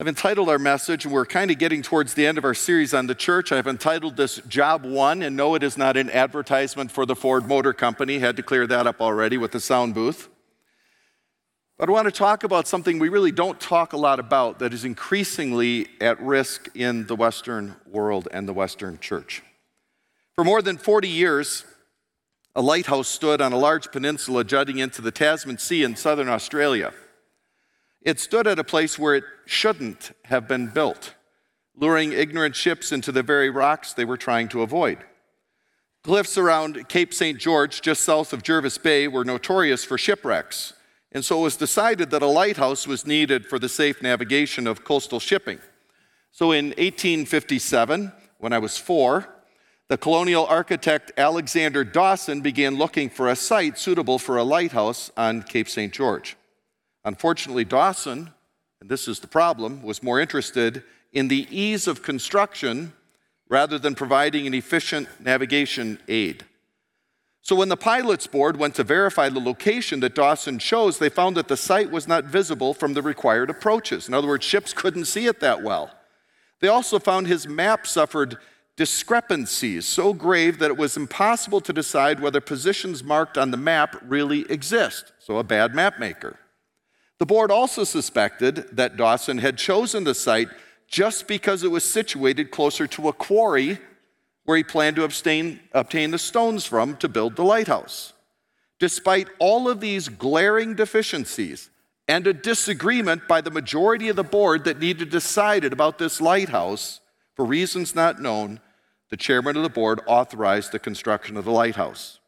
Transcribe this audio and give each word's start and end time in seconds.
I've 0.00 0.08
entitled 0.08 0.48
our 0.48 0.58
message, 0.58 1.04
and 1.04 1.12
we're 1.12 1.26
kind 1.26 1.50
of 1.50 1.58
getting 1.58 1.82
towards 1.82 2.14
the 2.14 2.26
end 2.26 2.38
of 2.38 2.44
our 2.46 2.54
series 2.54 2.94
on 2.94 3.06
the 3.06 3.14
church. 3.14 3.52
I've 3.52 3.66
entitled 3.66 4.16
this 4.16 4.40
Job 4.48 4.82
One, 4.82 5.20
and 5.20 5.36
no, 5.36 5.54
it 5.54 5.62
is 5.62 5.76
not 5.76 5.98
an 5.98 6.08
advertisement 6.08 6.90
for 6.90 7.04
the 7.04 7.14
Ford 7.14 7.46
Motor 7.46 7.74
Company. 7.74 8.18
Had 8.18 8.38
to 8.38 8.42
clear 8.42 8.66
that 8.66 8.86
up 8.86 9.02
already 9.02 9.36
with 9.36 9.52
the 9.52 9.60
sound 9.60 9.92
booth. 9.92 10.30
But 11.76 11.90
I 11.90 11.92
want 11.92 12.06
to 12.06 12.12
talk 12.12 12.44
about 12.44 12.66
something 12.66 12.98
we 12.98 13.10
really 13.10 13.30
don't 13.30 13.60
talk 13.60 13.92
a 13.92 13.98
lot 13.98 14.18
about 14.18 14.60
that 14.60 14.72
is 14.72 14.86
increasingly 14.86 15.88
at 16.00 16.18
risk 16.22 16.70
in 16.74 17.06
the 17.06 17.14
Western 17.14 17.76
world 17.86 18.26
and 18.32 18.48
the 18.48 18.54
Western 18.54 18.98
church. 19.00 19.42
For 20.34 20.44
more 20.44 20.62
than 20.62 20.78
40 20.78 21.08
years, 21.08 21.66
a 22.56 22.62
lighthouse 22.62 23.06
stood 23.06 23.42
on 23.42 23.52
a 23.52 23.58
large 23.58 23.92
peninsula 23.92 24.44
jutting 24.44 24.78
into 24.78 25.02
the 25.02 25.10
Tasman 25.10 25.58
Sea 25.58 25.82
in 25.82 25.94
southern 25.94 26.30
Australia. 26.30 26.94
It 28.02 28.18
stood 28.18 28.46
at 28.46 28.58
a 28.58 28.64
place 28.64 28.98
where 28.98 29.14
it 29.14 29.24
shouldn't 29.46 30.12
have 30.24 30.48
been 30.48 30.68
built, 30.68 31.14
luring 31.76 32.12
ignorant 32.12 32.56
ships 32.56 32.92
into 32.92 33.12
the 33.12 33.22
very 33.22 33.50
rocks 33.50 33.92
they 33.92 34.04
were 34.04 34.16
trying 34.16 34.48
to 34.48 34.62
avoid. 34.62 34.98
Cliffs 36.02 36.38
around 36.38 36.88
Cape 36.88 37.12
St. 37.12 37.38
George, 37.38 37.82
just 37.82 38.02
south 38.02 38.32
of 38.32 38.42
Jervis 38.42 38.78
Bay, 38.78 39.06
were 39.06 39.24
notorious 39.24 39.84
for 39.84 39.98
shipwrecks, 39.98 40.72
and 41.12 41.22
so 41.22 41.40
it 41.40 41.42
was 41.42 41.56
decided 41.56 42.10
that 42.10 42.22
a 42.22 42.26
lighthouse 42.26 42.86
was 42.86 43.06
needed 43.06 43.44
for 43.44 43.58
the 43.58 43.68
safe 43.68 44.00
navigation 44.00 44.66
of 44.66 44.82
coastal 44.82 45.20
shipping. 45.20 45.58
So 46.30 46.52
in 46.52 46.66
1857, 46.68 48.12
when 48.38 48.52
I 48.54 48.58
was 48.58 48.78
four, 48.78 49.28
the 49.88 49.98
colonial 49.98 50.46
architect 50.46 51.12
Alexander 51.18 51.84
Dawson 51.84 52.40
began 52.40 52.76
looking 52.76 53.10
for 53.10 53.28
a 53.28 53.36
site 53.36 53.78
suitable 53.78 54.18
for 54.18 54.38
a 54.38 54.44
lighthouse 54.44 55.10
on 55.16 55.42
Cape 55.42 55.68
St. 55.68 55.92
George. 55.92 56.36
Unfortunately, 57.04 57.64
Dawson, 57.64 58.30
and 58.80 58.90
this 58.90 59.08
is 59.08 59.20
the 59.20 59.26
problem, 59.26 59.82
was 59.82 60.02
more 60.02 60.20
interested 60.20 60.82
in 61.12 61.28
the 61.28 61.46
ease 61.50 61.86
of 61.86 62.02
construction 62.02 62.92
rather 63.48 63.78
than 63.78 63.94
providing 63.94 64.46
an 64.46 64.54
efficient 64.54 65.08
navigation 65.20 65.98
aid. 66.08 66.44
So, 67.42 67.56
when 67.56 67.70
the 67.70 67.76
pilots 67.76 68.26
board 68.26 68.58
went 68.58 68.74
to 68.76 68.84
verify 68.84 69.28
the 69.28 69.40
location 69.40 70.00
that 70.00 70.14
Dawson 70.14 70.58
chose, 70.58 70.98
they 70.98 71.08
found 71.08 71.36
that 71.36 71.48
the 71.48 71.56
site 71.56 71.90
was 71.90 72.06
not 72.06 72.24
visible 72.24 72.74
from 72.74 72.92
the 72.92 73.02
required 73.02 73.48
approaches. 73.48 74.08
In 74.08 74.14
other 74.14 74.28
words, 74.28 74.44
ships 74.44 74.72
couldn't 74.74 75.06
see 75.06 75.26
it 75.26 75.40
that 75.40 75.62
well. 75.62 75.90
They 76.60 76.68
also 76.68 76.98
found 76.98 77.26
his 77.26 77.48
map 77.48 77.86
suffered 77.86 78.36
discrepancies 78.76 79.86
so 79.86 80.12
grave 80.12 80.58
that 80.58 80.70
it 80.70 80.76
was 80.76 80.96
impossible 80.96 81.60
to 81.62 81.72
decide 81.72 82.20
whether 82.20 82.40
positions 82.40 83.02
marked 83.02 83.36
on 83.38 83.50
the 83.50 83.56
map 83.56 83.96
really 84.02 84.50
exist. 84.50 85.12
So, 85.18 85.38
a 85.38 85.44
bad 85.44 85.74
map 85.74 85.98
maker. 85.98 86.38
The 87.20 87.26
board 87.26 87.50
also 87.52 87.84
suspected 87.84 88.66
that 88.72 88.96
Dawson 88.96 89.38
had 89.38 89.58
chosen 89.58 90.04
the 90.04 90.14
site 90.14 90.48
just 90.88 91.28
because 91.28 91.62
it 91.62 91.70
was 91.70 91.84
situated 91.84 92.50
closer 92.50 92.86
to 92.88 93.08
a 93.08 93.12
quarry 93.12 93.78
where 94.44 94.56
he 94.56 94.64
planned 94.64 94.96
to 94.96 95.04
abstain, 95.04 95.60
obtain 95.72 96.12
the 96.12 96.18
stones 96.18 96.64
from 96.64 96.96
to 96.96 97.08
build 97.10 97.36
the 97.36 97.44
lighthouse. 97.44 98.14
Despite 98.78 99.28
all 99.38 99.68
of 99.68 99.80
these 99.80 100.08
glaring 100.08 100.74
deficiencies 100.74 101.68
and 102.08 102.26
a 102.26 102.32
disagreement 102.32 103.28
by 103.28 103.42
the 103.42 103.50
majority 103.50 104.08
of 104.08 104.16
the 104.16 104.24
board 104.24 104.64
that 104.64 104.80
needed 104.80 105.04
to 105.04 105.10
decide 105.10 105.62
about 105.64 105.98
this 105.98 106.22
lighthouse, 106.22 107.00
for 107.36 107.44
reasons 107.44 107.94
not 107.94 108.20
known, 108.20 108.60
the 109.10 109.18
chairman 109.18 109.58
of 109.58 109.62
the 109.62 109.68
board 109.68 110.00
authorized 110.06 110.72
the 110.72 110.78
construction 110.78 111.36
of 111.36 111.44
the 111.44 111.50
lighthouse. 111.50 112.18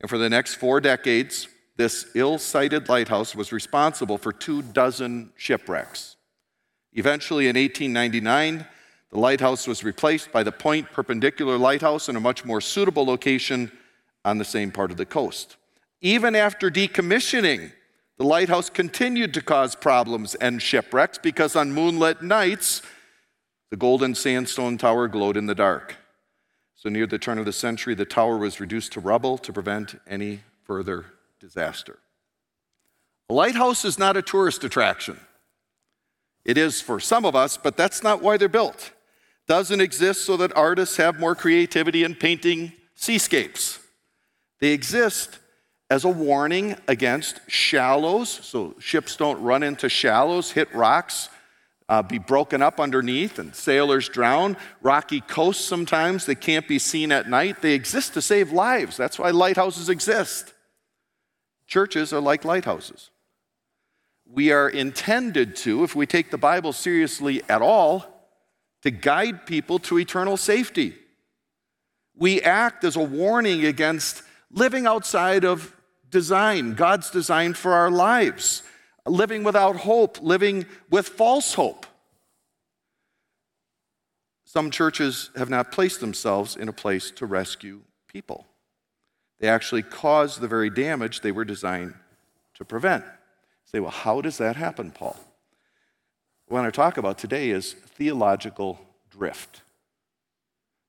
And 0.00 0.10
for 0.10 0.18
the 0.18 0.28
next 0.28 0.56
four 0.56 0.80
decades, 0.80 1.46
this 1.76 2.06
ill 2.14 2.38
sighted 2.38 2.88
lighthouse 2.88 3.34
was 3.34 3.52
responsible 3.52 4.18
for 4.18 4.32
two 4.32 4.62
dozen 4.62 5.32
shipwrecks. 5.36 6.16
Eventually, 6.92 7.48
in 7.48 7.56
1899, 7.56 8.66
the 9.10 9.18
lighthouse 9.18 9.66
was 9.66 9.82
replaced 9.82 10.30
by 10.30 10.42
the 10.42 10.52
Point 10.52 10.92
Perpendicular 10.92 11.58
Lighthouse 11.58 12.08
in 12.08 12.16
a 12.16 12.20
much 12.20 12.44
more 12.44 12.60
suitable 12.60 13.04
location 13.04 13.72
on 14.24 14.38
the 14.38 14.44
same 14.44 14.70
part 14.70 14.90
of 14.90 14.96
the 14.96 15.06
coast. 15.06 15.56
Even 16.00 16.36
after 16.36 16.70
decommissioning, 16.70 17.72
the 18.18 18.24
lighthouse 18.24 18.70
continued 18.70 19.34
to 19.34 19.42
cause 19.42 19.74
problems 19.74 20.36
and 20.36 20.62
shipwrecks 20.62 21.18
because 21.18 21.56
on 21.56 21.72
moonlit 21.72 22.22
nights, 22.22 22.82
the 23.70 23.76
golden 23.76 24.14
sandstone 24.14 24.78
tower 24.78 25.08
glowed 25.08 25.36
in 25.36 25.46
the 25.46 25.54
dark. 25.54 25.96
So, 26.76 26.88
near 26.88 27.06
the 27.06 27.18
turn 27.18 27.38
of 27.38 27.44
the 27.44 27.52
century, 27.52 27.94
the 27.94 28.04
tower 28.04 28.36
was 28.36 28.60
reduced 28.60 28.92
to 28.92 29.00
rubble 29.00 29.38
to 29.38 29.52
prevent 29.52 30.00
any 30.06 30.42
further 30.64 31.06
disaster. 31.44 31.98
A 33.28 33.34
lighthouse 33.34 33.84
is 33.84 33.98
not 33.98 34.16
a 34.16 34.22
tourist 34.22 34.64
attraction. 34.64 35.20
It 36.42 36.56
is 36.56 36.80
for 36.80 36.98
some 36.98 37.26
of 37.26 37.36
us, 37.36 37.58
but 37.58 37.76
that's 37.76 38.02
not 38.02 38.22
why 38.22 38.38
they're 38.38 38.48
built. 38.48 38.92
Doesn't 39.46 39.82
exist 39.82 40.24
so 40.24 40.38
that 40.38 40.56
artists 40.56 40.96
have 40.96 41.20
more 41.20 41.34
creativity 41.34 42.02
in 42.02 42.14
painting 42.14 42.72
seascapes. 42.94 43.78
They 44.60 44.72
exist 44.72 45.38
as 45.90 46.04
a 46.04 46.08
warning 46.08 46.76
against 46.88 47.40
shallows, 47.46 48.30
so 48.30 48.74
ships 48.78 49.14
don't 49.14 49.42
run 49.42 49.62
into 49.62 49.90
shallows, 49.90 50.52
hit 50.52 50.74
rocks, 50.74 51.28
uh, 51.90 52.02
be 52.02 52.18
broken 52.18 52.62
up 52.62 52.80
underneath, 52.80 53.38
and 53.38 53.54
sailors 53.54 54.08
drown. 54.08 54.56
Rocky 54.80 55.20
coasts 55.20 55.66
sometimes, 55.66 56.24
they 56.24 56.34
can't 56.34 56.66
be 56.66 56.78
seen 56.78 57.12
at 57.12 57.28
night. 57.28 57.60
They 57.60 57.74
exist 57.74 58.14
to 58.14 58.22
save 58.22 58.50
lives. 58.50 58.96
That's 58.96 59.18
why 59.18 59.30
lighthouses 59.30 59.90
exist. 59.90 60.53
Churches 61.74 62.12
are 62.12 62.20
like 62.20 62.44
lighthouses. 62.44 63.10
We 64.24 64.52
are 64.52 64.68
intended 64.68 65.56
to, 65.56 65.82
if 65.82 65.96
we 65.96 66.06
take 66.06 66.30
the 66.30 66.38
Bible 66.38 66.72
seriously 66.72 67.42
at 67.48 67.62
all, 67.62 68.06
to 68.82 68.92
guide 68.92 69.44
people 69.44 69.80
to 69.80 69.98
eternal 69.98 70.36
safety. 70.36 70.94
We 72.14 72.40
act 72.42 72.84
as 72.84 72.94
a 72.94 73.02
warning 73.02 73.64
against 73.64 74.22
living 74.52 74.86
outside 74.86 75.44
of 75.44 75.74
design, 76.08 76.74
God's 76.74 77.10
design 77.10 77.54
for 77.54 77.72
our 77.72 77.90
lives, 77.90 78.62
living 79.04 79.42
without 79.42 79.74
hope, 79.74 80.22
living 80.22 80.66
with 80.90 81.08
false 81.08 81.54
hope. 81.54 81.86
Some 84.44 84.70
churches 84.70 85.30
have 85.34 85.50
not 85.50 85.72
placed 85.72 85.98
themselves 85.98 86.54
in 86.54 86.68
a 86.68 86.72
place 86.72 87.10
to 87.16 87.26
rescue 87.26 87.80
people. 88.06 88.46
They 89.44 89.50
actually 89.50 89.82
cause 89.82 90.38
the 90.38 90.48
very 90.48 90.70
damage 90.70 91.20
they 91.20 91.30
were 91.30 91.44
designed 91.44 91.92
to 92.54 92.64
prevent. 92.64 93.04
say, 93.66 93.78
well, 93.78 93.90
how 93.90 94.22
does 94.22 94.38
that 94.38 94.56
happen, 94.56 94.90
Paul? 94.90 95.18
What 96.46 96.60
I 96.60 96.62
want 96.62 96.72
to 96.72 96.80
talk 96.80 96.96
about 96.96 97.18
today 97.18 97.50
is 97.50 97.74
theological 97.74 98.80
drift. 99.10 99.60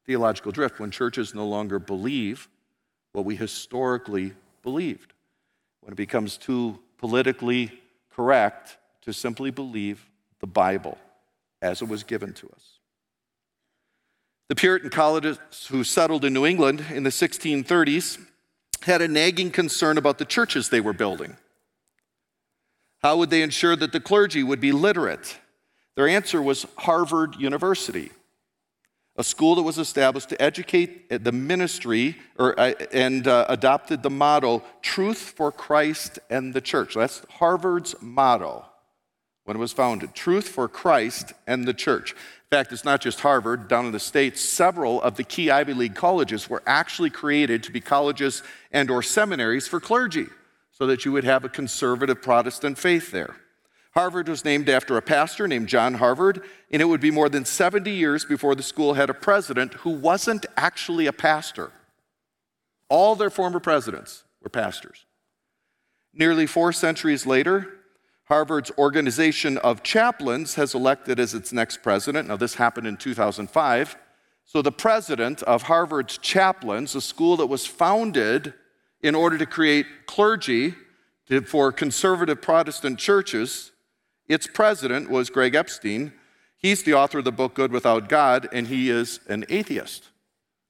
Theological 0.05 0.53
drift, 0.53 0.79
when 0.79 0.89
churches 0.89 1.35
no 1.35 1.45
longer 1.45 1.79
believe 1.79 2.47
what 3.11 3.25
we 3.25 3.35
historically 3.35 4.31
believed, 4.63 5.11
when 5.81 5.91
it 5.91 5.97
becomes 5.97 6.37
too 6.37 6.79
politically 6.97 7.77
correct 8.09 8.77
to 9.01 9.11
simply 9.11 9.51
believe 9.51 10.09
the 10.39 10.47
Bible 10.47 10.97
as 11.61 11.81
it 11.81 11.89
was 11.89 12.03
given 12.03 12.31
to 12.31 12.47
us. 12.55 12.79
The 14.47 14.55
Puritan 14.55 14.91
colonists 14.91 15.67
who 15.67 15.83
settled 15.83 16.23
in 16.23 16.31
New 16.31 16.45
England 16.45 16.85
in 16.89 17.03
the 17.03 17.09
1630s 17.09 18.17
had 18.85 19.01
a 19.01 19.07
nagging 19.07 19.51
concern 19.51 19.97
about 19.97 20.17
the 20.17 20.25
churches 20.25 20.69
they 20.69 20.81
were 20.81 20.93
building. 20.93 21.37
How 23.01 23.17
would 23.17 23.29
they 23.29 23.41
ensure 23.41 23.75
that 23.75 23.91
the 23.91 23.99
clergy 23.99 24.43
would 24.43 24.61
be 24.61 24.71
literate? 24.71 25.39
Their 25.95 26.07
answer 26.07 26.41
was 26.41 26.65
Harvard 26.77 27.35
University, 27.35 28.11
a 29.15 29.23
school 29.23 29.55
that 29.55 29.63
was 29.63 29.77
established 29.77 30.29
to 30.29 30.41
educate 30.41 31.09
the 31.09 31.31
ministry 31.31 32.17
or, 32.37 32.59
uh, 32.59 32.73
and 32.91 33.27
uh, 33.27 33.45
adopted 33.49 34.03
the 34.03 34.09
motto, 34.09 34.63
Truth 34.81 35.19
for 35.19 35.51
Christ 35.51 36.19
and 36.29 36.53
the 36.53 36.61
Church. 36.61 36.95
That's 36.95 37.21
Harvard's 37.29 37.95
motto 38.01 38.65
when 39.45 39.55
it 39.55 39.59
was 39.59 39.71
founded 39.71 40.13
Truth 40.13 40.49
for 40.49 40.67
Christ 40.67 41.33
and 41.47 41.65
the 41.65 41.73
Church. 41.73 42.15
Fact, 42.55 42.71
it's 42.71 42.85
not 42.85 43.01
just 43.01 43.19
Harvard. 43.19 43.67
Down 43.67 43.85
in 43.85 43.91
the 43.91 43.99
States, 43.99 44.39
several 44.39 45.01
of 45.01 45.17
the 45.17 45.25
key 45.25 45.51
Ivy 45.51 45.73
League 45.73 45.93
colleges 45.93 46.49
were 46.49 46.63
actually 46.65 47.09
created 47.09 47.63
to 47.63 47.71
be 47.73 47.81
colleges 47.81 48.43
and 48.71 48.89
or 48.89 49.03
seminaries 49.03 49.67
for 49.67 49.81
clergy 49.81 50.27
so 50.71 50.87
that 50.87 51.03
you 51.03 51.11
would 51.11 51.25
have 51.25 51.43
a 51.43 51.49
conservative 51.49 52.21
Protestant 52.21 52.77
faith 52.77 53.11
there. 53.11 53.35
Harvard 53.93 54.29
was 54.29 54.45
named 54.45 54.69
after 54.69 54.95
a 54.95 55.01
pastor 55.01 55.49
named 55.49 55.67
John 55.67 55.95
Harvard, 55.95 56.45
and 56.71 56.81
it 56.81 56.85
would 56.85 57.01
be 57.01 57.11
more 57.11 57.27
than 57.27 57.43
70 57.43 57.91
years 57.91 58.23
before 58.23 58.55
the 58.55 58.63
school 58.63 58.93
had 58.93 59.09
a 59.09 59.13
president 59.13 59.73
who 59.73 59.89
wasn't 59.89 60.45
actually 60.55 61.07
a 61.07 61.13
pastor. 61.13 61.73
All 62.87 63.15
their 63.15 63.29
former 63.29 63.59
presidents 63.59 64.23
were 64.41 64.49
pastors. 64.49 65.05
Nearly 66.13 66.47
four 66.47 66.71
centuries 66.71 67.25
later, 67.25 67.67
Harvard's 68.25 68.71
organization 68.77 69.57
of 69.59 69.83
chaplains 69.83 70.55
has 70.55 70.73
elected 70.73 71.19
as 71.19 71.33
its 71.33 71.53
next 71.53 71.83
president. 71.83 72.27
Now, 72.27 72.37
this 72.37 72.55
happened 72.55 72.87
in 72.87 72.97
2005. 72.97 73.95
So, 74.45 74.61
the 74.61 74.71
president 74.71 75.43
of 75.43 75.63
Harvard's 75.63 76.17
chaplains, 76.17 76.95
a 76.95 77.01
school 77.01 77.37
that 77.37 77.47
was 77.47 77.65
founded 77.65 78.53
in 79.01 79.13
order 79.13 79.37
to 79.37 79.45
create 79.45 79.85
clergy 80.07 80.73
for 81.45 81.71
conservative 81.71 82.41
Protestant 82.41 82.97
churches, 82.99 83.71
its 84.27 84.47
president 84.47 85.09
was 85.09 85.29
Greg 85.29 85.53
Epstein. 85.53 86.13
He's 86.57 86.81
the 86.81 86.93
author 86.95 87.19
of 87.19 87.25
the 87.25 87.31
book 87.31 87.53
Good 87.53 87.71
Without 87.71 88.09
God, 88.09 88.47
and 88.51 88.67
he 88.67 88.89
is 88.89 89.19
an 89.27 89.45
atheist, 89.49 90.09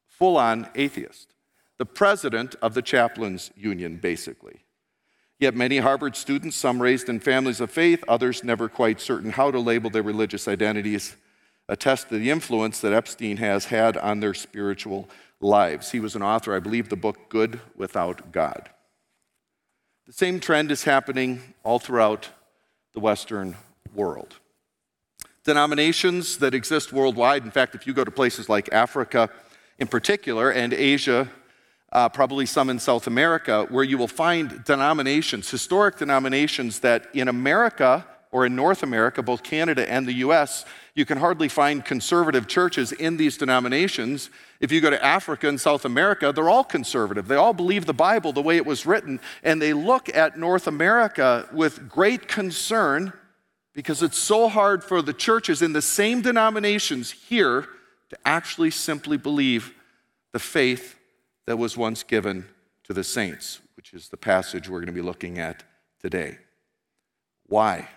full 0.08 0.36
on 0.36 0.70
atheist. 0.76 1.34
The 1.78 1.86
president 1.86 2.56
of 2.62 2.74
the 2.74 2.82
chaplains 2.82 3.52
union, 3.56 3.98
basically. 3.98 4.65
Yet 5.40 5.54
many 5.54 5.80
Harvard 5.80 6.16
students, 6.16 6.56
some 6.56 6.82
raised 6.82 7.10
in 7.10 7.20
families 7.20 7.60
of 7.60 7.70
faith, 7.70 8.04
others 8.08 8.44
never 8.44 8.70
quite 8.70 9.02
certain 9.02 9.32
how 9.32 9.52
to 9.52 9.60
label 9.60 9.90
their 9.90 10.04
religious 10.04 10.48
identities, 10.48 11.16
attest 11.68 12.10
to 12.10 12.18
the 12.18 12.30
influence 12.30 12.80
that 12.80 12.94
Epstein 12.94 13.38
has 13.38 13.66
had 13.66 13.98
on 13.98 14.22
their 14.22 14.34
spiritual 14.34 15.10
lives. 15.42 15.92
He 15.92 16.00
was 16.00 16.16
an 16.16 16.22
author, 16.22 16.56
I 16.56 16.60
believe, 16.60 16.88
the 16.88 16.96
book 16.96 17.30
Good 17.30 17.60
Without 17.76 18.32
God. 18.32 18.70
The 20.08 20.14
same 20.14 20.40
trend 20.40 20.72
is 20.72 20.84
happening 20.84 21.42
all 21.64 21.80
throughout 21.80 22.30
the 22.94 23.00
Western 23.00 23.58
world. 23.94 24.36
Denominations 25.44 26.38
that 26.38 26.54
exist 26.54 26.94
worldwide, 26.94 27.44
in 27.44 27.52
fact, 27.52 27.76
if 27.76 27.86
you 27.86 27.94
go 27.94 28.04
to 28.04 28.12
places 28.12 28.48
like 28.48 28.72
Africa 28.72 29.30
in 29.80 29.88
particular 29.88 30.50
and 30.52 30.74
Asia, 30.74 31.30
uh, 31.92 32.10
probably 32.10 32.46
some 32.46 32.70
in 32.70 32.80
South 32.80 33.08
America, 33.08 33.66
where 33.70 33.84
you 33.84 33.98
will 33.98 34.08
find 34.08 34.64
denominations, 34.66 35.50
historic 35.50 35.98
denominations 35.98 36.80
that 36.80 37.08
in 37.14 37.28
America 37.28 38.06
or 38.32 38.46
in 38.46 38.56
North 38.56 38.84
America, 38.84 39.24
both 39.24 39.44
Canada 39.44 39.90
and 39.90 40.06
the 40.06 40.16
US, 40.16 40.66
you 40.94 41.06
can 41.06 41.18
hardly 41.18 41.48
find 41.48 41.86
conservative 41.86 42.48
churches 42.48 42.92
in 42.92 43.16
these 43.16 43.38
denominations. 43.38 44.30
If 44.60 44.74
you 44.74 44.82
go 44.82 44.90
to 44.90 45.06
Africa 45.06 45.48
and 45.48 45.60
South 45.60 45.86
America, 45.86 46.34
they're 46.34 46.50
all 46.50 46.64
conservative. 46.64 47.28
They 47.30 47.36
all 47.36 47.54
believe 47.54 47.86
the 47.86 47.94
Bible 47.94 48.34
the 48.34 48.42
way 48.42 48.58
it 48.58 48.66
was 48.66 48.86
written, 48.86 49.22
and 49.44 49.62
they 49.62 49.72
look 49.74 50.14
at 50.14 50.38
North 50.38 50.68
America 50.68 51.48
with 51.54 51.88
great 51.88 52.28
concern 52.28 53.14
because 53.74 54.02
it's 54.02 54.18
so 54.18 54.50
hard 54.50 54.84
for 54.84 55.02
the 55.02 55.14
churches 55.14 55.62
in 55.62 55.74
the 55.74 55.82
same 55.82 56.22
denominations 56.22 57.12
here 57.12 57.68
to 58.10 58.18
actually 58.26 58.72
simply 58.72 59.18
believe 59.18 59.74
the 60.32 60.40
faith 60.40 60.96
that 61.48 61.58
was 61.58 61.78
once 61.78 62.04
given 62.04 62.46
to 62.84 62.94
the 62.94 63.04
saints, 63.04 63.62
which 63.76 63.94
is 63.94 64.10
the 64.10 64.18
passage 64.18 64.70
we're 64.70 64.80
going 64.80 64.88
to 64.88 64.94
be 64.94 65.02
looking 65.02 65.40
at 65.40 65.64
today. 66.02 66.38
Why? 67.48 67.90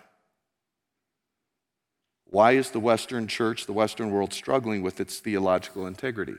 Why 2.25 2.51
is 2.51 2.71
the 2.71 2.79
Western 2.79 3.27
church, 3.27 3.65
the 3.65 3.73
Western 3.73 4.11
world, 4.11 4.33
struggling 4.33 4.81
with 4.83 4.99
its 4.99 5.19
theological 5.19 5.87
integrity? 5.87 6.35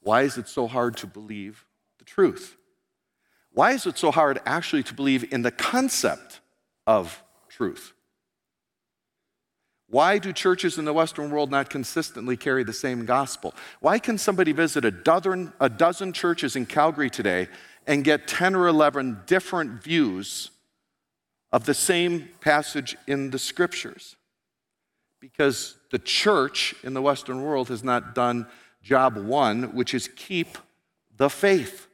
Why 0.00 0.22
is 0.22 0.38
it 0.38 0.48
so 0.48 0.66
hard 0.66 0.96
to 0.98 1.06
believe 1.06 1.66
the 1.98 2.04
truth? 2.04 2.56
Why 3.52 3.72
is 3.72 3.86
it 3.86 3.98
so 3.98 4.10
hard 4.10 4.40
actually 4.46 4.82
to 4.84 4.94
believe 4.94 5.30
in 5.32 5.42
the 5.42 5.50
concept 5.50 6.40
of 6.86 7.22
truth? 7.48 7.92
Why 9.92 10.18
do 10.18 10.32
churches 10.32 10.76
in 10.76 10.84
the 10.84 10.92
Western 10.92 11.30
world 11.30 11.52
not 11.52 11.70
consistently 11.70 12.36
carry 12.36 12.64
the 12.64 12.72
same 12.72 13.04
gospel? 13.04 13.54
Why 13.78 14.00
can 14.00 14.18
somebody 14.18 14.50
visit 14.50 14.84
a 14.84 14.90
dozen, 14.90 15.52
a 15.60 15.68
dozen 15.68 16.12
churches 16.12 16.56
in 16.56 16.66
Calgary 16.66 17.10
today 17.10 17.46
and 17.86 18.02
get 18.02 18.26
10 18.26 18.56
or 18.56 18.66
11 18.66 19.20
different 19.26 19.82
views 19.82 20.50
of 21.52 21.64
the 21.66 21.74
same 21.74 22.28
passage 22.40 22.96
in 23.06 23.30
the 23.30 23.38
scriptures? 23.38 24.16
because 25.22 25.76
the 25.92 26.00
church 26.00 26.74
in 26.82 26.94
the 26.94 27.00
Western 27.00 27.42
world 27.42 27.68
has 27.68 27.84
not 27.84 28.12
done 28.12 28.44
job 28.82 29.16
one, 29.16 29.72
which 29.72 29.94
is 29.94 30.10
keep 30.16 30.58
the 31.16 31.30
faith. 31.30 31.86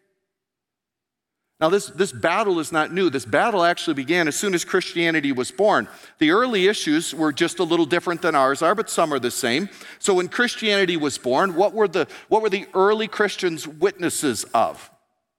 Now, 1.60 1.68
this, 1.68 1.86
this 1.88 2.12
battle 2.12 2.60
is 2.60 2.70
not 2.70 2.92
new. 2.92 3.10
This 3.10 3.24
battle 3.24 3.64
actually 3.64 3.94
began 3.94 4.28
as 4.28 4.36
soon 4.36 4.54
as 4.54 4.64
Christianity 4.64 5.32
was 5.32 5.50
born. 5.50 5.88
The 6.18 6.30
early 6.30 6.68
issues 6.68 7.12
were 7.12 7.32
just 7.32 7.58
a 7.58 7.64
little 7.64 7.86
different 7.86 8.22
than 8.22 8.36
ours 8.36 8.62
are, 8.62 8.76
but 8.76 8.88
some 8.88 9.12
are 9.12 9.18
the 9.18 9.32
same. 9.32 9.68
So, 9.98 10.14
when 10.14 10.28
Christianity 10.28 10.96
was 10.96 11.18
born, 11.18 11.56
what 11.56 11.74
were 11.74 11.88
the, 11.88 12.06
what 12.28 12.42
were 12.42 12.50
the 12.50 12.66
early 12.74 13.08
Christians 13.08 13.66
witnesses 13.66 14.44
of? 14.54 14.88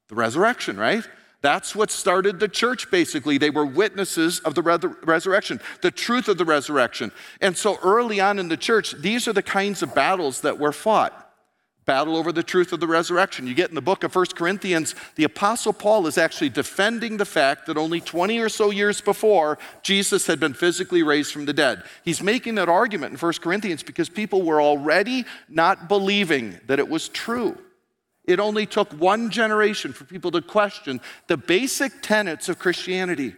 The 0.09 0.15
resurrection, 0.15 0.77
right? 0.77 1.07
That's 1.41 1.73
what 1.73 1.89
started 1.89 2.41
the 2.41 2.49
church, 2.49 2.91
basically. 2.91 3.37
They 3.37 3.49
were 3.49 3.65
witnesses 3.65 4.39
of 4.39 4.55
the 4.55 4.61
resurrection, 4.61 5.61
the 5.81 5.91
truth 5.91 6.27
of 6.27 6.37
the 6.37 6.43
resurrection. 6.43 7.13
And 7.39 7.55
so 7.55 7.77
early 7.81 8.19
on 8.19 8.39
in 8.39 8.49
the 8.49 8.57
church, 8.57 8.93
these 8.99 9.25
are 9.29 9.33
the 9.33 9.41
kinds 9.41 9.81
of 9.81 9.95
battles 9.95 10.41
that 10.41 10.59
were 10.59 10.73
fought 10.73 11.28
battle 11.89 12.15
over 12.15 12.31
the 12.31 12.43
truth 12.43 12.71
of 12.71 12.79
the 12.79 12.85
resurrection. 12.85 13.47
You 13.47 13.55
get 13.55 13.69
in 13.69 13.73
the 13.73 13.81
book 13.81 14.03
of 14.03 14.13
First 14.13 14.35
Corinthians, 14.35 14.93
the 15.15 15.23
Apostle 15.23 15.73
Paul 15.73 16.05
is 16.05 16.19
actually 16.19 16.49
defending 16.49 17.17
the 17.17 17.25
fact 17.25 17.65
that 17.65 17.77
only 17.77 17.99
20 17.99 18.37
or 18.37 18.47
so 18.47 18.69
years 18.69 19.01
before, 19.01 19.57
Jesus 19.81 20.27
had 20.27 20.39
been 20.39 20.53
physically 20.53 21.01
raised 21.01 21.33
from 21.33 21.45
the 21.45 21.51
dead. 21.51 21.81
He's 22.05 22.21
making 22.21 22.53
that 22.55 22.69
argument 22.69 23.13
in 23.13 23.17
First 23.17 23.41
Corinthians 23.41 23.81
because 23.81 24.07
people 24.07 24.43
were 24.43 24.61
already 24.61 25.25
not 25.49 25.89
believing 25.89 26.59
that 26.67 26.77
it 26.77 26.87
was 26.87 27.09
true. 27.09 27.57
It 28.23 28.39
only 28.39 28.67
took 28.67 28.91
one 28.93 29.31
generation 29.31 29.91
for 29.91 30.03
people 30.03 30.29
to 30.29 30.43
question 30.43 31.01
the 31.25 31.37
basic 31.37 32.03
tenets 32.03 32.49
of 32.49 32.59
Christianity. 32.59 33.33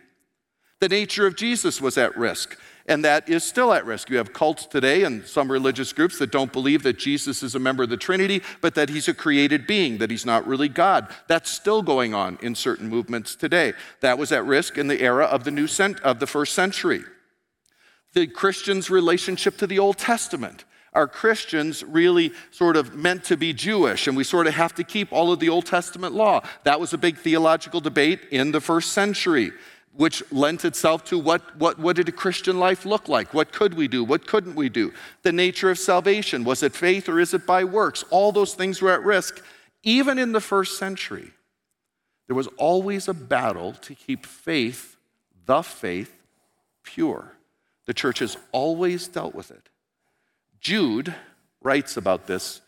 The 0.81 0.89
nature 0.89 1.27
of 1.27 1.35
Jesus 1.35 1.79
was 1.79 1.95
at 1.95 2.17
risk, 2.17 2.57
and 2.87 3.05
that 3.05 3.29
is 3.29 3.43
still 3.43 3.71
at 3.71 3.85
risk. 3.85 4.09
You 4.09 4.17
have 4.17 4.33
cults 4.33 4.65
today 4.65 5.03
and 5.03 5.23
some 5.27 5.51
religious 5.51 5.93
groups 5.93 6.17
that 6.17 6.31
don't 6.31 6.51
believe 6.51 6.81
that 6.81 6.97
Jesus 6.97 7.43
is 7.43 7.53
a 7.53 7.59
member 7.59 7.83
of 7.83 7.89
the 7.89 7.97
Trinity, 7.97 8.41
but 8.61 8.73
that 8.73 8.89
he's 8.89 9.07
a 9.07 9.13
created 9.13 9.67
being, 9.67 9.99
that 9.99 10.09
he's 10.09 10.25
not 10.25 10.47
really 10.47 10.67
God. 10.67 11.07
That's 11.27 11.51
still 11.51 11.83
going 11.83 12.15
on 12.15 12.39
in 12.41 12.55
certain 12.55 12.89
movements 12.89 13.35
today. 13.35 13.73
That 13.99 14.17
was 14.17 14.31
at 14.31 14.43
risk 14.43 14.79
in 14.79 14.87
the 14.87 14.99
era 15.03 15.25
of 15.25 15.43
the 15.43 15.51
new 15.51 15.67
cent- 15.67 15.99
of 15.99 16.19
the 16.19 16.25
first 16.25 16.53
century. 16.53 17.03
The 18.13 18.25
Christian's 18.25 18.89
relationship 18.89 19.57
to 19.57 19.67
the 19.67 19.77
Old 19.77 19.99
Testament 19.99 20.65
are 20.93 21.07
Christians 21.07 21.83
really 21.83 22.33
sort 22.49 22.75
of 22.75 22.95
meant 22.95 23.23
to 23.25 23.37
be 23.37 23.53
Jewish 23.53 24.07
and 24.07 24.17
we 24.17 24.23
sort 24.23 24.47
of 24.47 24.55
have 24.55 24.73
to 24.75 24.83
keep 24.83 25.13
all 25.13 25.31
of 25.31 25.39
the 25.39 25.47
Old 25.47 25.67
Testament 25.67 26.15
law? 26.15 26.41
That 26.63 26.79
was 26.79 26.91
a 26.91 26.97
big 26.97 27.17
theological 27.17 27.81
debate 27.81 28.21
in 28.31 28.51
the 28.51 28.59
first 28.59 28.93
century, 28.93 29.51
which 29.93 30.23
lent 30.31 30.63
itself 30.63 31.03
to 31.05 31.17
what, 31.17 31.55
what, 31.57 31.77
what 31.77 31.95
did 31.95 32.07
a 32.07 32.13
Christian 32.13 32.59
life 32.59 32.85
look 32.85 33.09
like? 33.09 33.33
What 33.33 33.51
could 33.51 33.73
we 33.73 33.87
do? 33.87 34.03
What 34.03 34.25
couldn't 34.25 34.55
we 34.55 34.69
do? 34.69 34.93
The 35.23 35.31
nature 35.31 35.69
of 35.69 35.77
salvation 35.77 36.43
was 36.43 36.63
it 36.63 36.73
faith 36.73 37.09
or 37.09 37.19
is 37.19 37.33
it 37.33 37.45
by 37.45 37.63
works? 37.63 38.03
All 38.09 38.31
those 38.31 38.53
things 38.53 38.81
were 38.81 38.91
at 38.91 39.03
risk. 39.03 39.43
Even 39.83 40.17
in 40.17 40.31
the 40.31 40.39
first 40.39 40.77
century, 40.77 41.31
there 42.27 42.35
was 42.35 42.47
always 42.57 43.07
a 43.07 43.13
battle 43.13 43.73
to 43.73 43.95
keep 43.95 44.25
faith, 44.25 44.95
the 45.45 45.61
faith, 45.61 46.13
pure. 46.83 47.33
The 47.85 47.93
church 47.93 48.19
has 48.19 48.37
always 48.51 49.07
dealt 49.07 49.35
with 49.35 49.51
it. 49.51 49.69
Jude 50.61 51.13
writes 51.61 51.97
about 51.97 52.27
this 52.27 52.61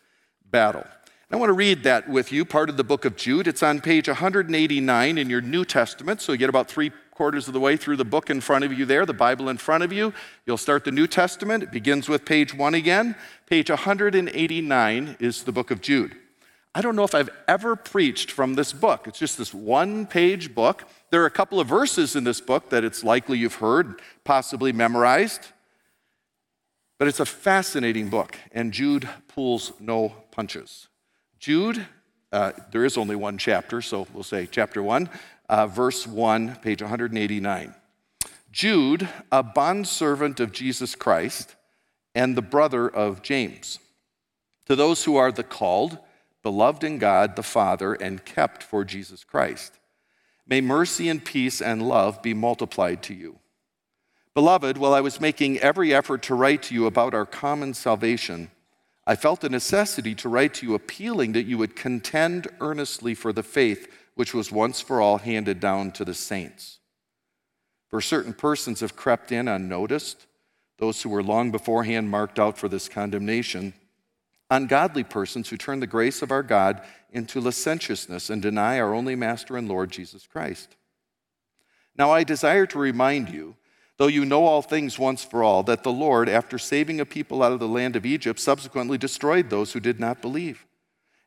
battle. 0.50 0.84
I 1.30 1.36
want 1.36 1.48
to 1.48 1.54
read 1.54 1.82
that 1.82 2.08
with 2.08 2.30
you, 2.30 2.44
part 2.44 2.70
of 2.70 2.76
the 2.76 2.84
book 2.84 3.04
of 3.04 3.16
Jude. 3.16 3.48
It's 3.48 3.62
on 3.62 3.80
page 3.80 4.06
189 4.06 5.18
in 5.18 5.30
your 5.30 5.40
New 5.40 5.64
Testament, 5.64 6.20
so 6.20 6.30
you 6.30 6.38
get 6.38 6.48
about 6.48 6.68
three 6.68 6.92
quarters 7.14 7.46
of 7.46 7.54
the 7.54 7.60
way 7.60 7.76
through 7.76 7.96
the 7.96 8.04
book 8.04 8.28
in 8.28 8.40
front 8.40 8.64
of 8.64 8.72
you 8.72 8.84
there, 8.84 9.06
the 9.06 9.12
Bible 9.12 9.48
in 9.48 9.56
front 9.56 9.84
of 9.84 9.92
you. 9.92 10.12
You'll 10.46 10.56
start 10.56 10.84
the 10.84 10.90
New 10.90 11.06
Testament. 11.06 11.62
It 11.62 11.70
begins 11.70 12.08
with 12.08 12.24
page 12.24 12.54
one 12.54 12.74
again. 12.74 13.14
Page 13.46 13.70
189 13.70 15.16
is 15.20 15.44
the 15.44 15.52
book 15.52 15.70
of 15.70 15.80
Jude. 15.80 16.16
I 16.74 16.80
don't 16.80 16.96
know 16.96 17.04
if 17.04 17.14
I've 17.14 17.30
ever 17.46 17.76
preached 17.76 18.32
from 18.32 18.54
this 18.54 18.72
book. 18.72 19.06
It's 19.06 19.18
just 19.18 19.38
this 19.38 19.54
one 19.54 20.06
page 20.06 20.54
book. 20.54 20.88
There 21.10 21.22
are 21.22 21.26
a 21.26 21.30
couple 21.30 21.60
of 21.60 21.68
verses 21.68 22.16
in 22.16 22.24
this 22.24 22.40
book 22.40 22.70
that 22.70 22.82
it's 22.82 23.04
likely 23.04 23.38
you've 23.38 23.54
heard, 23.54 24.00
possibly 24.24 24.72
memorized. 24.72 25.52
But 26.98 27.06
it's 27.06 27.20
a 27.20 27.26
fascinating 27.26 28.08
book, 28.08 28.36
and 28.50 28.72
Jude 28.72 29.08
pulls 29.28 29.72
no 29.78 30.14
punches. 30.32 30.88
Jude, 31.38 31.86
uh, 32.32 32.52
there 32.72 32.84
is 32.84 32.96
only 32.96 33.14
one 33.14 33.38
chapter, 33.38 33.80
so 33.80 34.08
we'll 34.12 34.24
say 34.24 34.48
chapter 34.50 34.82
1, 34.82 35.08
uh, 35.48 35.66
verse 35.66 36.06
1, 36.06 36.56
page 36.56 36.82
189. 36.82 37.74
Jude, 38.50 39.08
a 39.32 39.42
bondservant 39.42 40.40
of 40.40 40.52
Jesus 40.52 40.94
Christ 40.94 41.56
and 42.14 42.36
the 42.36 42.42
brother 42.42 42.88
of 42.88 43.22
James, 43.22 43.78
to 44.66 44.76
those 44.76 45.04
who 45.04 45.16
are 45.16 45.32
the 45.32 45.42
called, 45.42 45.98
beloved 46.42 46.84
in 46.84 46.98
God 46.98 47.36
the 47.36 47.42
Father, 47.42 47.94
and 47.94 48.24
kept 48.24 48.62
for 48.62 48.84
Jesus 48.84 49.24
Christ, 49.24 49.78
may 50.46 50.60
mercy 50.60 51.08
and 51.08 51.24
peace 51.24 51.60
and 51.60 51.82
love 51.82 52.22
be 52.22 52.34
multiplied 52.34 53.02
to 53.04 53.14
you. 53.14 53.38
Beloved, 54.34 54.78
while 54.78 54.94
I 54.94 55.00
was 55.00 55.20
making 55.20 55.58
every 55.58 55.94
effort 55.94 56.22
to 56.22 56.34
write 56.34 56.62
to 56.64 56.74
you 56.74 56.86
about 56.86 57.14
our 57.14 57.26
common 57.26 57.72
salvation, 57.72 58.50
I 59.06 59.16
felt 59.16 59.44
a 59.44 59.48
necessity 59.48 60.14
to 60.16 60.28
write 60.28 60.54
to 60.54 60.66
you 60.66 60.74
appealing 60.74 61.32
that 61.32 61.46
you 61.46 61.58
would 61.58 61.76
contend 61.76 62.48
earnestly 62.60 63.14
for 63.14 63.32
the 63.32 63.42
faith 63.42 63.88
which 64.14 64.34
was 64.34 64.52
once 64.52 64.80
for 64.80 65.00
all 65.00 65.18
handed 65.18 65.60
down 65.60 65.90
to 65.92 66.04
the 66.04 66.14
saints. 66.14 66.78
For 67.88 68.00
certain 68.00 68.32
persons 68.32 68.80
have 68.80 68.96
crept 68.96 69.32
in 69.32 69.48
unnoticed, 69.48 70.26
those 70.78 71.02
who 71.02 71.08
were 71.08 71.22
long 71.22 71.50
beforehand 71.50 72.10
marked 72.10 72.38
out 72.38 72.58
for 72.58 72.68
this 72.68 72.88
condemnation, 72.88 73.74
ungodly 74.50 75.04
persons 75.04 75.48
who 75.48 75.56
turn 75.56 75.80
the 75.80 75.86
grace 75.86 76.22
of 76.22 76.30
our 76.30 76.42
God 76.42 76.80
into 77.10 77.40
licentiousness 77.40 78.30
and 78.30 78.42
deny 78.42 78.80
our 78.80 78.94
only 78.94 79.14
Master 79.14 79.56
and 79.56 79.68
Lord 79.68 79.90
Jesus 79.90 80.26
Christ. 80.26 80.76
Now 81.96 82.10
I 82.10 82.24
desire 82.24 82.66
to 82.66 82.78
remind 82.78 83.28
you 83.28 83.56
Though 83.96 84.08
you 84.08 84.24
know 84.24 84.44
all 84.44 84.62
things 84.62 84.98
once 84.98 85.22
for 85.22 85.44
all, 85.44 85.62
that 85.64 85.84
the 85.84 85.92
Lord, 85.92 86.28
after 86.28 86.58
saving 86.58 87.00
a 87.00 87.06
people 87.06 87.42
out 87.42 87.52
of 87.52 87.60
the 87.60 87.68
land 87.68 87.94
of 87.94 88.04
Egypt, 88.04 88.40
subsequently 88.40 88.98
destroyed 88.98 89.50
those 89.50 89.72
who 89.72 89.80
did 89.80 90.00
not 90.00 90.20
believe. 90.20 90.66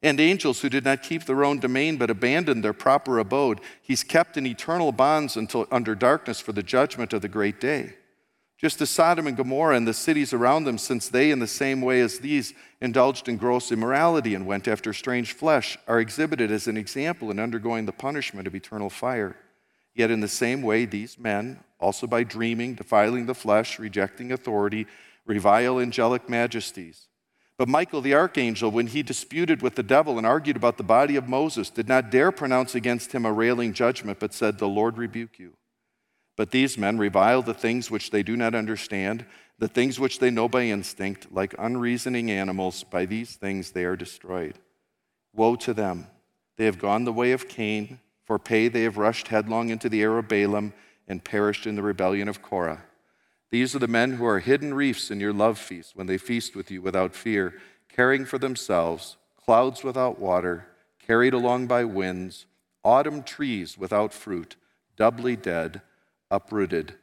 And 0.03 0.19
angels 0.19 0.61
who 0.61 0.69
did 0.69 0.85
not 0.85 1.01
keep 1.01 1.25
their 1.25 1.43
own 1.43 1.59
domain 1.59 1.97
but 1.97 2.09
abandoned 2.09 2.63
their 2.63 2.73
proper 2.73 3.17
abode, 3.17 3.61
he's 3.81 4.03
kept 4.03 4.37
in 4.37 4.45
eternal 4.45 4.91
bonds 4.91 5.35
until 5.35 5.67
under 5.71 5.95
darkness 5.95 6.39
for 6.39 6.51
the 6.51 6.63
judgment 6.63 7.13
of 7.13 7.21
the 7.21 7.27
great 7.27 7.59
day. 7.59 7.95
Just 8.57 8.81
as 8.81 8.89
Sodom 8.89 9.27
and 9.27 9.37
Gomorrah 9.37 9.77
and 9.77 9.87
the 9.87 9.93
cities 9.93 10.33
around 10.33 10.63
them, 10.63 10.79
since 10.79 11.09
they, 11.09 11.29
in 11.29 11.37
the 11.39 11.47
same 11.47 11.79
way 11.79 12.01
as 12.01 12.19
these, 12.19 12.53
indulged 12.81 13.29
in 13.29 13.37
gross 13.37 13.71
immorality 13.71 14.33
and 14.33 14.47
went 14.47 14.67
after 14.67 14.93
strange 14.93 15.33
flesh, 15.33 15.77
are 15.87 15.99
exhibited 15.99 16.51
as 16.51 16.67
an 16.67 16.75
example 16.75 17.29
in 17.29 17.39
undergoing 17.39 17.85
the 17.85 17.91
punishment 17.91 18.47
of 18.47 18.55
eternal 18.55 18.89
fire. 18.89 19.35
Yet, 19.93 20.09
in 20.09 20.21
the 20.21 20.27
same 20.27 20.63
way, 20.63 20.85
these 20.85 21.19
men, 21.19 21.59
also 21.79 22.07
by 22.07 22.23
dreaming, 22.23 22.73
defiling 22.73 23.27
the 23.27 23.35
flesh, 23.35 23.77
rejecting 23.77 24.31
authority, 24.31 24.87
revile 25.25 25.79
angelic 25.79 26.27
majesties. 26.27 27.07
But 27.57 27.67
Michael 27.67 28.01
the 28.01 28.13
archangel, 28.13 28.69
when 28.69 28.87
he 28.87 29.01
disputed 29.01 29.61
with 29.61 29.75
the 29.75 29.83
devil 29.83 30.17
and 30.17 30.27
argued 30.27 30.55
about 30.55 30.77
the 30.77 30.83
body 30.83 31.15
of 31.15 31.27
Moses, 31.27 31.69
did 31.69 31.87
not 31.87 32.11
dare 32.11 32.31
pronounce 32.31 32.75
against 32.75 33.13
him 33.13 33.25
a 33.25 33.33
railing 33.33 33.73
judgment, 33.73 34.19
but 34.19 34.33
said, 34.33 34.57
The 34.57 34.67
Lord 34.67 34.97
rebuke 34.97 35.39
you. 35.39 35.53
But 36.35 36.51
these 36.51 36.77
men 36.77 36.99
revile 36.99 37.41
the 37.41 37.55
things 37.55 37.89
which 37.89 38.11
they 38.11 38.21
do 38.21 38.37
not 38.37 38.53
understand, 38.53 39.25
the 39.57 39.67
things 39.67 39.99
which 39.99 40.19
they 40.19 40.29
know 40.29 40.47
by 40.47 40.63
instinct, 40.63 41.31
like 41.31 41.55
unreasoning 41.57 42.29
animals. 42.29 42.83
By 42.83 43.05
these 43.05 43.35
things 43.35 43.71
they 43.71 43.85
are 43.85 43.95
destroyed. 43.95 44.59
Woe 45.33 45.55
to 45.55 45.73
them! 45.73 46.07
They 46.57 46.65
have 46.65 46.77
gone 46.77 47.05
the 47.05 47.13
way 47.13 47.31
of 47.31 47.49
Cain 47.49 47.99
for 48.27 48.37
pay, 48.37 48.67
they 48.67 48.83
have 48.83 48.97
rushed 48.97 49.29
headlong 49.29 49.69
into 49.69 49.87
the 49.87 50.01
air 50.01 50.17
of 50.17 50.27
Balaam 50.27 50.73
and 51.07 51.23
perished 51.23 51.65
in 51.65 51.75
the 51.75 51.81
rebellion 51.81 52.27
of 52.27 52.41
Korah. 52.41 52.83
These 53.49 53.75
are 53.75 53.79
the 53.79 53.87
men 53.87 54.13
who 54.13 54.25
are 54.25 54.39
hidden 54.39 54.73
reefs 54.73 55.09
in 55.09 55.19
your 55.19 55.33
love 55.33 55.57
feast 55.57 55.95
when 55.95 56.07
they 56.07 56.17
feast 56.17 56.55
with 56.55 56.69
you 56.69 56.81
without 56.81 57.15
fear, 57.15 57.53
caring 57.87 58.25
for 58.25 58.37
themselves, 58.37 59.17
clouds 59.37 59.83
without 59.83 60.19
water, 60.19 60.67
carried 60.99 61.33
along 61.33 61.67
by 61.67 61.85
winds, 61.85 62.45
autumn 62.83 63.23
trees 63.23 63.77
without 63.77 64.13
fruit, 64.13 64.55
doubly 64.97 65.35
dead, 65.35 65.81
uprooted, 66.29 66.95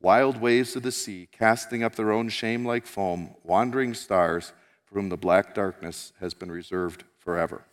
wild 0.00 0.40
waves 0.40 0.74
of 0.74 0.82
the 0.82 0.90
sea, 0.90 1.28
casting 1.30 1.84
up 1.84 1.94
their 1.94 2.10
own 2.10 2.28
shame 2.28 2.66
like 2.66 2.86
foam, 2.86 3.34
wandering 3.44 3.94
stars, 3.94 4.52
for 4.84 4.96
whom 4.96 5.08
the 5.08 5.16
black 5.16 5.54
darkness 5.54 6.12
has 6.20 6.34
been 6.34 6.50
reserved 6.50 7.04
forever. 7.18 7.64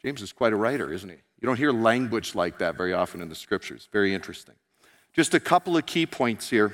James 0.00 0.22
is 0.22 0.32
quite 0.32 0.52
a 0.52 0.56
writer, 0.56 0.92
isn't 0.92 1.08
he? 1.08 1.16
You 1.40 1.46
don't 1.46 1.56
hear 1.56 1.72
language 1.72 2.34
like 2.34 2.58
that 2.58 2.76
very 2.76 2.92
often 2.92 3.20
in 3.20 3.28
the 3.28 3.34
scriptures. 3.34 3.88
Very 3.92 4.14
interesting. 4.14 4.54
Just 5.12 5.34
a 5.34 5.40
couple 5.40 5.76
of 5.76 5.86
key 5.86 6.06
points 6.06 6.50
here, 6.50 6.72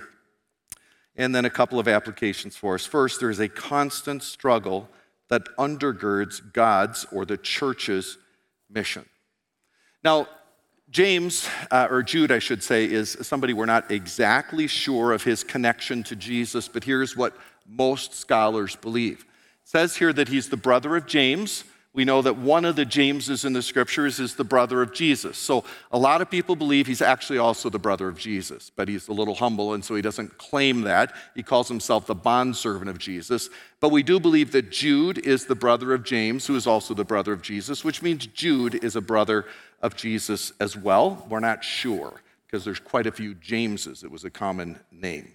and 1.21 1.35
then 1.35 1.45
a 1.45 1.51
couple 1.51 1.79
of 1.79 1.87
applications 1.87 2.57
for 2.57 2.75
us. 2.75 2.87
First, 2.87 3.21
there 3.21 3.29
is 3.29 3.41
a 3.41 3.49
constant 3.49 4.23
struggle 4.23 4.89
that 5.29 5.45
undergirds 5.59 6.41
God's 6.55 7.05
or 7.13 7.27
the 7.27 7.37
church's 7.37 8.17
mission. 8.71 9.05
Now, 10.03 10.29
James, 10.89 11.47
uh, 11.71 11.89
or 11.91 12.03
Jude, 12.03 12.33
I 12.33 12.39
should 12.39 12.63
say, 12.63 12.91
is 12.91 13.19
somebody 13.21 13.53
we're 13.53 13.67
not 13.67 13.91
exactly 13.91 14.67
sure 14.67 15.13
of 15.13 15.23
his 15.23 15.45
connection 15.45 16.03
to 16.05 16.17
Jesus, 16.17 16.69
but 16.69 16.85
here's 16.85 17.15
what 17.15 17.37
most 17.69 18.15
scholars 18.15 18.75
believe. 18.77 19.21
It 19.21 19.27
says 19.69 19.97
here 19.97 20.15
that 20.15 20.29
he's 20.29 20.49
the 20.49 20.57
brother 20.57 20.97
of 20.97 21.07
James, 21.07 21.65
we 21.93 22.05
know 22.05 22.23
that 22.23 22.37
one 22.37 22.65
of 22.65 22.77
the 22.77 22.85
Jameses 22.85 23.45
in 23.45 23.53
the 23.53 23.63
scriptures 23.63 24.21
is 24.21 24.37
the 24.37 24.45
brother 24.45 24.81
of 24.81 24.93
Jesus. 24.93 25.37
So 25.37 25.65
a 25.91 25.99
lot 25.99 26.23
of 26.23 26.31
people 26.31 26.55
believe 26.55 26.87
he's 26.87 27.03
actually 27.03 27.39
also 27.39 27.69
the 27.69 27.81
brother 27.81 28.07
of 28.07 28.17
Jesus, 28.17 28.71
but 28.71 28.87
he's 28.87 29.09
a 29.09 29.13
little 29.13 29.35
humble, 29.35 29.75
and 29.75 29.85
so 29.85 29.97
he 29.97 30.03
doesn't 30.03 30.39
claim 30.39 30.83
that. 30.83 31.13
He 31.35 31.43
calls 31.43 31.67
himself 31.67 32.07
the 32.07 32.15
bondservant 32.15 32.89
of 32.89 32.99
Jesus. 32.99 33.51
But 33.81 33.91
we 33.91 34.05
do 34.05 34.21
believe 34.21 34.53
that 34.53 34.71
Jude 34.71 35.19
is 35.19 35.47
the 35.47 35.57
brother 35.57 35.93
of 35.93 36.05
James, 36.05 36.47
who 36.47 36.55
is 36.55 36.67
also 36.67 36.95
the 36.95 37.05
brother 37.05 37.33
of 37.33 37.43
Jesus, 37.43 37.85
which 37.85 38.03
means 38.03 38.27
Jude 38.29 38.85
is 38.85 38.95
a 38.95 39.01
brother 39.01 39.47
of 39.83 39.97
Jesus 39.97 40.53
as 40.61 40.77
well. 40.77 41.27
We're 41.29 41.41
not 41.41 41.65
sure 41.65 42.21
because 42.47 42.65
there's 42.65 42.81
quite 42.81 43.09
a 43.09 43.13
few 43.13 43.35
Jameses. 43.35 44.05
It 44.05 44.13
was 44.13 44.25
a 44.25 44.31
common 44.31 44.79
name. 44.93 45.35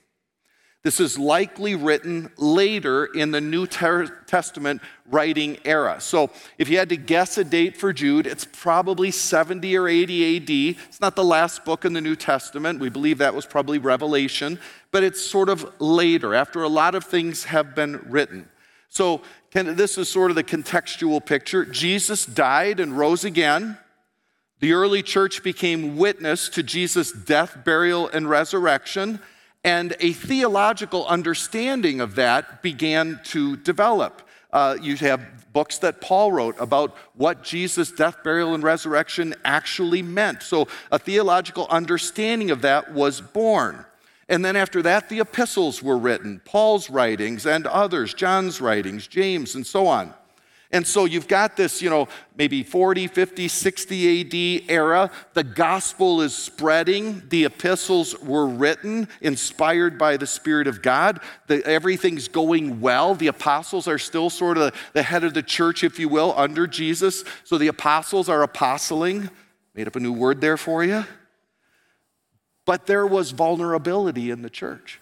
This 0.85 0.99
is 0.99 1.17
likely 1.17 1.73
written 1.73 2.29
later 2.37 3.05
in 3.05 3.31
the 3.31 3.41
New 3.41 3.65
Testament 3.65 4.83
writing 5.09 5.57
era. 5.65 5.99
So 5.99 6.29
if 6.59 6.69
you 6.69 6.77
had 6.77 6.89
to 6.89 6.95
guess 6.95 7.39
a 7.39 7.43
date 7.43 7.75
for 7.75 7.91
Jude, 7.91 8.27
it's 8.27 8.45
probably 8.45 9.09
70 9.09 9.75
or 9.75 9.87
80 9.87 10.37
AD. 10.37 10.77
It's 10.87 11.01
not 11.01 11.15
the 11.15 11.23
last 11.23 11.65
book 11.65 11.85
in 11.85 11.93
the 11.93 12.01
New 12.01 12.15
Testament. 12.15 12.79
We 12.79 12.89
believe 12.89 13.17
that 13.17 13.33
was 13.33 13.47
probably 13.47 13.79
Revelation, 13.79 14.59
but 14.91 15.01
it's 15.01 15.19
sort 15.19 15.49
of 15.49 15.73
later, 15.81 16.35
after 16.35 16.61
a 16.61 16.69
lot 16.69 16.93
of 16.93 17.03
things 17.03 17.45
have 17.45 17.73
been 17.73 17.99
written. 18.07 18.47
So 18.87 19.23
this 19.51 19.97
is 19.97 20.07
sort 20.07 20.29
of 20.29 20.35
the 20.35 20.43
contextual 20.43 21.25
picture. 21.25 21.65
Jesus 21.65 22.27
died 22.27 22.79
and 22.79 22.95
rose 22.95 23.25
again. 23.25 23.79
The 24.59 24.73
early 24.73 25.01
church 25.01 25.41
became 25.41 25.97
witness 25.97 26.47
to 26.49 26.61
Jesus' 26.61 27.11
death, 27.11 27.57
burial, 27.65 28.07
and 28.07 28.29
resurrection 28.29 29.19
and 29.65 29.95
a 29.99 30.13
theological 30.13 31.07
understanding 31.07 31.99
of 31.99 32.13
that 32.15 32.61
began 32.61 33.19
to 33.23 33.57
develop. 33.57 34.21
Uh, 34.53 34.77
you 34.79 34.95
have 34.97 35.51
books 35.53 35.79
that 35.79 36.01
Paul 36.01 36.31
wrote 36.31 36.55
about 36.59 36.95
what 37.15 37.43
Jesus' 37.43 37.91
death, 37.91 38.23
burial, 38.23 38.53
and 38.53 38.63
resurrection 38.63 39.33
actually 39.43 40.03
meant. 40.03 40.43
So 40.43 40.67
a 40.91 40.99
theological 40.99 41.65
understanding 41.71 42.51
of 42.51 42.61
that 42.61 42.93
was 42.93 43.21
born. 43.21 43.85
And 44.29 44.45
then 44.45 44.55
after 44.55 44.83
that, 44.83 45.09
the 45.09 45.19
epistles 45.19 45.81
were 45.81 45.97
written 45.97 46.41
Paul's 46.45 46.91
writings 46.91 47.47
and 47.47 47.65
others, 47.65 48.13
John's 48.13 48.61
writings, 48.61 49.07
James, 49.07 49.55
and 49.55 49.65
so 49.65 49.87
on. 49.87 50.13
And 50.71 50.85
so 50.85 51.05
you've 51.05 51.27
got 51.27 51.55
this, 51.55 51.81
you 51.81 51.89
know, 51.89 52.07
maybe 52.35 52.63
40, 52.63 53.07
50, 53.07 53.47
60 53.47 54.61
AD 54.63 54.69
era. 54.69 55.11
The 55.33 55.43
gospel 55.43 56.21
is 56.21 56.35
spreading. 56.35 57.23
The 57.29 57.45
epistles 57.45 58.19
were 58.19 58.47
written, 58.47 59.07
inspired 59.21 59.97
by 59.97 60.17
the 60.17 60.27
Spirit 60.27 60.67
of 60.67 60.81
God. 60.81 61.19
The, 61.47 61.63
everything's 61.65 62.27
going 62.27 62.81
well. 62.81 63.15
The 63.15 63.27
apostles 63.27 63.87
are 63.87 63.99
still 63.99 64.29
sort 64.29 64.57
of 64.57 64.75
the 64.93 65.03
head 65.03 65.23
of 65.23 65.33
the 65.33 65.43
church, 65.43 65.83
if 65.83 65.99
you 65.99 66.09
will, 66.09 66.33
under 66.35 66.67
Jesus. 66.67 67.23
So 67.43 67.57
the 67.57 67.67
apostles 67.67 68.27
are 68.27 68.41
apostling. 68.41 69.29
Made 69.75 69.87
up 69.87 69.95
a 69.95 69.99
new 69.99 70.13
word 70.13 70.41
there 70.41 70.57
for 70.57 70.83
you. 70.83 71.05
But 72.65 72.87
there 72.87 73.05
was 73.05 73.31
vulnerability 73.31 74.31
in 74.31 74.41
the 74.41 74.49
church, 74.49 74.99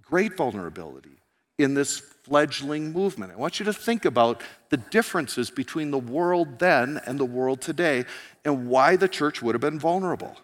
great 0.00 0.36
vulnerability 0.36 1.20
in 1.58 1.74
this 1.74 2.00
fledgling 2.30 2.92
movement. 2.92 3.32
I 3.32 3.36
want 3.36 3.58
you 3.58 3.64
to 3.64 3.72
think 3.72 4.04
about 4.04 4.40
the 4.68 4.76
differences 4.76 5.50
between 5.50 5.90
the 5.90 5.98
world 5.98 6.60
then 6.60 7.00
and 7.04 7.18
the 7.18 7.24
world 7.24 7.60
today 7.60 8.04
and 8.44 8.68
why 8.68 8.94
the 8.94 9.08
church 9.08 9.42
would 9.42 9.56
have 9.56 9.60
been 9.60 9.80
vulnerable. 9.80 10.36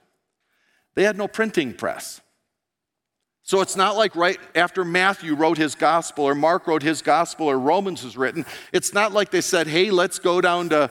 They 0.96 1.04
had 1.04 1.16
no 1.16 1.28
printing 1.28 1.74
press. 1.74 2.20
So 3.44 3.60
it's 3.60 3.76
not 3.76 3.96
like 3.96 4.16
right 4.16 4.40
after 4.56 4.84
Matthew 4.84 5.36
wrote 5.36 5.58
his 5.58 5.76
gospel 5.76 6.24
or 6.24 6.34
Mark 6.34 6.66
wrote 6.66 6.82
his 6.82 7.02
gospel 7.02 7.46
or 7.46 7.56
Romans 7.56 8.02
was 8.02 8.16
written. 8.16 8.44
It's 8.72 8.92
not 8.92 9.12
like 9.12 9.30
they 9.30 9.40
said, 9.40 9.68
hey, 9.68 9.92
let's 9.92 10.18
go 10.18 10.40
down 10.40 10.70
to 10.70 10.90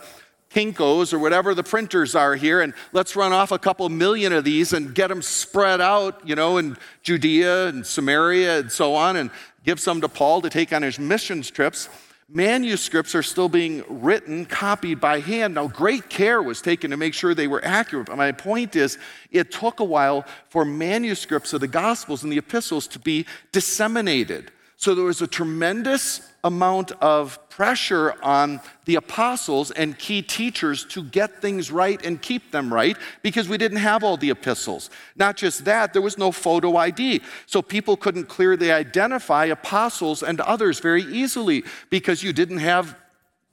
Kinko's 0.49 1.11
or 1.11 1.19
whatever 1.19 1.53
the 1.53 1.63
printers 1.63 2.15
are 2.15 2.35
here, 2.35 2.61
and 2.61 2.73
let's 2.93 3.17
run 3.17 3.33
off 3.33 3.51
a 3.51 3.59
couple 3.59 3.89
million 3.89 4.31
of 4.31 4.45
these 4.45 4.71
and 4.71 4.95
get 4.95 5.09
them 5.09 5.21
spread 5.21 5.81
out, 5.81 6.25
you 6.25 6.35
know, 6.35 6.55
in 6.55 6.77
Judea 7.03 7.67
and 7.67 7.85
Samaria 7.85 8.59
and 8.59 8.71
so 8.71 8.95
on, 8.95 9.17
and 9.17 9.31
give 9.65 9.79
some 9.79 9.99
to 10.01 10.07
Paul 10.07 10.41
to 10.41 10.49
take 10.49 10.71
on 10.71 10.83
his 10.83 10.99
missions 10.99 11.49
trips. 11.49 11.89
Manuscripts 12.27 13.13
are 13.13 13.21
still 13.21 13.49
being 13.49 13.83
written, 13.87 14.45
copied 14.45 14.99
by 14.99 15.19
hand. 15.19 15.55
Now, 15.55 15.67
great 15.67 16.09
care 16.09 16.41
was 16.41 16.61
taken 16.61 16.91
to 16.91 16.97
make 16.97 17.13
sure 17.13 17.35
they 17.35 17.47
were 17.47 17.63
accurate. 17.63 18.07
But 18.07 18.17
my 18.17 18.31
point 18.31 18.75
is, 18.75 18.97
it 19.31 19.51
took 19.51 19.79
a 19.79 19.83
while 19.83 20.25
for 20.49 20.65
manuscripts 20.65 21.53
of 21.53 21.61
the 21.61 21.67
Gospels 21.67 22.23
and 22.23 22.31
the 22.31 22.37
epistles 22.37 22.87
to 22.87 22.99
be 22.99 23.25
disseminated. 23.51 24.51
So 24.85 24.93
there 24.93 25.05
was 25.05 25.23
a 25.23 25.25
tremendous 25.25 26.31
amount 26.43 26.91
of 27.01 27.39
pressure 27.49 28.13
on 28.21 28.61
the 28.85 28.97
apostles 28.97 29.71
and 29.71 29.97
key 29.97 30.21
teachers 30.21 30.85
to 30.89 31.01
get 31.01 31.41
things 31.41 31.71
right 31.71 31.99
and 32.05 32.21
keep 32.21 32.51
them 32.51 32.71
right 32.71 32.95
because 33.23 33.49
we 33.49 33.57
didn't 33.57 33.79
have 33.79 34.03
all 34.03 34.15
the 34.15 34.29
epistles. 34.29 34.91
Not 35.15 35.37
just 35.37 35.65
that, 35.65 35.91
there 35.91 36.03
was 36.03 36.19
no 36.19 36.31
photo 36.31 36.77
ID. 36.77 37.21
So 37.47 37.63
people 37.63 37.97
couldn't 37.97 38.25
clearly 38.25 38.71
identify 38.71 39.45
apostles 39.45 40.21
and 40.21 40.39
others 40.41 40.79
very 40.79 41.01
easily 41.01 41.63
because 41.89 42.21
you 42.21 42.31
didn't 42.31 42.59
have 42.59 42.95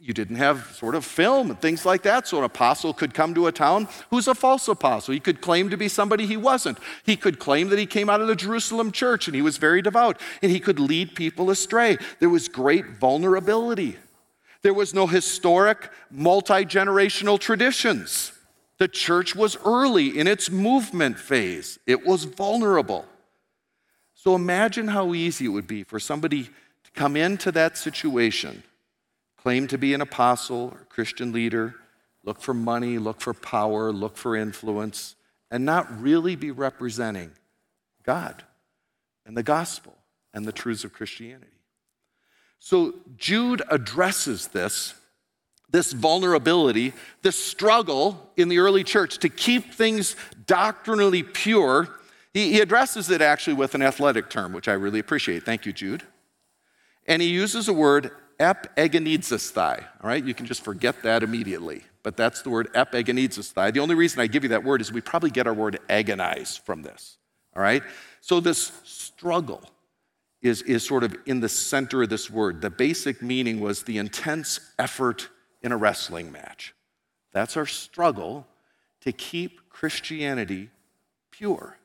you 0.02 0.12
didn't 0.12 0.36
have 0.36 0.74
sort 0.74 0.96
of 0.96 1.04
film 1.04 1.48
and 1.50 1.60
things 1.60 1.86
like 1.86 2.02
that. 2.02 2.26
So 2.26 2.38
an 2.38 2.44
apostle 2.44 2.92
could 2.92 3.14
come 3.14 3.34
to 3.34 3.46
a 3.46 3.52
town 3.52 3.86
who's 4.10 4.26
a 4.26 4.34
false 4.34 4.66
apostle. 4.66 5.14
He 5.14 5.20
could 5.20 5.40
claim 5.40 5.70
to 5.70 5.76
be 5.76 5.88
somebody 5.88 6.26
he 6.26 6.36
wasn't. 6.36 6.78
He 7.04 7.16
could 7.16 7.38
claim 7.38 7.68
that 7.68 7.78
he 7.78 7.86
came 7.86 8.10
out 8.10 8.20
of 8.20 8.26
the 8.26 8.34
Jerusalem 8.34 8.90
church 8.90 9.28
and 9.28 9.36
he 9.36 9.42
was 9.42 9.58
very 9.58 9.80
devout 9.80 10.20
and 10.42 10.50
he 10.50 10.58
could 10.58 10.80
lead 10.80 11.14
people 11.14 11.50
astray. 11.50 11.98
There 12.18 12.28
was 12.28 12.48
great 12.48 12.96
vulnerability. 12.98 13.96
There 14.62 14.74
was 14.74 14.92
no 14.92 15.06
historic, 15.06 15.88
multi 16.10 16.64
generational 16.64 17.38
traditions. 17.38 18.32
The 18.78 18.88
church 18.88 19.36
was 19.36 19.56
early 19.64 20.18
in 20.18 20.26
its 20.26 20.50
movement 20.50 21.16
phase, 21.16 21.78
it 21.86 22.04
was 22.04 22.24
vulnerable. 22.24 23.06
So 24.14 24.34
imagine 24.34 24.88
how 24.88 25.14
easy 25.14 25.44
it 25.44 25.50
would 25.50 25.68
be 25.68 25.84
for 25.84 26.00
somebody 26.00 26.44
to 26.44 26.90
come 26.94 27.16
into 27.16 27.52
that 27.52 27.76
situation 27.76 28.64
claim 29.42 29.66
to 29.66 29.76
be 29.76 29.92
an 29.92 30.00
apostle 30.00 30.70
or 30.72 30.86
Christian 30.88 31.32
leader, 31.32 31.74
look 32.22 32.40
for 32.40 32.54
money, 32.54 32.96
look 32.96 33.20
for 33.20 33.34
power, 33.34 33.90
look 33.90 34.16
for 34.16 34.36
influence, 34.36 35.16
and 35.50 35.64
not 35.64 36.00
really 36.00 36.36
be 36.36 36.52
representing 36.52 37.32
God 38.04 38.44
and 39.26 39.36
the 39.36 39.42
gospel 39.42 39.96
and 40.32 40.44
the 40.44 40.52
truths 40.52 40.84
of 40.84 40.92
Christianity. 40.92 41.46
So 42.60 42.94
Jude 43.16 43.62
addresses 43.68 44.46
this, 44.48 44.94
this 45.68 45.92
vulnerability, 45.92 46.92
this 47.22 47.36
struggle 47.36 48.30
in 48.36 48.48
the 48.48 48.60
early 48.60 48.84
church 48.84 49.18
to 49.18 49.28
keep 49.28 49.74
things 49.74 50.14
doctrinally 50.46 51.24
pure. 51.24 51.88
He, 52.32 52.52
he 52.52 52.60
addresses 52.60 53.10
it 53.10 53.20
actually 53.20 53.54
with 53.54 53.74
an 53.74 53.82
athletic 53.82 54.30
term, 54.30 54.52
which 54.52 54.68
I 54.68 54.74
really 54.74 55.00
appreciate. 55.00 55.42
Thank 55.42 55.66
you, 55.66 55.72
Jude. 55.72 56.04
And 57.08 57.20
he 57.20 57.28
uses 57.28 57.66
a 57.66 57.72
word 57.72 58.12
epagonizesthai. 58.42 59.84
All 60.02 60.08
right, 60.08 60.24
you 60.24 60.34
can 60.34 60.46
just 60.46 60.64
forget 60.64 61.02
that 61.04 61.22
immediately. 61.22 61.84
But 62.02 62.16
that's 62.16 62.42
the 62.42 62.50
word 62.50 62.72
epagonizesthai. 62.74 63.72
The 63.72 63.80
only 63.80 63.94
reason 63.94 64.20
I 64.20 64.26
give 64.26 64.42
you 64.42 64.48
that 64.50 64.64
word 64.64 64.80
is 64.80 64.92
we 64.92 65.00
probably 65.00 65.30
get 65.30 65.46
our 65.46 65.54
word 65.54 65.78
agonize 65.88 66.56
from 66.56 66.82
this. 66.82 67.18
All 67.54 67.62
right? 67.62 67.82
So 68.20 68.40
this 68.40 68.72
struggle 68.82 69.62
is, 70.40 70.62
is 70.62 70.84
sort 70.84 71.04
of 71.04 71.14
in 71.26 71.38
the 71.38 71.48
center 71.48 72.02
of 72.02 72.08
this 72.08 72.28
word. 72.28 72.60
The 72.60 72.70
basic 72.70 73.22
meaning 73.22 73.60
was 73.60 73.84
the 73.84 73.98
intense 73.98 74.58
effort 74.78 75.28
in 75.62 75.70
a 75.70 75.76
wrestling 75.76 76.32
match. 76.32 76.74
That's 77.32 77.56
our 77.56 77.66
struggle 77.66 78.46
to 79.02 79.12
keep 79.12 79.70
Christianity 79.70 80.70
pure. 81.30 81.78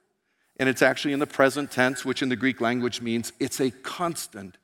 And 0.59 0.67
it's 0.67 0.81
actually 0.81 1.13
in 1.13 1.19
the 1.19 1.27
present 1.27 1.69
tense, 1.69 2.03
which 2.03 2.23
in 2.23 2.29
the 2.29 2.35
Greek 2.35 2.59
language 2.59 2.99
means 3.01 3.31
it's 3.39 3.59
a 3.59 3.69
constant 3.69 4.57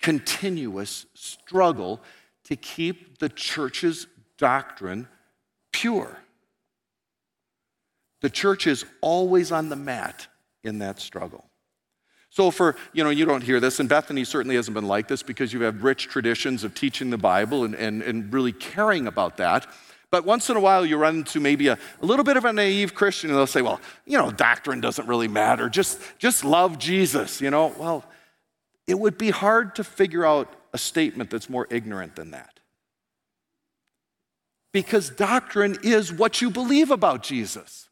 continuous 0.00 1.06
struggle 1.14 2.00
to 2.44 2.56
keep 2.56 3.18
the 3.18 3.28
church's 3.28 4.06
doctrine 4.38 5.06
pure. 5.72 6.18
The 8.20 8.30
church 8.30 8.66
is 8.66 8.84
always 9.00 9.52
on 9.52 9.68
the 9.68 9.76
mat 9.76 10.26
in 10.62 10.78
that 10.80 10.98
struggle. 10.98 11.44
So, 12.32 12.50
for, 12.50 12.76
you 12.92 13.02
know, 13.02 13.10
you 13.10 13.24
don't 13.24 13.42
hear 13.42 13.58
this, 13.58 13.80
and 13.80 13.88
Bethany 13.88 14.24
certainly 14.24 14.54
hasn't 14.54 14.74
been 14.74 14.86
like 14.86 15.08
this 15.08 15.22
because 15.22 15.52
you 15.52 15.62
have 15.62 15.82
rich 15.82 16.06
traditions 16.06 16.62
of 16.62 16.74
teaching 16.74 17.10
the 17.10 17.18
Bible 17.18 17.64
and, 17.64 17.74
and, 17.74 18.02
and 18.02 18.32
really 18.32 18.52
caring 18.52 19.08
about 19.08 19.36
that. 19.38 19.66
But 20.12 20.24
once 20.24 20.48
in 20.48 20.56
a 20.56 20.60
while, 20.60 20.86
you 20.86 20.96
run 20.96 21.18
into 21.18 21.40
maybe 21.40 21.68
a, 21.68 21.78
a 22.00 22.06
little 22.06 22.24
bit 22.24 22.36
of 22.36 22.44
a 22.44 22.52
naive 22.52 22.94
Christian, 22.94 23.30
and 23.30 23.38
they'll 23.38 23.46
say, 23.48 23.62
well, 23.62 23.80
you 24.06 24.16
know, 24.16 24.30
doctrine 24.30 24.80
doesn't 24.80 25.08
really 25.08 25.28
matter. 25.28 25.68
Just, 25.68 26.00
just 26.18 26.44
love 26.44 26.78
Jesus, 26.78 27.40
you 27.40 27.50
know. 27.50 27.74
Well, 27.76 28.04
it 28.90 28.98
would 28.98 29.16
be 29.16 29.30
hard 29.30 29.76
to 29.76 29.84
figure 29.84 30.26
out 30.26 30.52
a 30.72 30.78
statement 30.78 31.30
that's 31.30 31.48
more 31.48 31.68
ignorant 31.70 32.16
than 32.16 32.32
that. 32.32 32.58
Because 34.72 35.10
doctrine 35.10 35.78
is 35.84 36.12
what 36.12 36.42
you 36.42 36.50
believe 36.50 36.90
about 36.90 37.22
Jesus. 37.22 37.88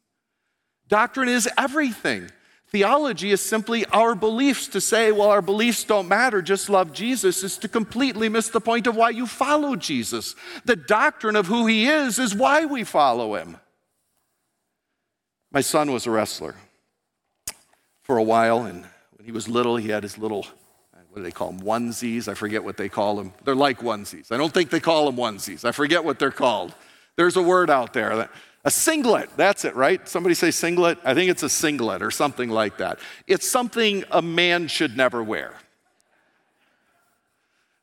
Doctrine 0.88 1.28
is 1.28 1.48
everything. 1.56 2.32
Theology 2.66 3.30
is 3.30 3.40
simply 3.40 3.84
our 3.86 4.16
beliefs. 4.16 4.66
To 4.68 4.80
say, 4.80 5.12
well, 5.12 5.30
our 5.30 5.40
beliefs 5.40 5.84
don't 5.84 6.08
matter, 6.08 6.42
just 6.42 6.68
love 6.68 6.92
Jesus, 6.92 7.44
is 7.44 7.58
to 7.58 7.68
completely 7.68 8.28
miss 8.28 8.48
the 8.48 8.60
point 8.60 8.88
of 8.88 8.96
why 8.96 9.10
you 9.10 9.26
follow 9.26 9.76
Jesus. 9.76 10.34
The 10.64 10.76
doctrine 10.76 11.36
of 11.36 11.46
who 11.46 11.66
he 11.66 11.86
is 11.86 12.18
is 12.18 12.34
why 12.34 12.64
we 12.64 12.82
follow 12.82 13.36
him. 13.36 13.56
My 15.52 15.60
son 15.60 15.92
was 15.92 16.06
a 16.06 16.10
wrestler 16.10 16.56
for 18.02 18.18
a 18.18 18.22
while, 18.22 18.64
and 18.64 18.84
when 19.16 19.24
he 19.24 19.32
was 19.32 19.48
little, 19.48 19.76
he 19.76 19.90
had 19.90 20.02
his 20.02 20.18
little 20.18 20.44
what 21.18 21.24
do 21.24 21.30
they 21.30 21.32
call 21.32 21.50
them? 21.50 21.66
Onesies. 21.66 22.28
I 22.28 22.34
forget 22.34 22.62
what 22.62 22.76
they 22.76 22.88
call 22.88 23.16
them. 23.16 23.32
They're 23.44 23.56
like 23.56 23.80
onesies. 23.80 24.30
I 24.30 24.36
don't 24.36 24.54
think 24.54 24.70
they 24.70 24.78
call 24.78 25.10
them 25.10 25.16
onesies. 25.16 25.64
I 25.64 25.72
forget 25.72 26.04
what 26.04 26.20
they're 26.20 26.30
called. 26.30 26.74
There's 27.16 27.36
a 27.36 27.42
word 27.42 27.70
out 27.70 27.92
there. 27.92 28.14
That, 28.14 28.30
a 28.64 28.70
singlet, 28.70 29.30
that's 29.36 29.64
it, 29.64 29.74
right? 29.74 30.06
Somebody 30.08 30.36
say 30.36 30.52
singlet? 30.52 30.98
I 31.04 31.14
think 31.14 31.28
it's 31.28 31.42
a 31.42 31.48
singlet 31.48 32.02
or 32.02 32.12
something 32.12 32.50
like 32.50 32.78
that. 32.78 33.00
It's 33.26 33.48
something 33.48 34.04
a 34.12 34.22
man 34.22 34.68
should 34.68 34.96
never 34.96 35.20
wear. 35.20 35.54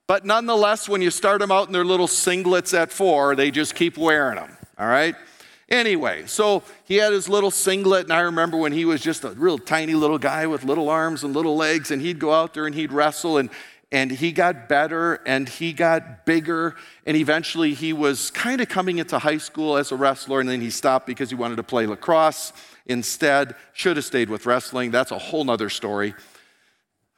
But 0.07 0.23
nonetheless, 0.23 0.87
when 0.87 1.01
you 1.01 1.11
start 1.11 1.41
them 1.41 1.51
out 1.51 1.67
in 1.67 1.73
their 1.73 1.83
little 1.83 2.07
singlets 2.07 2.73
at 2.73 2.89
four, 2.89 3.35
they 3.35 3.51
just 3.51 3.75
keep 3.75 3.97
wearing 3.97 4.35
them, 4.37 4.55
all 4.77 4.87
right? 4.87 5.15
Anyway, 5.69 6.25
so 6.27 6.61
he 6.83 6.97
had 6.97 7.11
his 7.11 7.27
little 7.27 7.49
singlet, 7.49 8.03
and 8.03 8.13
I 8.13 8.19
remember 8.21 8.55
when 8.55 8.71
he 8.71 8.85
was 8.85 9.01
just 9.01 9.23
a 9.23 9.31
real 9.31 9.57
tiny 9.57 9.95
little 9.95 10.19
guy 10.19 10.45
with 10.45 10.63
little 10.63 10.89
arms 10.89 11.23
and 11.23 11.33
little 11.33 11.55
legs, 11.55 11.89
and 11.89 12.01
he'd 12.01 12.19
go 12.19 12.31
out 12.31 12.53
there 12.53 12.67
and 12.67 12.75
he'd 12.75 12.91
wrestle, 12.91 13.39
and, 13.39 13.49
and 13.91 14.11
he 14.11 14.31
got 14.31 14.69
better 14.69 15.15
and 15.25 15.49
he 15.49 15.73
got 15.73 16.23
bigger, 16.23 16.75
and 17.07 17.17
eventually 17.17 17.73
he 17.73 17.93
was 17.93 18.29
kind 18.29 18.61
of 18.61 18.69
coming 18.69 18.99
into 18.99 19.17
high 19.17 19.39
school 19.39 19.75
as 19.75 19.91
a 19.91 19.95
wrestler, 19.95 20.39
and 20.39 20.47
then 20.47 20.61
he 20.61 20.69
stopped 20.69 21.07
because 21.07 21.29
he 21.29 21.35
wanted 21.35 21.55
to 21.55 21.63
play 21.63 21.87
lacrosse 21.87 22.53
instead. 22.85 23.55
Should 23.73 23.97
have 23.97 24.05
stayed 24.05 24.29
with 24.29 24.45
wrestling. 24.45 24.91
That's 24.91 25.11
a 25.11 25.17
whole 25.17 25.43
nother 25.43 25.71
story. 25.71 26.13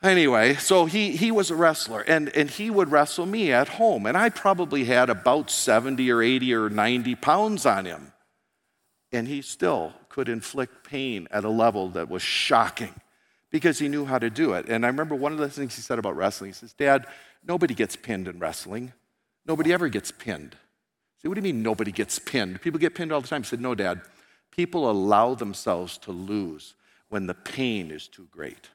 Anyway, 0.02 0.54
so 0.54 0.86
he, 0.86 1.18
he 1.18 1.32
was 1.32 1.52
a 1.52 1.56
wrestler, 1.56 2.02
and, 2.02 2.30
and 2.30 2.50
he 2.50 2.70
would 2.70 2.92
wrestle 2.92 3.26
me 3.26 3.52
at 3.52 3.68
home, 3.68 4.06
and 4.06 4.16
I 4.16 4.30
probably 4.30 4.86
had 4.86 5.10
about 5.10 5.50
70 5.50 6.10
or 6.10 6.22
80 6.22 6.54
or 6.54 6.70
90 6.70 7.16
pounds 7.16 7.66
on 7.66 7.84
him 7.84 8.14
and 9.12 9.28
he 9.28 9.42
still 9.42 9.94
could 10.10 10.30
inflict 10.30 10.84
pain 10.84 11.28
at 11.32 11.44
a 11.44 11.50
level 11.50 11.90
that 11.90 12.10
was 12.10 12.22
shocking 12.22 12.94
because 13.50 13.80
he 13.80 13.88
knew 13.88 14.06
how 14.06 14.20
to 14.20 14.30
do 14.30 14.54
it. 14.54 14.68
And 14.68 14.86
I 14.86 14.90
remember 14.90 15.16
one 15.16 15.32
of 15.32 15.38
the 15.38 15.50
things 15.50 15.76
he 15.76 15.82
said 15.82 16.00
about 16.00 16.18
wrestling. 16.18 16.50
He 16.50 16.54
says, 16.54 16.74
Dad, 16.74 17.06
nobody 17.46 17.74
gets 17.74 17.96
pinned 17.96 18.28
in 18.28 18.40
wrestling. 18.40 18.94
Nobody 19.46 19.72
ever 19.72 19.88
gets 19.88 20.12
pinned. 20.12 20.56
I 20.56 21.22
said, 21.22 21.30
What 21.30 21.36
do 21.36 21.40
you 21.40 21.54
mean 21.54 21.64
nobody 21.64 21.92
gets 21.92 22.20
pinned? 22.20 22.62
People 22.62 22.80
get 22.80 22.96
pinned 22.96 23.12
all 23.12 23.22
the 23.22 23.28
time. 23.28 23.44
He 23.44 23.48
said, 23.48 23.62
No, 23.62 23.76
Dad. 23.76 24.02
People 24.52 24.90
allow 24.90 25.36
themselves 25.36 25.98
to 26.00 26.12
lose 26.12 26.74
when 27.10 27.28
the 27.28 27.34
pain 27.34 27.92
is 27.92 28.08
too 28.08 28.28
great. 28.32 28.70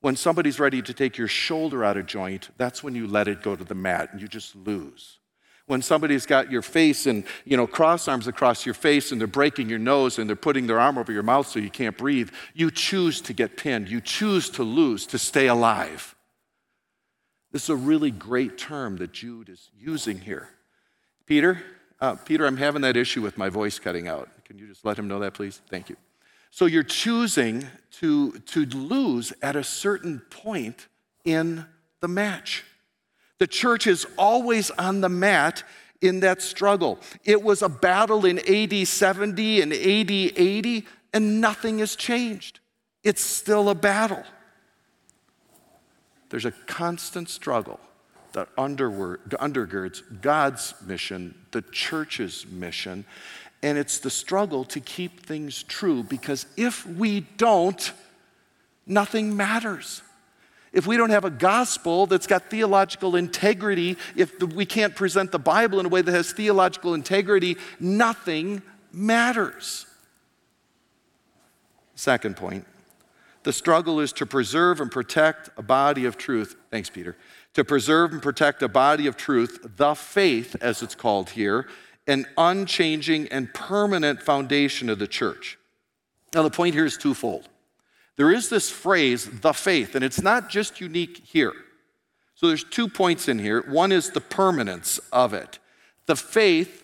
When 0.00 0.16
somebody's 0.16 0.58
ready 0.58 0.82
to 0.82 0.92
take 0.92 1.16
your 1.16 1.28
shoulder 1.28 1.84
out 1.84 1.96
of 1.96 2.06
joint, 2.06 2.50
that's 2.56 2.82
when 2.82 2.94
you 2.94 3.06
let 3.06 3.28
it 3.28 3.42
go 3.42 3.54
to 3.54 3.62
the 3.62 3.74
mat 3.74 4.08
and 4.12 4.20
you 4.20 4.26
just 4.26 4.56
lose 4.56 5.18
when 5.66 5.82
somebody's 5.82 6.26
got 6.26 6.50
your 6.50 6.62
face 6.62 7.06
and 7.06 7.24
you 7.44 7.56
know 7.56 7.66
cross 7.66 8.08
arms 8.08 8.26
across 8.26 8.66
your 8.66 8.74
face 8.74 9.12
and 9.12 9.20
they're 9.20 9.28
breaking 9.28 9.68
your 9.68 9.78
nose 9.78 10.18
and 10.18 10.28
they're 10.28 10.36
putting 10.36 10.66
their 10.66 10.80
arm 10.80 10.98
over 10.98 11.12
your 11.12 11.22
mouth 11.22 11.46
so 11.46 11.58
you 11.58 11.70
can't 11.70 11.96
breathe 11.96 12.30
you 12.54 12.70
choose 12.70 13.20
to 13.22 13.32
get 13.32 13.56
pinned. 13.56 13.88
You 13.88 14.00
choose 14.00 14.50
to 14.50 14.62
lose 14.62 15.06
to 15.06 15.18
stay 15.18 15.46
alive. 15.46 16.14
This 17.50 17.64
is 17.64 17.70
a 17.70 17.76
really 17.76 18.10
great 18.10 18.56
term 18.58 18.96
that 18.96 19.12
jude 19.12 19.48
is 19.48 19.70
using 19.78 20.20
here. 20.20 20.48
Peter 21.26 21.62
uh, 22.00 22.16
peter 22.16 22.46
i'm 22.46 22.56
having 22.56 22.82
that 22.82 22.96
issue 22.96 23.22
with 23.22 23.38
my 23.38 23.48
voice 23.48 23.78
cutting 23.78 24.08
out. 24.08 24.28
Can 24.44 24.58
you 24.58 24.66
just 24.66 24.84
let 24.84 24.98
him 24.98 25.08
know 25.08 25.20
that 25.20 25.34
please? 25.34 25.60
Thank 25.68 25.88
you. 25.88 25.96
So 26.54 26.66
you're 26.66 26.82
choosing 26.82 27.66
to, 27.92 28.32
to 28.32 28.66
lose 28.66 29.32
at 29.40 29.56
a 29.56 29.64
certain 29.64 30.20
point 30.28 30.86
in 31.24 31.64
the 32.02 32.08
match 32.08 32.64
the 33.42 33.48
church 33.48 33.88
is 33.88 34.06
always 34.16 34.70
on 34.70 35.00
the 35.00 35.08
mat 35.08 35.64
in 36.00 36.20
that 36.20 36.40
struggle. 36.40 37.00
It 37.24 37.42
was 37.42 37.60
a 37.60 37.68
battle 37.68 38.24
in 38.24 38.38
AD 38.38 38.86
70 38.86 39.62
and 39.62 39.72
AD 39.72 40.10
80, 40.12 40.86
and 41.12 41.40
nothing 41.40 41.80
has 41.80 41.96
changed. 41.96 42.60
It's 43.02 43.20
still 43.20 43.68
a 43.68 43.74
battle. 43.74 44.22
There's 46.28 46.44
a 46.44 46.52
constant 46.52 47.28
struggle 47.28 47.80
that 48.30 48.54
undergirds 48.54 50.02
God's 50.20 50.74
mission, 50.86 51.34
the 51.50 51.62
church's 51.62 52.46
mission, 52.46 53.04
and 53.60 53.76
it's 53.76 53.98
the 53.98 54.10
struggle 54.10 54.64
to 54.66 54.78
keep 54.78 55.26
things 55.26 55.64
true 55.64 56.04
because 56.04 56.46
if 56.56 56.86
we 56.86 57.22
don't, 57.38 57.92
nothing 58.86 59.36
matters. 59.36 60.02
If 60.72 60.86
we 60.86 60.96
don't 60.96 61.10
have 61.10 61.24
a 61.24 61.30
gospel 61.30 62.06
that's 62.06 62.26
got 62.26 62.50
theological 62.50 63.16
integrity, 63.16 63.96
if 64.16 64.40
we 64.42 64.64
can't 64.64 64.94
present 64.94 65.30
the 65.30 65.38
Bible 65.38 65.80
in 65.80 65.86
a 65.86 65.88
way 65.88 66.02
that 66.02 66.12
has 66.12 66.32
theological 66.32 66.94
integrity, 66.94 67.56
nothing 67.78 68.62
matters. 68.92 69.86
Second 71.94 72.36
point 72.36 72.66
the 73.42 73.52
struggle 73.52 73.98
is 74.00 74.12
to 74.14 74.26
preserve 74.26 74.80
and 74.80 74.90
protect 74.90 75.50
a 75.56 75.62
body 75.62 76.04
of 76.04 76.16
truth. 76.16 76.54
Thanks, 76.70 76.88
Peter. 76.88 77.16
To 77.54 77.64
preserve 77.64 78.12
and 78.12 78.22
protect 78.22 78.62
a 78.62 78.68
body 78.68 79.06
of 79.08 79.16
truth, 79.16 79.66
the 79.76 79.94
faith, 79.94 80.56
as 80.60 80.82
it's 80.82 80.94
called 80.94 81.30
here, 81.30 81.66
an 82.06 82.26
unchanging 82.38 83.28
and 83.28 83.52
permanent 83.52 84.22
foundation 84.22 84.88
of 84.88 84.98
the 84.98 85.08
church. 85.08 85.58
Now, 86.34 86.42
the 86.42 86.50
point 86.50 86.74
here 86.74 86.84
is 86.84 86.96
twofold. 86.96 87.48
There 88.16 88.30
is 88.30 88.48
this 88.48 88.70
phrase, 88.70 89.40
the 89.40 89.52
faith, 89.52 89.94
and 89.94 90.04
it's 90.04 90.20
not 90.20 90.50
just 90.50 90.80
unique 90.80 91.22
here. 91.24 91.54
So 92.34 92.48
there's 92.48 92.64
two 92.64 92.88
points 92.88 93.28
in 93.28 93.38
here. 93.38 93.62
One 93.62 93.92
is 93.92 94.10
the 94.10 94.20
permanence 94.20 94.98
of 95.12 95.32
it. 95.32 95.58
The 96.06 96.16
faith 96.16 96.81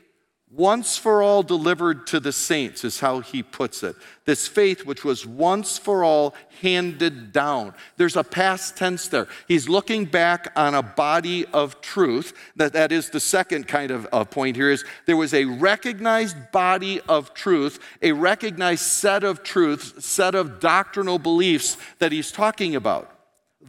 once 0.51 0.97
for 0.97 1.23
all 1.23 1.43
delivered 1.43 2.07
to 2.07 2.19
the 2.19 2.33
saints, 2.33 2.83
is 2.83 3.01
how 3.01 3.21
he 3.21 3.43
puts 3.43 3.83
it. 3.83 3.95
This 4.25 4.49
faith 4.49 4.87
which 4.87 5.05
was 5.05 5.27
once 5.27 5.77
for 5.77 6.03
all 6.03 6.35
handed 6.63 7.33
down. 7.33 7.75
There's 7.99 8.17
a 8.17 8.25
past 8.25 8.77
tense 8.77 9.09
there. 9.09 9.29
He's 9.47 9.69
looking 9.69 10.07
back 10.07 10.51
on 10.57 10.75
a 10.75 10.83
body 10.83 11.45
of 11.47 11.81
truth. 11.83 12.33
That, 12.57 12.73
that 12.73 12.93
is 12.93 13.11
the 13.11 13.21
second 13.21 13.69
kind 13.69 13.91
of 13.91 14.31
point 14.31 14.57
here 14.57 14.71
is 14.71 14.85
there 15.05 15.19
was 15.19 15.35
a 15.35 15.45
recognized 15.45 16.51
body 16.51 17.01
of 17.03 17.35
truth, 17.35 17.79
a 18.01 18.13
recognized 18.13 18.83
set 18.83 19.25
of 19.25 19.43
truths, 19.43 20.05
set 20.05 20.35
of 20.35 20.61
doctrinal 20.61 21.19
beliefs 21.19 21.77
that 21.99 22.11
he's 22.11 22.33
talking 22.33 22.75
about. 22.75 23.13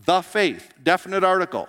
The 0.06 0.22
faith, 0.22 0.74
definite 0.82 1.26
article. 1.26 1.68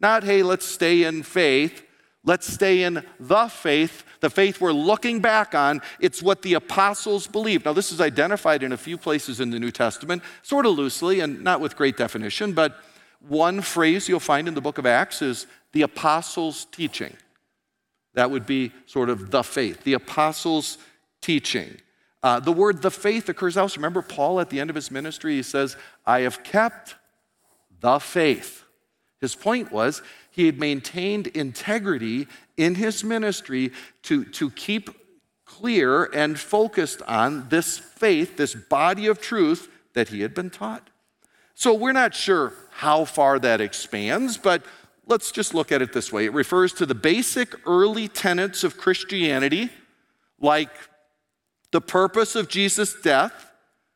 Not, 0.00 0.24
hey, 0.24 0.42
let's 0.42 0.66
stay 0.66 1.04
in 1.04 1.22
faith. 1.22 1.84
Let's 2.28 2.52
stay 2.52 2.82
in 2.82 3.02
the 3.18 3.48
faith 3.48 4.04
the 4.20 4.30
faith 4.30 4.60
we're 4.60 4.72
looking 4.72 5.20
back 5.20 5.54
on. 5.54 5.80
It's 6.00 6.22
what 6.22 6.42
the 6.42 6.54
apostles 6.54 7.26
believed. 7.26 7.64
Now, 7.64 7.72
this 7.72 7.92
is 7.92 8.00
identified 8.00 8.62
in 8.62 8.72
a 8.72 8.76
few 8.76 8.96
places 8.98 9.40
in 9.40 9.50
the 9.50 9.58
New 9.58 9.70
Testament, 9.70 10.22
sort 10.42 10.66
of 10.66 10.72
loosely 10.72 11.20
and 11.20 11.42
not 11.42 11.60
with 11.60 11.76
great 11.76 11.96
definition, 11.96 12.52
but 12.52 12.78
one 13.20 13.60
phrase 13.60 14.08
you'll 14.08 14.20
find 14.20 14.48
in 14.48 14.54
the 14.54 14.60
book 14.60 14.78
of 14.78 14.86
Acts 14.86 15.22
is 15.22 15.46
the 15.72 15.82
apostles' 15.82 16.66
teaching. 16.66 17.16
That 18.14 18.30
would 18.30 18.46
be 18.46 18.72
sort 18.86 19.10
of 19.10 19.30
the 19.30 19.42
faith, 19.42 19.84
the 19.84 19.94
apostles' 19.94 20.78
teaching. 21.20 21.76
Uh, 22.22 22.40
the 22.40 22.52
word 22.52 22.82
the 22.82 22.90
faith 22.90 23.28
occurs 23.28 23.56
also. 23.56 23.76
Remember, 23.76 24.02
Paul 24.02 24.40
at 24.40 24.50
the 24.50 24.60
end 24.60 24.70
of 24.70 24.76
his 24.76 24.90
ministry, 24.90 25.36
he 25.36 25.42
says, 25.42 25.76
I 26.04 26.20
have 26.20 26.42
kept 26.42 26.96
the 27.80 27.98
faith. 27.98 28.64
His 29.20 29.34
point 29.34 29.72
was 29.72 30.02
he 30.38 30.46
had 30.46 30.60
maintained 30.60 31.26
integrity 31.26 32.28
in 32.56 32.76
his 32.76 33.02
ministry 33.02 33.72
to, 34.04 34.24
to 34.26 34.50
keep 34.50 34.88
clear 35.44 36.04
and 36.04 36.38
focused 36.38 37.02
on 37.08 37.48
this 37.48 37.76
faith, 37.76 38.36
this 38.36 38.54
body 38.54 39.08
of 39.08 39.20
truth 39.20 39.68
that 39.94 40.10
he 40.10 40.20
had 40.20 40.34
been 40.34 40.48
taught. 40.48 40.90
So 41.56 41.74
we're 41.74 41.90
not 41.90 42.14
sure 42.14 42.52
how 42.70 43.04
far 43.04 43.40
that 43.40 43.60
expands, 43.60 44.38
but 44.38 44.62
let's 45.08 45.32
just 45.32 45.54
look 45.54 45.72
at 45.72 45.82
it 45.82 45.92
this 45.92 46.12
way. 46.12 46.26
It 46.26 46.32
refers 46.32 46.72
to 46.74 46.86
the 46.86 46.94
basic 46.94 47.56
early 47.66 48.06
tenets 48.06 48.62
of 48.62 48.78
Christianity, 48.78 49.70
like 50.38 50.70
the 51.72 51.80
purpose 51.80 52.36
of 52.36 52.48
Jesus' 52.48 52.94
death. 53.02 53.50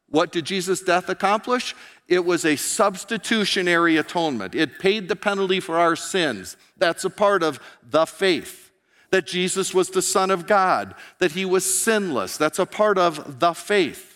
What 0.08 0.32
did 0.32 0.46
Jesus' 0.46 0.82
death 0.82 1.08
accomplish? 1.08 1.76
It 2.12 2.26
was 2.26 2.44
a 2.44 2.56
substitutionary 2.56 3.96
atonement. 3.96 4.54
It 4.54 4.78
paid 4.78 5.08
the 5.08 5.16
penalty 5.16 5.60
for 5.60 5.78
our 5.78 5.96
sins. 5.96 6.58
That's 6.76 7.06
a 7.06 7.10
part 7.10 7.42
of 7.42 7.58
the 7.82 8.04
faith. 8.04 8.70
That 9.08 9.26
Jesus 9.26 9.72
was 9.72 9.88
the 9.88 10.02
Son 10.02 10.30
of 10.30 10.46
God, 10.46 10.94
that 11.20 11.32
he 11.32 11.46
was 11.46 11.64
sinless. 11.64 12.36
That's 12.36 12.58
a 12.58 12.66
part 12.66 12.98
of 12.98 13.40
the 13.40 13.54
faith 13.54 14.11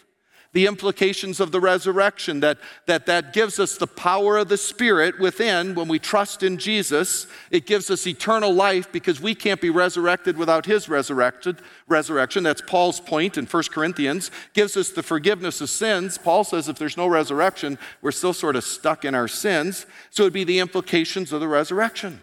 the 0.56 0.66
implications 0.66 1.38
of 1.38 1.52
the 1.52 1.60
resurrection, 1.60 2.40
that, 2.40 2.56
that 2.86 3.04
that 3.04 3.34
gives 3.34 3.60
us 3.60 3.76
the 3.76 3.86
power 3.86 4.38
of 4.38 4.48
the 4.48 4.56
Spirit 4.56 5.20
within 5.20 5.74
when 5.74 5.86
we 5.86 5.98
trust 5.98 6.42
in 6.42 6.56
Jesus. 6.56 7.26
It 7.50 7.66
gives 7.66 7.90
us 7.90 8.06
eternal 8.06 8.54
life 8.54 8.90
because 8.90 9.20
we 9.20 9.34
can't 9.34 9.60
be 9.60 9.68
resurrected 9.68 10.38
without 10.38 10.64
his 10.64 10.88
resurrected 10.88 11.58
resurrection. 11.88 12.42
That's 12.42 12.62
Paul's 12.62 13.00
point 13.00 13.36
in 13.36 13.44
1 13.44 13.64
Corinthians. 13.64 14.30
Gives 14.54 14.78
us 14.78 14.88
the 14.88 15.02
forgiveness 15.02 15.60
of 15.60 15.68
sins. 15.68 16.16
Paul 16.16 16.42
says 16.42 16.70
if 16.70 16.78
there's 16.78 16.96
no 16.96 17.06
resurrection, 17.06 17.78
we're 18.00 18.10
still 18.10 18.32
sort 18.32 18.56
of 18.56 18.64
stuck 18.64 19.04
in 19.04 19.14
our 19.14 19.28
sins. 19.28 19.84
So 20.08 20.22
it'd 20.22 20.32
be 20.32 20.44
the 20.44 20.60
implications 20.60 21.34
of 21.34 21.40
the 21.40 21.48
resurrection, 21.48 22.22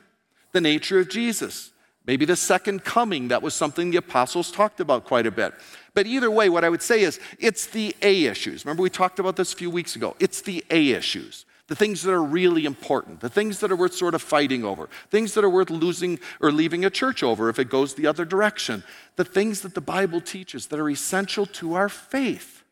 the 0.53 0.61
nature 0.61 0.97
of 0.97 1.07
Jesus. 1.07 1.69
Maybe 2.05 2.25
the 2.25 2.35
second 2.35 2.83
coming, 2.83 3.29
that 3.29 3.41
was 3.41 3.53
something 3.53 3.91
the 3.91 3.97
apostles 3.97 4.51
talked 4.51 4.79
about 4.79 5.05
quite 5.05 5.25
a 5.27 5.31
bit. 5.31 5.53
But 5.93 6.07
either 6.07 6.31
way, 6.31 6.49
what 6.49 6.63
I 6.63 6.69
would 6.69 6.81
say 6.81 7.01
is 7.01 7.19
it's 7.39 7.67
the 7.67 7.95
A 8.01 8.25
issues. 8.25 8.65
Remember, 8.65 8.83
we 8.83 8.89
talked 8.89 9.19
about 9.19 9.35
this 9.35 9.53
a 9.53 9.57
few 9.57 9.69
weeks 9.69 9.95
ago. 9.95 10.15
It's 10.19 10.41
the 10.41 10.63
A 10.71 10.89
issues, 10.89 11.45
the 11.67 11.75
things 11.75 12.01
that 12.01 12.11
are 12.11 12.23
really 12.23 12.65
important, 12.65 13.19
the 13.19 13.29
things 13.29 13.59
that 13.59 13.71
are 13.71 13.75
worth 13.75 13.93
sort 13.93 14.15
of 14.15 14.21
fighting 14.21 14.63
over, 14.63 14.89
things 15.11 15.33
that 15.35 15.43
are 15.43 15.49
worth 15.49 15.69
losing 15.69 16.19
or 16.41 16.51
leaving 16.51 16.83
a 16.83 16.89
church 16.89 17.21
over 17.21 17.47
if 17.47 17.59
it 17.59 17.69
goes 17.69 17.93
the 17.93 18.07
other 18.07 18.25
direction, 18.25 18.83
the 19.17 19.25
things 19.25 19.61
that 19.61 19.75
the 19.75 19.81
Bible 19.81 20.19
teaches 20.19 20.67
that 20.67 20.79
are 20.79 20.89
essential 20.89 21.45
to 21.45 21.75
our 21.75 21.89
faith. 21.89 22.63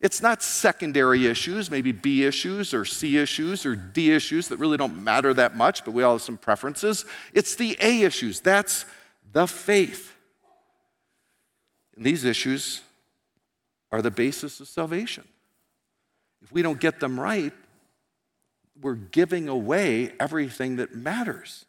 It's 0.00 0.20
not 0.22 0.42
secondary 0.42 1.26
issues, 1.26 1.70
maybe 1.70 1.92
B 1.92 2.24
issues 2.24 2.74
or 2.74 2.84
C 2.84 3.18
issues 3.18 3.64
or 3.64 3.74
D 3.76 4.12
issues 4.12 4.48
that 4.48 4.58
really 4.58 4.76
don't 4.76 5.02
matter 5.02 5.32
that 5.34 5.56
much, 5.56 5.84
but 5.84 5.92
we 5.92 6.02
all 6.02 6.14
have 6.14 6.22
some 6.22 6.36
preferences. 6.36 7.04
It's 7.32 7.54
the 7.54 7.76
A 7.80 8.02
issues. 8.02 8.40
That's 8.40 8.84
the 9.32 9.46
faith. 9.46 10.15
And 11.96 12.04
these 12.04 12.24
issues 12.24 12.82
are 13.90 14.02
the 14.02 14.10
basis 14.10 14.60
of 14.60 14.68
salvation. 14.68 15.24
If 16.42 16.52
we 16.52 16.62
don't 16.62 16.80
get 16.80 17.00
them 17.00 17.18
right, 17.18 17.52
we're 18.80 18.94
giving 18.94 19.48
away 19.48 20.12
everything 20.20 20.76
that 20.76 20.94
matters. 20.94 21.64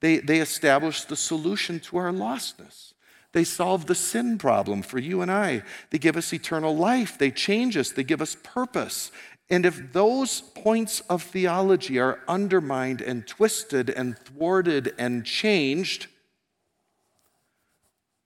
They, 0.00 0.18
they 0.18 0.38
establish 0.38 1.04
the 1.04 1.16
solution 1.16 1.80
to 1.80 1.96
our 1.96 2.12
lostness. 2.12 2.92
They 3.32 3.44
solve 3.44 3.86
the 3.86 3.94
sin 3.94 4.38
problem 4.38 4.82
for 4.82 4.98
you 4.98 5.20
and 5.20 5.30
I. 5.30 5.62
They 5.90 5.98
give 5.98 6.16
us 6.16 6.32
eternal 6.32 6.76
life. 6.76 7.18
They 7.18 7.30
change 7.30 7.76
us. 7.76 7.90
They 7.90 8.04
give 8.04 8.22
us 8.22 8.36
purpose. 8.42 9.10
And 9.50 9.66
if 9.66 9.92
those 9.92 10.40
points 10.40 11.00
of 11.00 11.22
theology 11.22 11.98
are 11.98 12.20
undermined 12.26 13.00
and 13.00 13.26
twisted 13.26 13.90
and 13.90 14.18
thwarted 14.18 14.94
and 14.98 15.24
changed, 15.24 16.06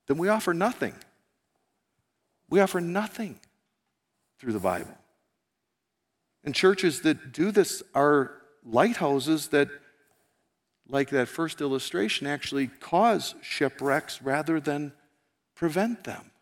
then 0.07 0.19
we 0.19 0.29
offer 0.29 0.55
nothing. 0.55 0.95
We 2.51 2.61
offer 2.61 2.81
nothing 2.81 3.39
through 4.39 4.53
the 4.53 4.59
Bible. 4.59 4.99
And 6.45 6.55
churches 6.55 7.03
that 7.03 7.33
do 7.33 7.51
this 7.53 7.83
are 7.95 8.33
lighthouses 8.65 9.49
that, 9.49 9.69
like 10.89 11.11
that 11.11 11.29
first 11.29 11.61
illustration, 11.61 12.27
actually 12.27 12.67
cause 12.67 13.35
shipwrecks 13.41 14.21
rather 14.21 14.59
than 14.59 14.93
prevent 15.55 16.05
them. 16.05 16.33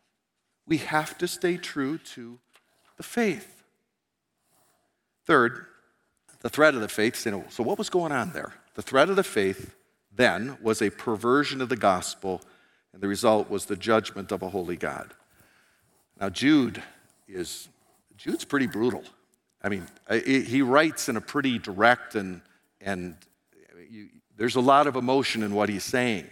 We 0.67 0.79
have 0.79 1.19
to 1.19 1.29
stay 1.29 1.57
true 1.57 1.99
to 1.99 2.39
the 2.97 3.03
faith. 3.03 3.63
Third, 5.27 5.67
the 6.41 6.49
threat 6.49 6.75
of 6.75 6.81
the 6.81 6.89
faith. 6.89 7.17
So, 7.17 7.63
what 7.63 7.79
was 7.79 7.91
going 7.91 8.13
on 8.13 8.33
there? 8.33 8.55
The 8.75 8.83
threat 8.83 9.11
of 9.11 9.17
the 9.17 9.25
faith 9.25 9.75
then 10.15 10.57
was 10.63 10.81
a 10.81 10.91
perversion 10.91 11.61
of 11.61 11.69
the 11.69 11.77
gospel, 11.77 12.41
and 12.93 13.03
the 13.03 13.09
result 13.09 13.51
was 13.51 13.67
the 13.67 13.77
judgment 13.77 14.33
of 14.33 14.43
a 14.43 14.51
holy 14.51 14.77
God. 14.77 15.15
Now, 16.21 16.29
Jude 16.29 16.83
is, 17.29 17.69
Jude's 18.17 18.45
pretty 18.45 18.67
brutal. 18.67 19.05
I 19.63 19.69
mean, 19.69 19.87
he 20.11 20.63
writes 20.63 21.09
in 21.09 21.17
a 21.17 21.21
pretty 21.21 21.59
direct 21.59 22.15
and, 22.15 22.41
and 22.81 23.17
you, 23.91 24.09
there's 24.37 24.57
a 24.57 24.61
lot 24.61 24.87
of 24.87 24.97
emotion 24.97 25.43
in 25.43 25.55
what 25.55 25.69
he's 25.69 25.85
saying. 25.85 26.27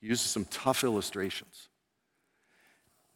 He 0.00 0.08
uses 0.08 0.30
some 0.30 0.44
tough 0.46 0.84
illustrations. 0.84 1.68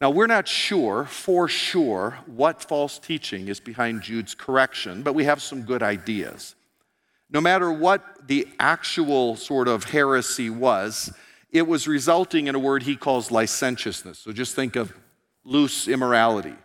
Now, 0.01 0.09
we're 0.09 0.27
not 0.27 0.47
sure 0.47 1.05
for 1.05 1.47
sure 1.47 2.19
what 2.25 2.61
false 2.61 2.99
teaching 2.99 3.47
is 3.47 3.59
behind 3.59 4.01
Jude's 4.01 4.35
correction, 4.35 5.03
but 5.03 5.15
we 5.15 5.23
have 5.23 5.41
some 5.41 5.63
good 5.63 5.81
ideas. 5.81 6.55
No 7.29 7.39
matter 7.41 7.71
what 7.71 8.27
the 8.27 8.47
actual 8.59 9.35
sort 9.35 9.67
of 9.67 9.85
heresy 9.85 10.49
was, 10.49 11.13
it 11.49 11.65
was 11.65 11.87
resulting 11.87 12.47
in 12.47 12.55
a 12.55 12.59
word 12.59 12.83
he 12.83 12.97
calls 12.97 13.31
licentiousness. 13.31 14.19
So 14.19 14.33
just 14.33 14.53
think 14.53 14.75
of 14.75 14.93
loose 15.45 15.87
immorality. 15.87 16.55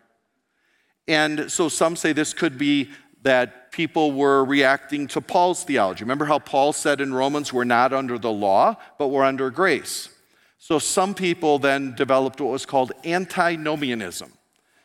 And 1.06 1.50
so 1.50 1.68
some 1.68 1.96
say 1.96 2.12
this 2.12 2.32
could 2.32 2.58
be 2.58 2.90
that 3.22 3.70
people 3.70 4.12
were 4.12 4.44
reacting 4.44 5.06
to 5.08 5.20
Paul's 5.20 5.64
theology. 5.64 6.04
Remember 6.04 6.24
how 6.24 6.38
Paul 6.38 6.72
said 6.72 7.00
in 7.00 7.12
Romans, 7.12 7.52
we're 7.52 7.64
not 7.64 7.92
under 7.92 8.18
the 8.18 8.32
law, 8.32 8.76
but 8.98 9.08
we're 9.08 9.24
under 9.24 9.50
grace. 9.50 10.08
So 10.58 10.78
some 10.78 11.14
people 11.14 11.58
then 11.58 11.94
developed 11.94 12.40
what 12.40 12.50
was 12.50 12.66
called 12.66 12.92
antinomianism. 13.04 14.32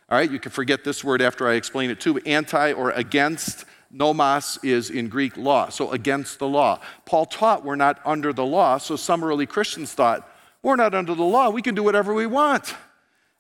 All 0.10 0.18
right, 0.18 0.30
you 0.30 0.40
can 0.40 0.52
forget 0.52 0.84
this 0.84 1.04
word 1.04 1.22
after 1.22 1.48
I 1.48 1.54
explain 1.54 1.90
it 1.90 2.00
too. 2.00 2.18
Anti 2.20 2.74
or 2.74 2.92
against 2.92 3.66
Nomos 3.92 4.60
is 4.64 4.90
in 4.90 5.08
Greek 5.08 5.38
law, 5.38 5.70
so 5.70 5.92
against 5.92 6.40
the 6.40 6.48
law. 6.48 6.80
Paul 7.06 7.26
taught 7.26 7.64
we're 7.64 7.76
not 7.76 8.00
under 8.06 8.34
the 8.34 8.46
law, 8.46 8.78
so 8.78 8.96
some 8.96 9.24
early 9.24 9.46
Christians 9.46 9.94
thought, 9.94 10.30
we're 10.62 10.76
not 10.76 10.94
under 10.94 11.16
the 11.16 11.24
law, 11.24 11.50
we 11.50 11.62
can 11.62 11.76
do 11.76 11.84
whatever 11.84 12.14
we 12.14 12.28
want. 12.28 12.76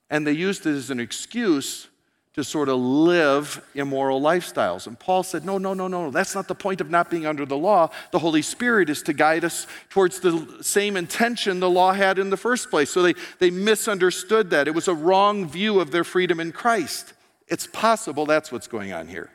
And 0.10 0.26
they 0.26 0.34
used 0.34 0.66
it 0.66 0.76
as 0.76 0.90
an 0.90 1.00
excuse 1.00 1.88
to 2.36 2.44
sort 2.44 2.68
of 2.68 2.78
live 2.78 3.66
immoral 3.76 4.20
lifestyles. 4.20 4.88
And 4.88 5.00
Paul 5.00 5.24
said, 5.24 5.46
No, 5.46 5.58
no, 5.58 5.74
no, 5.74 5.88
no, 5.88 6.12
that's 6.12 6.36
not 6.36 6.50
the 6.50 6.56
point 6.56 6.82
of 6.82 6.90
not 6.90 7.10
being 7.10 7.26
under 7.26 7.46
the 7.46 7.58
law. 7.58 7.90
The 8.12 8.20
Holy 8.20 8.42
Spirit 8.42 8.90
is 8.90 9.02
to 9.04 9.14
guide 9.14 9.46
us 9.46 9.68
towards 9.90 10.20
the 10.20 10.58
same 10.62 10.98
intention 10.98 11.62
the 11.62 11.70
law 11.70 11.94
had 11.94 12.20
in 12.20 12.30
the 12.30 12.38
first 12.38 12.70
place. 12.70 12.90
So 12.90 13.02
they, 13.02 13.16
they 13.40 13.52
misunderstood 13.52 14.50
that. 14.50 14.68
It 14.68 14.76
was 14.76 14.90
a 14.90 14.94
wrong 14.94 15.48
view 15.48 15.80
of 15.80 15.92
their 15.92 16.04
freedom 16.04 16.42
in 16.42 16.52
Christ. 16.52 17.14
It's 17.48 17.68
possible 17.68 18.26
that's 18.26 18.52
what's 18.52 18.68
going 18.68 18.92
on 18.92 19.08
here. 19.08 19.30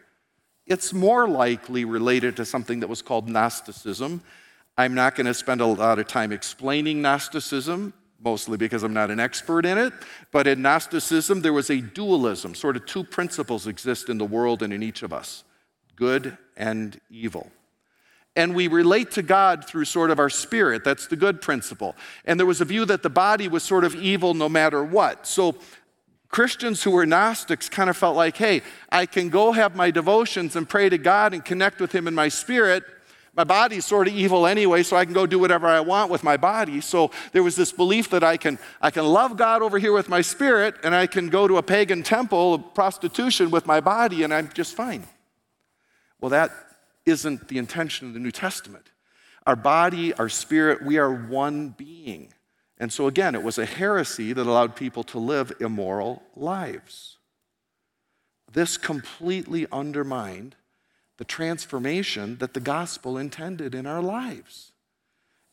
It's 0.66 0.92
more 0.92 1.26
likely 1.26 1.86
related 1.86 2.36
to 2.36 2.44
something 2.44 2.80
that 2.80 2.88
was 2.88 3.00
called 3.00 3.28
Gnosticism. 3.28 4.20
I'm 4.76 4.92
not 4.94 5.14
going 5.14 5.26
to 5.26 5.34
spend 5.34 5.62
a 5.62 5.66
lot 5.66 5.98
of 5.98 6.06
time 6.06 6.32
explaining 6.32 7.00
Gnosticism 7.00 7.94
mostly 8.22 8.56
because 8.56 8.82
I'm 8.82 8.92
not 8.92 9.10
an 9.10 9.20
expert 9.20 9.64
in 9.64 9.78
it. 9.78 9.92
But 10.30 10.46
in 10.46 10.62
Gnosticism, 10.62 11.42
there 11.42 11.52
was 11.52 11.70
a 11.70 11.80
dualism, 11.80 12.54
sort 12.54 12.76
of 12.76 12.86
two 12.86 13.04
principles 13.04 13.66
exist 13.66 14.08
in 14.08 14.18
the 14.18 14.24
world 14.24 14.62
and 14.62 14.72
in 14.72 14.82
each 14.82 15.02
of 15.02 15.12
us 15.12 15.44
good 15.96 16.38
and 16.56 16.98
evil. 17.10 17.50
And 18.34 18.54
we 18.54 18.68
relate 18.68 19.10
to 19.12 19.22
God 19.22 19.66
through 19.66 19.84
sort 19.84 20.10
of 20.10 20.18
our 20.18 20.30
spirit. 20.30 20.82
That's 20.82 21.06
the 21.08 21.16
good 21.16 21.42
principle. 21.42 21.94
And 22.24 22.40
there 22.40 22.46
was 22.46 22.62
a 22.62 22.64
view 22.64 22.86
that 22.86 23.02
the 23.02 23.10
body 23.10 23.48
was 23.48 23.62
sort 23.62 23.84
of 23.84 23.94
evil 23.94 24.32
no 24.32 24.48
matter 24.48 24.82
what. 24.82 25.26
So 25.26 25.56
Christians 26.30 26.82
who 26.82 26.92
were 26.92 27.04
Gnostics 27.04 27.68
kind 27.68 27.90
of 27.90 27.98
felt 27.98 28.16
like, 28.16 28.36
hey, 28.38 28.62
I 28.90 29.04
can 29.04 29.28
go 29.28 29.52
have 29.52 29.76
my 29.76 29.90
devotions 29.90 30.56
and 30.56 30.66
pray 30.66 30.88
to 30.88 30.96
God 30.96 31.34
and 31.34 31.44
connect 31.44 31.80
with 31.80 31.92
Him 31.92 32.08
in 32.08 32.14
my 32.14 32.28
spirit 32.28 32.84
my 33.34 33.44
body's 33.44 33.84
sort 33.84 34.08
of 34.08 34.14
evil 34.14 34.46
anyway, 34.46 34.82
so 34.82 34.96
I 34.96 35.04
can 35.04 35.14
go 35.14 35.24
do 35.24 35.38
whatever 35.38 35.66
I 35.66 35.80
want 35.80 36.10
with 36.10 36.24
my 36.24 36.36
body. 36.36 36.80
So 36.80 37.10
there 37.32 37.42
was 37.42 37.54
this 37.56 37.70
belief 37.72 38.10
that 38.10 38.24
I 38.24 38.36
can, 38.36 38.58
I 38.82 38.90
can 38.90 39.04
love 39.06 39.36
God 39.36 39.62
over 39.62 39.78
here 39.78 39.92
with 39.92 40.08
my 40.08 40.20
spirit, 40.20 40.74
and 40.82 40.94
I 40.94 41.06
can 41.06 41.28
go 41.28 41.46
to 41.46 41.56
a 41.56 41.62
pagan 41.62 42.02
temple 42.02 42.54
of 42.54 42.74
prostitution 42.74 43.50
with 43.50 43.66
my 43.66 43.80
body, 43.80 44.24
and 44.24 44.34
I'm 44.34 44.50
just 44.52 44.74
fine. 44.74 45.04
Well, 46.20 46.30
that 46.30 46.50
isn't 47.06 47.48
the 47.48 47.58
intention 47.58 48.08
of 48.08 48.14
the 48.14 48.20
New 48.20 48.32
Testament. 48.32 48.90
Our 49.46 49.56
body, 49.56 50.12
our 50.14 50.28
spirit, 50.28 50.84
we 50.84 50.98
are 50.98 51.12
one 51.12 51.70
being. 51.70 52.32
And 52.78 52.92
so, 52.92 53.06
again, 53.06 53.34
it 53.34 53.42
was 53.42 53.58
a 53.58 53.66
heresy 53.66 54.32
that 54.32 54.46
allowed 54.46 54.74
people 54.74 55.02
to 55.04 55.18
live 55.18 55.52
immoral 55.60 56.22
lives. 56.34 57.18
This 58.52 58.76
completely 58.76 59.66
undermined 59.70 60.56
the 61.20 61.24
transformation 61.26 62.38
that 62.38 62.54
the 62.54 62.60
gospel 62.60 63.18
intended 63.18 63.74
in 63.74 63.86
our 63.86 64.00
lives. 64.00 64.72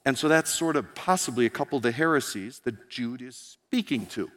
And 0.05 0.17
so 0.17 0.29
that's 0.29 0.49
sort 0.49 0.77
of 0.77 0.95
possibly 0.95 1.45
a 1.45 1.49
couple 1.49 1.75
of 1.75 1.83
the 1.83 1.91
heresies 1.91 2.59
that 2.59 2.89
Jude 2.89 3.21
is 3.21 3.35
speaking 3.35 4.05
to. 4.05 4.31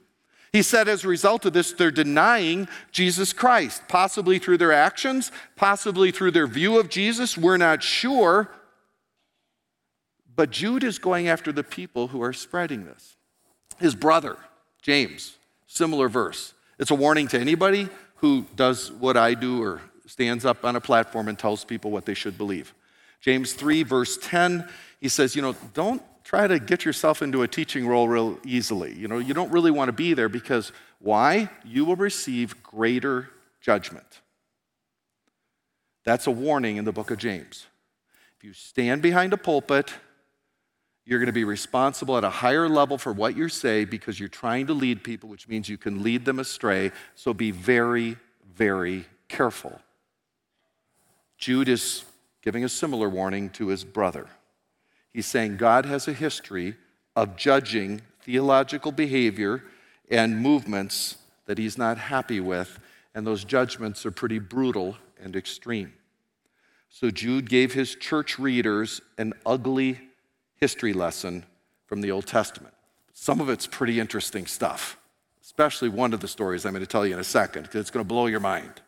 He 0.53 0.63
said, 0.63 0.89
as 0.89 1.05
a 1.05 1.09
result 1.09 1.45
of 1.47 1.53
this, 1.53 1.73
they're 1.73 1.93
denying 1.93 2.67
Jesus 2.91 3.33
Christ, 3.33 3.85
possibly 3.87 4.41
through 4.41 4.59
their 4.59 4.73
actions, 4.73 5.31
possibly 5.55 6.11
through 6.11 6.33
their 6.33 6.49
view 6.49 6.81
of 6.81 6.89
Jesus. 6.89 7.39
We're 7.39 7.59
not 7.59 7.85
sure. 7.85 8.51
But 10.35 10.51
Jude 10.51 10.83
is 10.83 10.99
going 10.99 11.29
after 11.29 11.53
the 11.53 11.63
people 11.63 12.09
who 12.09 12.21
are 12.25 12.33
spreading 12.33 12.87
this. 12.87 13.15
His 13.79 13.95
brother, 13.95 14.37
James, 14.83 15.37
similar 15.69 16.09
verse. 16.09 16.55
It's 16.81 16.91
a 16.91 16.97
warning 16.97 17.29
to 17.29 17.39
anybody 17.39 17.89
who 18.17 18.47
does 18.57 18.91
what 18.91 19.17
I 19.17 19.35
do 19.35 19.63
or 19.63 19.81
stands 20.11 20.45
up 20.45 20.65
on 20.65 20.75
a 20.75 20.81
platform 20.81 21.29
and 21.29 21.39
tells 21.39 21.65
people 21.65 21.91
what 21.91 22.05
they 22.05 22.15
should 22.15 22.37
believe. 22.37 22.75
James 23.21 23.53
3, 23.53 23.85
verse 23.85 24.19
10, 24.21 24.69
he 25.01 25.09
says, 25.09 25.37
You 25.37 25.43
know, 25.43 25.55
don't 25.73 26.03
try 26.25 26.47
to 26.47 26.59
get 26.59 26.85
yourself 26.85 27.23
into 27.23 27.43
a 27.43 27.49
teaching 27.49 27.87
role 27.87 28.09
real 28.09 28.39
easily. 28.45 28.93
You 28.95 29.09
know, 29.09 29.19
you 29.19 29.35
don't 29.35 29.53
really 29.53 29.71
want 29.71 29.89
to 29.89 29.93
be 29.93 30.15
there 30.15 30.29
because 30.29 30.73
why? 30.99 31.49
You 31.65 31.85
will 31.85 31.97
receive 31.97 32.61
greater 32.63 33.31
judgment. 33.61 34.21
That's 36.05 36.27
a 36.27 36.31
warning 36.31 36.77
in 36.77 36.85
the 36.85 36.93
book 36.93 37.11
of 37.11 37.19
James. 37.19 37.67
If 38.37 38.45
you 38.45 38.53
stand 38.53 39.03
behind 39.03 39.33
a 39.33 39.37
pulpit, 39.37 39.93
you're 41.05 41.19
going 41.19 41.27
to 41.27 41.33
be 41.33 41.45
responsible 41.45 42.17
at 42.17 42.25
a 42.25 42.31
higher 42.31 42.69
level 42.69 42.99
for 42.99 43.13
what 43.13 43.37
you 43.37 43.49
say 43.49 43.85
because 43.85 44.19
you're 44.19 44.29
trying 44.29 44.67
to 44.67 44.75
lead 44.75 45.05
people, 45.05 45.29
which 45.29 45.47
means 45.47 45.69
you 45.69 45.79
can 45.79 46.03
lead 46.03 46.25
them 46.25 46.39
astray. 46.39 46.91
So 47.15 47.35
be 47.35 47.51
very, 47.51 48.17
very 48.55 49.05
careful. 49.29 49.81
Jude 51.41 51.69
is 51.69 52.05
giving 52.43 52.65
a 52.65 52.69
similar 52.69 53.09
warning 53.09 53.51
to 53.51 53.69
his 53.69 53.83
brother. 53.83 54.29
He's 55.13 55.27
saying 55.27 55.57
God 55.57 55.87
has 55.87 56.07
a 56.07 56.13
history 56.13 56.77
of 57.17 57.37
judging 57.37 58.03
theological 58.23 58.93
behavior 58.93 59.65
and 60.11 60.41
movements 60.41 61.17
that 61.47 61.59
he's 61.59 61.79
not 61.79 61.99
happy 61.99 62.41
with, 62.41 62.79
and 63.15 63.27
those 63.27 63.45
judgments 63.45 64.07
are 64.07 64.11
pretty 64.11 64.39
brutal 64.39 64.97
and 65.21 65.35
extreme. 65.35 65.95
So 66.91 67.11
Jude 67.11 67.49
gave 67.49 67.73
his 67.73 67.95
church 67.95 68.39
readers 68.39 69.01
an 69.17 69.33
ugly 69.47 69.99
history 70.57 70.93
lesson 70.93 71.45
from 71.87 72.03
the 72.03 72.11
Old 72.11 72.27
Testament. 72.27 72.75
Some 73.13 73.41
of 73.41 73.49
it's 73.49 73.67
pretty 73.67 73.99
interesting 73.99 74.47
stuff, 74.47 74.99
especially 75.43 75.89
one 75.89 76.13
of 76.13 76.21
the 76.21 76.29
stories 76.29 76.65
I'm 76.65 76.73
going 76.73 76.85
to 76.85 76.87
tell 76.87 77.07
you 77.07 77.15
in 77.15 77.21
a 77.21 77.25
second, 77.25 77.63
because 77.63 77.81
it's 77.81 77.91
going 77.91 78.05
to 78.05 78.09
blow 78.09 78.27
your 78.27 78.41
mind. 78.41 78.83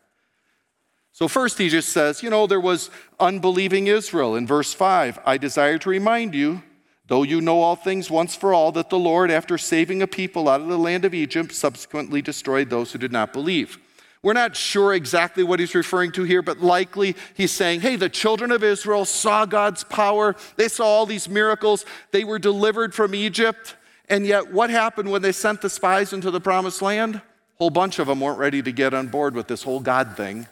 So, 1.13 1.27
first, 1.27 1.59
he 1.59 1.69
just 1.69 1.89
says, 1.89 2.23
you 2.23 2.31
know, 2.31 2.47
there 2.47 2.59
was 2.59 2.89
unbelieving 3.19 3.85
Israel. 3.85 4.35
In 4.35 4.47
verse 4.47 4.73
5, 4.73 5.19
I 5.23 5.37
desire 5.37 5.77
to 5.77 5.89
remind 5.89 6.33
you, 6.33 6.63
though 7.05 7.21
you 7.21 7.39
know 7.39 7.61
all 7.61 7.75
things 7.75 8.09
once 8.09 8.35
for 8.35 8.51
all, 8.51 8.71
that 8.71 8.89
the 8.89 8.97
Lord, 8.97 9.29
after 9.29 9.59
saving 9.59 10.01
a 10.01 10.07
people 10.07 10.49
out 10.49 10.59
of 10.59 10.67
the 10.67 10.77
land 10.77 11.05
of 11.05 11.13
Egypt, 11.13 11.53
subsequently 11.53 12.23
destroyed 12.23 12.71
those 12.71 12.91
who 12.91 12.97
did 12.97 13.11
not 13.11 13.31
believe. 13.31 13.77
We're 14.23 14.33
not 14.33 14.55
sure 14.55 14.91
exactly 14.91 15.43
what 15.43 15.59
he's 15.59 15.75
referring 15.75 16.13
to 16.13 16.23
here, 16.23 16.41
but 16.41 16.61
likely 16.61 17.15
he's 17.35 17.51
saying, 17.51 17.81
hey, 17.81 17.95
the 17.95 18.09
children 18.09 18.51
of 18.51 18.63
Israel 18.63 19.05
saw 19.05 19.45
God's 19.45 19.83
power. 19.83 20.35
They 20.55 20.67
saw 20.67 20.85
all 20.85 21.05
these 21.05 21.29
miracles. 21.29 21.85
They 22.09 22.23
were 22.23 22.39
delivered 22.39 22.95
from 22.95 23.13
Egypt. 23.13 23.75
And 24.09 24.25
yet, 24.25 24.51
what 24.51 24.71
happened 24.71 25.11
when 25.11 25.21
they 25.21 25.31
sent 25.31 25.61
the 25.61 25.69
spies 25.69 26.11
into 26.11 26.31
the 26.31 26.41
promised 26.41 26.81
land? 26.81 27.17
A 27.17 27.21
whole 27.59 27.69
bunch 27.69 27.99
of 27.99 28.07
them 28.07 28.19
weren't 28.21 28.39
ready 28.39 28.63
to 28.63 28.71
get 28.71 28.95
on 28.95 29.09
board 29.09 29.35
with 29.35 29.47
this 29.47 29.61
whole 29.61 29.79
God 29.79 30.17
thing 30.17 30.47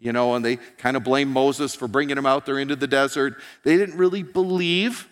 you 0.00 0.12
know, 0.12 0.34
and 0.34 0.44
they 0.44 0.56
kind 0.56 0.96
of 0.96 1.04
blame 1.04 1.28
Moses 1.28 1.74
for 1.74 1.86
bringing 1.86 2.16
them 2.16 2.26
out 2.26 2.46
there 2.46 2.58
into 2.58 2.74
the 2.74 2.86
desert. 2.86 3.34
They 3.62 3.76
didn't 3.76 3.96
really 3.96 4.22
believe. 4.22 5.06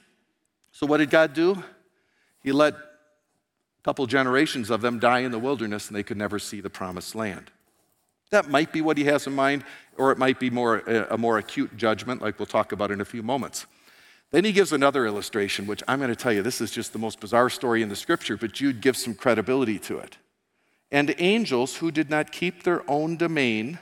So, 0.72 0.86
what 0.86 0.96
did 0.96 1.10
God 1.10 1.34
do? 1.34 1.62
He 2.42 2.52
let 2.52 2.74
a 2.74 2.78
couple 3.84 4.06
generations 4.06 4.70
of 4.70 4.80
them 4.80 4.98
die 4.98 5.20
in 5.20 5.32
the 5.32 5.38
wilderness 5.38 5.88
and 5.88 5.96
they 5.96 6.02
could 6.02 6.16
never 6.16 6.38
see 6.38 6.60
the 6.60 6.70
promised 6.70 7.14
land. 7.14 7.50
That 8.30 8.48
might 8.48 8.72
be 8.72 8.80
what 8.80 8.98
he 8.98 9.04
has 9.04 9.26
in 9.26 9.34
mind, 9.34 9.64
or 9.96 10.12
it 10.12 10.18
might 10.18 10.38
be 10.38 10.50
more, 10.50 10.78
a 11.10 11.16
more 11.16 11.38
acute 11.38 11.76
judgment, 11.76 12.20
like 12.20 12.38
we'll 12.38 12.46
talk 12.46 12.72
about 12.72 12.90
in 12.90 13.00
a 13.00 13.04
few 13.04 13.22
moments. 13.22 13.66
Then 14.30 14.44
he 14.44 14.52
gives 14.52 14.72
another 14.72 15.06
illustration, 15.06 15.66
which 15.66 15.82
I'm 15.88 15.98
going 15.98 16.10
to 16.10 16.16
tell 16.16 16.32
you, 16.32 16.42
this 16.42 16.60
is 16.60 16.70
just 16.70 16.92
the 16.92 16.98
most 16.98 17.20
bizarre 17.20 17.48
story 17.48 17.80
in 17.80 17.88
the 17.88 17.96
scripture, 17.96 18.36
but 18.36 18.52
Jude 18.52 18.82
gives 18.82 19.02
some 19.02 19.14
credibility 19.14 19.78
to 19.80 19.98
it. 19.98 20.18
And 20.90 21.14
angels 21.18 21.76
who 21.76 21.90
did 21.90 22.10
not 22.10 22.30
keep 22.30 22.62
their 22.62 22.88
own 22.90 23.16
domain, 23.16 23.78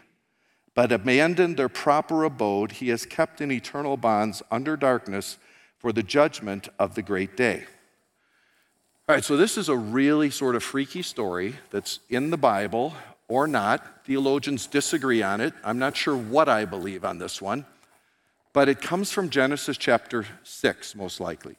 but 0.77 0.93
abandoned 0.93 1.57
their 1.57 1.71
proper 1.71 2.23
abode, 2.23 2.71
he 2.71 2.91
has 2.91 3.07
kept 3.07 3.41
in 3.41 3.51
eternal 3.51 3.97
bonds 3.97 4.43
under 4.51 4.77
darkness 4.77 5.39
for 5.79 5.91
the 5.91 6.03
judgment 6.03 6.69
of 6.79 6.95
the 6.95 7.03
great 7.03 7.35
day. 7.35 7.65
All 9.09 9.15
right, 9.15 9.25
so 9.25 9.39
this 9.39 9.57
is 9.57 9.71
a 9.71 9.77
really 9.77 10.29
sort 10.29 10.55
of 10.55 10.63
freaky 10.63 11.01
story 11.01 11.55
that's 11.71 12.01
in 12.11 12.29
the 12.29 12.37
Bible 12.37 12.93
or 13.27 13.47
not. 13.47 14.05
Theologians 14.05 14.67
disagree 14.67 15.23
on 15.23 15.41
it. 15.41 15.55
I'm 15.65 15.79
not 15.79 15.97
sure 15.97 16.17
what 16.17 16.49
I 16.49 16.67
believe 16.67 17.07
on 17.07 17.19
this 17.19 17.41
one, 17.41 17.65
but 18.53 18.69
it 18.69 18.83
comes 18.83 19.11
from 19.11 19.31
Genesis 19.31 19.79
chapter 19.79 20.27
6, 20.43 20.95
most 20.95 21.21
likely. 21.21 21.57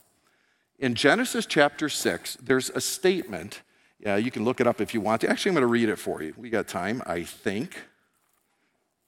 In 0.77 0.93
Genesis 0.93 1.47
chapter 1.47 1.89
6, 1.89 2.35
there's 2.35 2.69
a 2.69 2.81
statement. 2.81 3.63
Yeah, 3.99 4.17
you 4.17 4.29
can 4.29 4.43
look 4.43 4.61
it 4.61 4.67
up 4.67 4.79
if 4.79 4.93
you 4.93 5.01
want 5.01 5.21
to. 5.21 5.29
Actually, 5.29 5.49
I'm 5.51 5.55
going 5.55 5.61
to 5.63 5.67
read 5.67 5.89
it 5.89 5.97
for 5.97 6.21
you. 6.21 6.35
We 6.37 6.51
got 6.51 6.67
time, 6.67 7.01
I 7.07 7.23
think. 7.23 7.77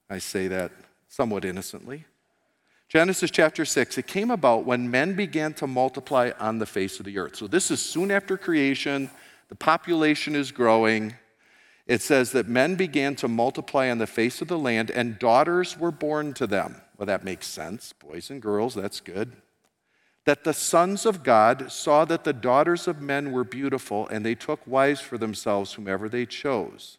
I 0.10 0.18
say 0.18 0.48
that 0.48 0.72
somewhat 1.08 1.46
innocently. 1.46 2.06
Genesis 2.88 3.30
chapter 3.30 3.66
6, 3.66 4.00
it 4.00 4.08
came 4.08 4.32
about 4.32 4.66
when 4.66 4.90
men 4.90 5.16
began 5.16 5.54
to 5.54 5.68
multiply 5.68 6.32
on 6.40 6.58
the 6.58 6.66
face 6.66 7.00
of 7.00 7.06
the 7.06 7.20
earth. 7.20 7.36
So, 7.36 7.46
this 7.46 7.70
is 7.70 7.80
soon 7.80 8.10
after 8.10 8.36
creation, 8.36 9.12
the 9.50 9.56
population 9.56 10.36
is 10.36 10.52
growing. 10.52 11.14
It 11.86 12.02
says 12.02 12.32
that 12.32 12.48
men 12.48 12.76
began 12.76 13.16
to 13.18 13.28
multiply 13.28 13.90
on 13.92 14.00
the 14.00 14.08
face 14.08 14.42
of 14.42 14.48
the 14.48 14.58
land, 14.58 14.90
and 14.90 15.20
daughters 15.20 15.78
were 15.78 15.92
born 15.92 16.34
to 16.36 16.48
them. 16.48 16.82
Well, 16.98 17.06
that 17.06 17.24
makes 17.24 17.46
sense. 17.46 17.94
Boys 17.94 18.32
and 18.32 18.42
girls, 18.42 18.74
that's 18.74 19.00
good. 19.00 19.34
That 20.26 20.44
the 20.44 20.54
sons 20.54 21.06
of 21.06 21.24
God 21.24 21.72
saw 21.72 22.06
that 22.06 22.24
the 22.24 22.34
daughters 22.34 22.88
of 22.88 23.02
men 23.02 23.32
were 23.32 23.44
beautiful, 23.44 24.08
and 24.08 24.26
they 24.26 24.36
took 24.36 24.66
wives 24.66 25.02
for 25.02 25.18
themselves, 25.18 25.74
whomever 25.74 26.10
they 26.10 26.26
chose. 26.26 26.98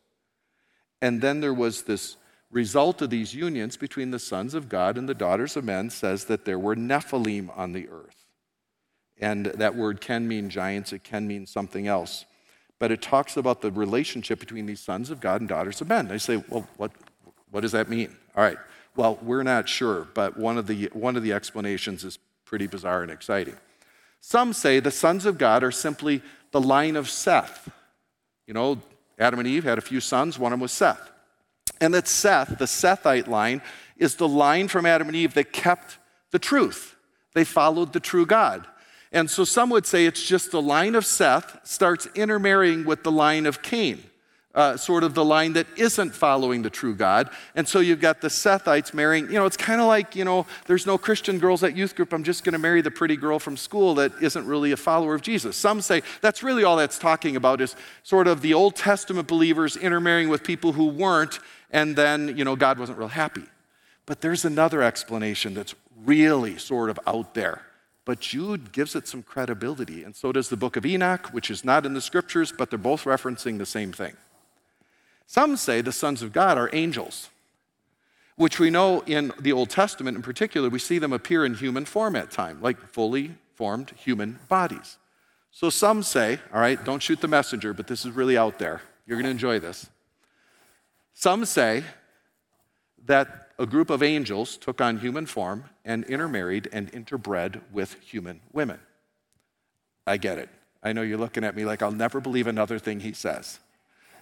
And 1.03 1.20
then 1.20 1.40
there 1.40 1.55
was 1.55 1.83
this 1.83 2.16
result 2.50 3.00
of 3.02 3.10
these 3.10 3.34
unions 3.34 3.76
between 3.76 4.10
the 4.10 4.18
sons 4.18 4.54
of 4.54 4.68
God 4.68 4.98
and 4.98 5.08
the 5.08 5.14
daughters 5.14 5.56
of 5.56 5.64
men 5.64 5.90
says 5.90 6.24
that 6.24 6.44
there 6.44 6.58
were 6.58 6.74
Nephilim 6.74 7.56
on 7.56 7.72
the 7.72 7.88
earth. 7.88 8.26
And 9.20 9.46
that 9.46 9.76
word 9.76 10.00
can 10.00 10.26
mean 10.26 10.50
giants, 10.50 10.92
it 10.92 11.04
can 11.04 11.28
mean 11.28 11.46
something 11.46 11.86
else. 11.86 12.24
But 12.78 12.90
it 12.90 13.02
talks 13.02 13.36
about 13.36 13.60
the 13.60 13.70
relationship 13.70 14.40
between 14.40 14.66
these 14.66 14.80
sons 14.80 15.10
of 15.10 15.20
God 15.20 15.42
and 15.42 15.48
daughters 15.48 15.80
of 15.80 15.88
men. 15.88 16.08
They 16.08 16.18
say, 16.18 16.42
well, 16.48 16.66
what, 16.78 16.92
what 17.50 17.60
does 17.60 17.72
that 17.72 17.90
mean? 17.90 18.16
All 18.34 18.42
right, 18.42 18.56
well, 18.96 19.18
we're 19.22 19.42
not 19.42 19.68
sure, 19.68 20.08
but 20.14 20.38
one 20.38 20.56
of, 20.56 20.66
the, 20.66 20.86
one 20.92 21.16
of 21.16 21.22
the 21.22 21.32
explanations 21.32 22.04
is 22.04 22.18
pretty 22.44 22.66
bizarre 22.66 23.02
and 23.02 23.10
exciting. 23.10 23.56
Some 24.20 24.52
say 24.52 24.80
the 24.80 24.90
sons 24.90 25.26
of 25.26 25.38
God 25.38 25.62
are 25.62 25.70
simply 25.70 26.22
the 26.50 26.60
line 26.60 26.96
of 26.96 27.08
Seth. 27.08 27.68
You 28.46 28.54
know, 28.54 28.78
Adam 29.18 29.38
and 29.38 29.46
Eve 29.46 29.64
had 29.64 29.78
a 29.78 29.82
few 29.82 30.00
sons, 30.00 30.38
one 30.38 30.52
of 30.52 30.58
them 30.58 30.62
was 30.62 30.72
Seth. 30.72 31.10
And 31.80 31.94
that 31.94 32.06
Seth, 32.06 32.58
the 32.58 32.66
Sethite 32.66 33.26
line, 33.26 33.62
is 33.96 34.16
the 34.16 34.28
line 34.28 34.68
from 34.68 34.86
Adam 34.86 35.08
and 35.08 35.16
Eve 35.16 35.34
that 35.34 35.52
kept 35.52 35.98
the 36.30 36.38
truth. 36.38 36.96
They 37.34 37.44
followed 37.44 37.92
the 37.92 38.00
true 38.00 38.26
God. 38.26 38.66
And 39.12 39.28
so 39.28 39.44
some 39.44 39.70
would 39.70 39.86
say 39.86 40.06
it's 40.06 40.24
just 40.24 40.52
the 40.52 40.62
line 40.62 40.94
of 40.94 41.04
Seth 41.04 41.66
starts 41.66 42.06
intermarrying 42.14 42.84
with 42.84 43.02
the 43.02 43.10
line 43.10 43.44
of 43.44 43.60
Cain, 43.60 44.02
uh, 44.54 44.76
sort 44.76 45.02
of 45.02 45.14
the 45.14 45.24
line 45.24 45.54
that 45.54 45.66
isn't 45.76 46.14
following 46.14 46.62
the 46.62 46.70
true 46.70 46.94
God. 46.94 47.28
And 47.56 47.66
so 47.66 47.80
you've 47.80 48.00
got 48.00 48.20
the 48.20 48.28
Sethites 48.28 48.94
marrying, 48.94 49.26
you 49.26 49.34
know, 49.34 49.46
it's 49.46 49.56
kind 49.56 49.80
of 49.80 49.88
like, 49.88 50.14
you 50.14 50.24
know, 50.24 50.46
there's 50.66 50.86
no 50.86 50.96
Christian 50.96 51.40
girls 51.40 51.64
at 51.64 51.76
youth 51.76 51.96
group. 51.96 52.12
I'm 52.12 52.22
just 52.22 52.44
going 52.44 52.52
to 52.52 52.58
marry 52.58 52.82
the 52.82 52.90
pretty 52.90 53.16
girl 53.16 53.40
from 53.40 53.56
school 53.56 53.96
that 53.96 54.12
isn't 54.22 54.46
really 54.46 54.70
a 54.70 54.76
follower 54.76 55.14
of 55.14 55.22
Jesus. 55.22 55.56
Some 55.56 55.80
say 55.80 56.02
that's 56.20 56.44
really 56.44 56.62
all 56.62 56.76
that's 56.76 56.98
talking 56.98 57.34
about 57.34 57.60
is 57.60 57.74
sort 58.04 58.28
of 58.28 58.42
the 58.42 58.54
Old 58.54 58.76
Testament 58.76 59.26
believers 59.26 59.76
intermarrying 59.76 60.28
with 60.28 60.44
people 60.44 60.72
who 60.72 60.86
weren't 60.86 61.40
and 61.70 61.96
then, 61.96 62.37
you 62.37 62.44
know, 62.44 62.56
God 62.56 62.78
wasn't 62.78 62.98
real 62.98 63.09
happy. 63.09 63.44
But 64.06 64.20
there's 64.20 64.44
another 64.44 64.83
explanation 64.83 65.54
that's 65.54 65.74
really 66.04 66.59
sort 66.59 66.90
of 66.90 66.98
out 67.06 67.35
there. 67.35 67.62
But 68.04 68.20
Jude 68.20 68.72
gives 68.72 68.96
it 68.96 69.06
some 69.06 69.22
credibility, 69.22 70.02
and 70.02 70.16
so 70.16 70.33
does 70.33 70.48
the 70.48 70.56
book 70.56 70.76
of 70.76 70.85
Enoch, 70.87 71.28
which 71.28 71.50
is 71.50 71.64
not 71.64 71.87
in 71.87 71.94
the 71.94 72.00
scriptures, 72.00 72.50
but 72.50 72.70
they're 72.70 72.78
both 72.78 73.04
referencing 73.04 73.59
the 73.59 73.66
same 73.66 73.92
thing. 73.92 74.16
Some 75.26 75.56
say 75.56 75.80
the 75.80 75.92
sons 75.92 76.22
of 76.22 76.33
God 76.33 76.59
are 76.59 76.70
angels, 76.72 77.28
which 78.35 78.59
we 78.59 78.70
know 78.70 79.00
in 79.02 79.33
the 79.38 79.52
Old 79.52 79.70
Testament 79.70 80.16
in 80.16 80.22
particular, 80.22 80.68
we 80.68 80.78
see 80.78 80.98
them 80.98 81.12
appear 81.12 81.44
in 81.44 81.54
human 81.54 81.85
form 81.85 82.16
at 82.16 82.30
time, 82.30 82.61
like 82.61 82.80
fully 82.88 83.35
formed 83.54 83.90
human 83.90 84.40
bodies. 84.48 84.96
So 85.52 85.70
some 85.70 86.02
say, 86.02 86.40
all 86.52 86.61
right, 86.61 86.83
don't 86.83 87.02
shoot 87.02 87.20
the 87.20 87.28
messenger, 87.28 87.74
but 87.74 87.87
this 87.87 88.04
is 88.04 88.12
really 88.12 88.37
out 88.37 88.59
there. 88.59 88.80
You're 89.06 89.18
going 89.18 89.26
to 89.26 89.30
enjoy 89.30 89.61
this. 89.61 89.88
Some 91.20 91.44
say 91.44 91.85
that 93.04 93.50
a 93.59 93.66
group 93.66 93.90
of 93.90 94.02
angels 94.02 94.56
took 94.56 94.80
on 94.80 95.00
human 95.00 95.26
form 95.26 95.64
and 95.85 96.02
intermarried 96.04 96.70
and 96.72 96.90
interbred 96.92 97.61
with 97.70 98.00
human 98.00 98.40
women. 98.54 98.80
I 100.06 100.16
get 100.16 100.38
it. 100.38 100.48
I 100.83 100.94
know 100.94 101.02
you're 101.02 101.18
looking 101.18 101.44
at 101.44 101.54
me 101.54 101.66
like 101.66 101.83
I'll 101.83 101.92
never 101.92 102.22
believe 102.22 102.46
another 102.46 102.78
thing 102.78 103.00
he 103.00 103.12
says. 103.12 103.59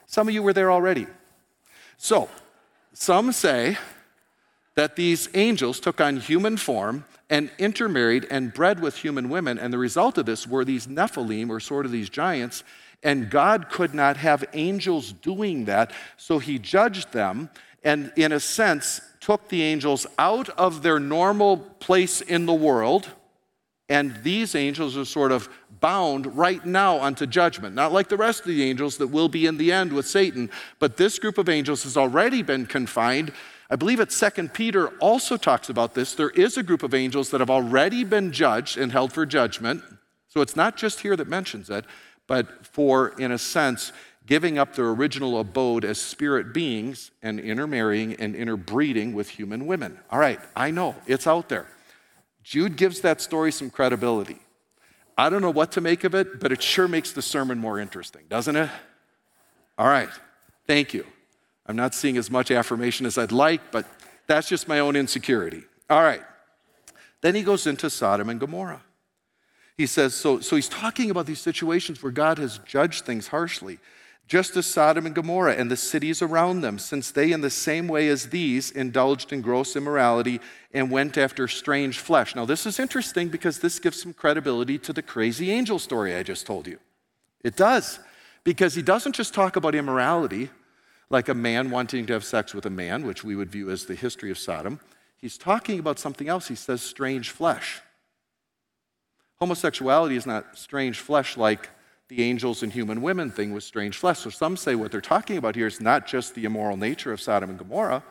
Some 0.07 0.27
of 0.27 0.35
you 0.35 0.43
were 0.43 0.53
there 0.53 0.73
already. 0.73 1.07
So, 1.99 2.29
some 2.95 3.31
say 3.31 3.79
that 4.75 4.97
these 4.97 5.29
angels 5.35 5.79
took 5.79 6.01
on 6.01 6.17
human 6.17 6.57
form 6.57 7.05
and 7.31 7.49
intermarried 7.59 8.27
and 8.29 8.53
bred 8.53 8.81
with 8.81 8.97
human 8.97 9.29
women, 9.29 9.57
and 9.57 9.73
the 9.73 9.79
result 9.79 10.19
of 10.19 10.27
this 10.27 10.49
were 10.49 10.65
these 10.65 10.89
Nephilim, 10.89 11.49
or 11.49 11.61
sort 11.61 11.87
of 11.87 11.93
these 11.93 12.09
giants, 12.09 12.65
and 13.03 13.31
God 13.31 13.71
could 13.71 13.95
not 13.95 14.17
have 14.17 14.45
angels 14.53 15.13
doing 15.13 15.67
that, 15.67 15.93
so 16.17 16.39
he 16.39 16.59
judged 16.59 17.13
them 17.13 17.51
and, 17.85 18.13
in 18.17 18.33
a 18.33 18.41
sense, 18.41 19.01
took 19.21 19.49
the 19.49 19.63
angels 19.63 20.07
out 20.19 20.49
of 20.51 20.83
their 20.83 20.99
normal 20.99 21.59
place 21.59 22.21
in 22.21 22.47
the 22.47 22.55
world. 22.55 23.09
And 23.89 24.19
these 24.23 24.55
angels 24.55 24.97
are 24.97 25.05
sort 25.05 25.33
of 25.33 25.49
bound 25.81 26.37
right 26.37 26.65
now 26.67 27.01
unto 27.01 27.25
judgment. 27.27 27.75
Not 27.75 27.93
like 27.93 28.09
the 28.09 28.17
rest 28.17 28.41
of 28.41 28.47
the 28.47 28.65
angels 28.65 28.99
that 28.99 29.07
will 29.07 29.29
be 29.29 29.47
in 29.47 29.57
the 29.57 29.73
end 29.73 29.93
with 29.93 30.07
Satan, 30.07 30.51
but 30.79 30.97
this 30.97 31.19
group 31.19 31.39
of 31.39 31.49
angels 31.49 31.85
has 31.85 31.97
already 31.97 32.43
been 32.43 32.67
confined. 32.67 33.33
I 33.71 33.77
believe 33.77 34.01
it's 34.01 34.17
Second 34.17 34.53
Peter 34.53 34.89
also 34.99 35.37
talks 35.37 35.69
about 35.69 35.95
this. 35.95 36.15
There 36.15 36.31
is 36.31 36.57
a 36.57 36.63
group 36.63 36.83
of 36.83 36.95
angels 36.95 37.31
that 37.31 37.41
have 37.41 37.51
already 37.51 38.05
been 38.05 38.33
judged 38.33 38.77
and 38.77 38.93
held 38.93 39.13
for 39.13 39.25
judgment. 39.25 39.83
So 40.29 40.43
it's 40.43 40.57
not 40.57 40.77
just 40.77 41.01
here 41.01 41.17
that 41.17 41.29
mentions 41.29 41.71
it, 41.71 41.85
but 42.29 42.65
for, 42.65 43.09
in 43.19 43.33
a 43.33 43.39
sense, 43.39 43.93
giving 44.25 44.59
up 44.59 44.77
their 44.77 44.91
original 44.91 45.41
abode 45.41 45.85
as 45.85 45.99
spirit 46.01 46.55
beings 46.55 47.11
and 47.23 47.41
intermarrying 47.41 48.15
and 48.15 48.37
interbreeding 48.37 49.15
with 49.15 49.31
human 49.31 49.67
women. 49.67 49.99
All 50.11 50.21
right, 50.21 50.39
I 50.55 50.71
know, 50.71 50.95
it's 51.09 51.27
out 51.27 51.49
there. 51.49 51.67
Jude 52.45 52.77
gives 52.77 53.01
that 53.01 53.21
story 53.21 53.51
some 53.51 53.71
credibility. 53.71 54.39
I 55.17 55.31
don't 55.31 55.43
know 55.43 55.51
what 55.51 55.73
to 55.73 55.81
make 55.81 56.05
of 56.05 56.15
it, 56.15 56.39
but 56.39 56.53
it 56.53 56.63
sure 56.63 56.87
makes 56.87 57.11
the 57.11 57.23
sermon 57.23 57.59
more 57.59 57.81
interesting, 57.81 58.23
doesn't 58.29 58.55
it? 58.55 58.71
All 59.77 59.89
right, 59.89 60.11
thank 60.67 60.95
you. 60.95 61.05
I'm 61.67 61.77
not 61.77 61.95
seeing 61.95 62.17
as 62.17 62.31
much 62.31 62.51
affirmation 62.51 63.05
as 63.05 63.19
I'd 63.19 63.33
like, 63.33 63.73
but 63.73 63.87
that's 64.27 64.49
just 64.49 64.69
my 64.69 64.79
own 64.79 64.95
insecurity. 64.95 65.65
All 65.91 66.03
right. 66.03 66.23
Then 67.21 67.35
he 67.35 67.43
goes 67.43 67.67
into 67.67 67.91
Sodom 67.91 68.29
and 68.29 68.39
Gomorrah. 68.39 68.83
He 69.79 69.87
says, 69.87 70.13
so, 70.13 70.41
so 70.41 70.57
he's 70.57 70.69
talking 70.69 71.09
about 71.09 71.27
these 71.27 71.41
situations 71.41 72.03
where 72.03 72.11
God 72.11 72.39
has 72.39 72.59
judged 72.67 73.05
things 73.05 73.29
harshly, 73.29 73.79
just 74.27 74.57
as 74.57 74.67
Sodom 74.67 75.07
and 75.07 75.15
Gomorrah 75.15 75.55
and 75.55 75.71
the 75.71 75.77
cities 75.77 76.21
around 76.21 76.63
them, 76.63 76.81
since 76.81 77.13
they, 77.13 77.31
in 77.31 77.43
the 77.43 77.49
same 77.49 77.87
way 77.87 78.09
as 78.09 78.31
these, 78.31 78.73
indulged 78.73 79.33
in 79.33 79.41
gross 79.41 79.77
immorality 79.77 80.41
and 80.75 80.91
went 80.91 81.17
after 81.17 81.47
strange 81.47 82.01
flesh. 82.01 82.35
Now, 82.35 82.45
this 82.45 82.67
is 82.67 82.81
interesting 82.81 83.29
because 83.29 83.61
this 83.61 83.79
gives 83.79 84.03
some 84.03 84.13
credibility 84.13 84.79
to 84.79 84.93
the 84.93 85.01
crazy 85.01 85.53
angel 85.53 85.79
story 85.79 86.17
I 86.17 86.25
just 86.25 86.45
told 86.45 86.67
you. 86.67 86.81
It 87.45 87.57
does, 87.57 88.01
because 88.43 88.75
he 88.75 88.83
doesn't 88.83 89.15
just 89.15 89.33
talk 89.33 89.55
about 89.55 89.77
immorality, 89.77 90.51
like 91.09 91.29
a 91.29 91.35
man 91.35 91.71
wanting 91.71 92.05
to 92.07 92.15
have 92.15 92.25
sex 92.25 92.53
with 92.53 92.67
a 92.67 92.71
man, 92.71 93.07
which 93.07 93.23
we 93.23 93.37
would 93.37 93.53
view 93.53 93.71
as 93.71 93.87
the 93.87 93.95
history 93.95 94.33
of 94.33 94.39
Sodom. 94.39 94.81
He's 95.17 95.39
talking 95.39 95.79
about 95.79 96.01
something 96.01 96.29
else. 96.29 96.49
He 96.49 96.57
says 96.57 96.83
strange 96.83 97.31
flesh. 97.31 97.81
Homosexuality 99.41 100.17
is 100.17 100.27
not 100.27 100.59
strange 100.59 100.99
flesh 100.99 101.37
like 101.37 101.71
the 102.09 102.23
angels 102.23 102.63
and 102.63 102.73
human 102.73 103.03
women 103.03 103.31
thing 103.31 103.53
was 103.53 103.65
strange 103.65 103.97
flesh. 103.97 104.19
So 104.19 104.31
some 104.31 104.57
say 104.57 104.75
what 104.75 104.91
they're 104.91 105.01
talking 105.01 105.37
about 105.37 105.55
here 105.55 105.67
is 105.67 105.81
not 105.81 106.07
just 106.07 106.35
the 106.35 106.45
immoral 106.45 106.77
nature 106.77 107.13
of 107.13 107.21
Sodom 107.21 107.51
and 107.51 107.59
Gomorrah, 107.59 108.03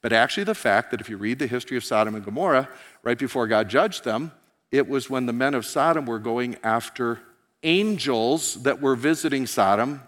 but 0.00 0.12
actually 0.12 0.44
the 0.44 0.54
fact 0.54 0.90
that 0.90 1.00
if 1.00 1.08
you 1.08 1.16
read 1.16 1.38
the 1.38 1.46
history 1.46 1.76
of 1.76 1.84
Sodom 1.84 2.14
and 2.14 2.24
Gomorrah, 2.24 2.68
right 3.02 3.18
before 3.18 3.46
God 3.46 3.68
judged 3.68 4.04
them, 4.04 4.32
it 4.70 4.88
was 4.88 5.08
when 5.08 5.26
the 5.26 5.32
men 5.32 5.54
of 5.54 5.66
Sodom 5.66 6.06
were 6.06 6.18
going 6.18 6.56
after 6.64 7.20
angels 7.62 8.62
that 8.62 8.80
were 8.80 8.96
visiting 8.96 9.46
Sodom, 9.46 10.02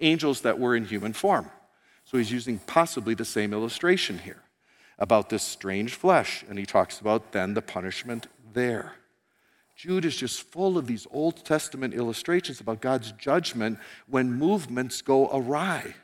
angels 0.00 0.40
that 0.40 0.58
were 0.58 0.74
in 0.74 0.86
human 0.86 1.12
form. 1.12 1.50
So 2.04 2.18
he's 2.18 2.32
using 2.32 2.58
possibly 2.60 3.14
the 3.14 3.24
same 3.24 3.52
illustration 3.52 4.18
here 4.18 4.42
about 4.98 5.28
this 5.28 5.42
strange 5.42 5.94
flesh, 5.94 6.44
and 6.48 6.58
he 6.58 6.64
talks 6.64 6.98
about 6.98 7.32
then 7.32 7.54
the 7.54 7.62
punishment 7.62 8.26
there. 8.52 8.94
Jude 9.76 10.06
is 10.06 10.16
just 10.16 10.42
full 10.42 10.78
of 10.78 10.86
these 10.86 11.06
Old 11.10 11.44
Testament 11.44 11.92
illustrations 11.92 12.60
about 12.60 12.80
God's 12.80 13.12
judgment 13.12 13.78
when 14.08 14.32
movements 14.32 15.02
go 15.02 15.28
awry. 15.28 15.94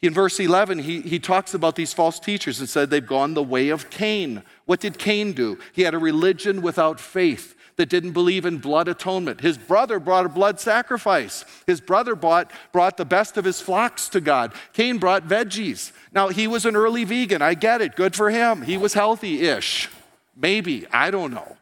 In 0.00 0.14
verse 0.14 0.38
11, 0.38 0.78
he, 0.78 1.00
he 1.00 1.18
talks 1.18 1.52
about 1.52 1.74
these 1.74 1.92
false 1.92 2.20
teachers 2.20 2.60
and 2.60 2.68
said 2.68 2.88
they've 2.88 3.04
gone 3.04 3.34
the 3.34 3.42
way 3.42 3.70
of 3.70 3.90
Cain. 3.90 4.44
What 4.66 4.78
did 4.78 4.98
Cain 4.98 5.32
do? 5.32 5.58
He 5.72 5.82
had 5.82 5.94
a 5.94 5.98
religion 5.98 6.62
without 6.62 7.00
faith 7.00 7.56
that 7.74 7.88
didn't 7.88 8.12
believe 8.12 8.46
in 8.46 8.58
blood 8.58 8.86
atonement. 8.86 9.40
His 9.40 9.58
brother 9.58 9.98
brought 9.98 10.26
a 10.26 10.30
blood 10.30 10.60
sacrifice. 10.60 11.44
His 11.66 11.80
brother 11.80 12.14
brought, 12.14 12.52
brought 12.72 12.96
the 12.96 13.04
best 13.04 13.36
of 13.36 13.44
his 13.44 13.60
flocks 13.60 14.08
to 14.10 14.20
God. 14.20 14.54
Cain 14.74 14.98
brought 14.98 15.26
veggies. 15.26 15.90
Now, 16.12 16.28
he 16.28 16.46
was 16.46 16.64
an 16.64 16.76
early 16.76 17.04
vegan. 17.04 17.42
I 17.42 17.54
get 17.54 17.80
it. 17.80 17.96
Good 17.96 18.14
for 18.14 18.30
him. 18.30 18.62
He 18.62 18.76
was 18.76 18.94
healthy 18.94 19.40
ish. 19.40 19.88
Maybe. 20.36 20.86
I 20.92 21.10
don't 21.10 21.34
know. 21.34 21.56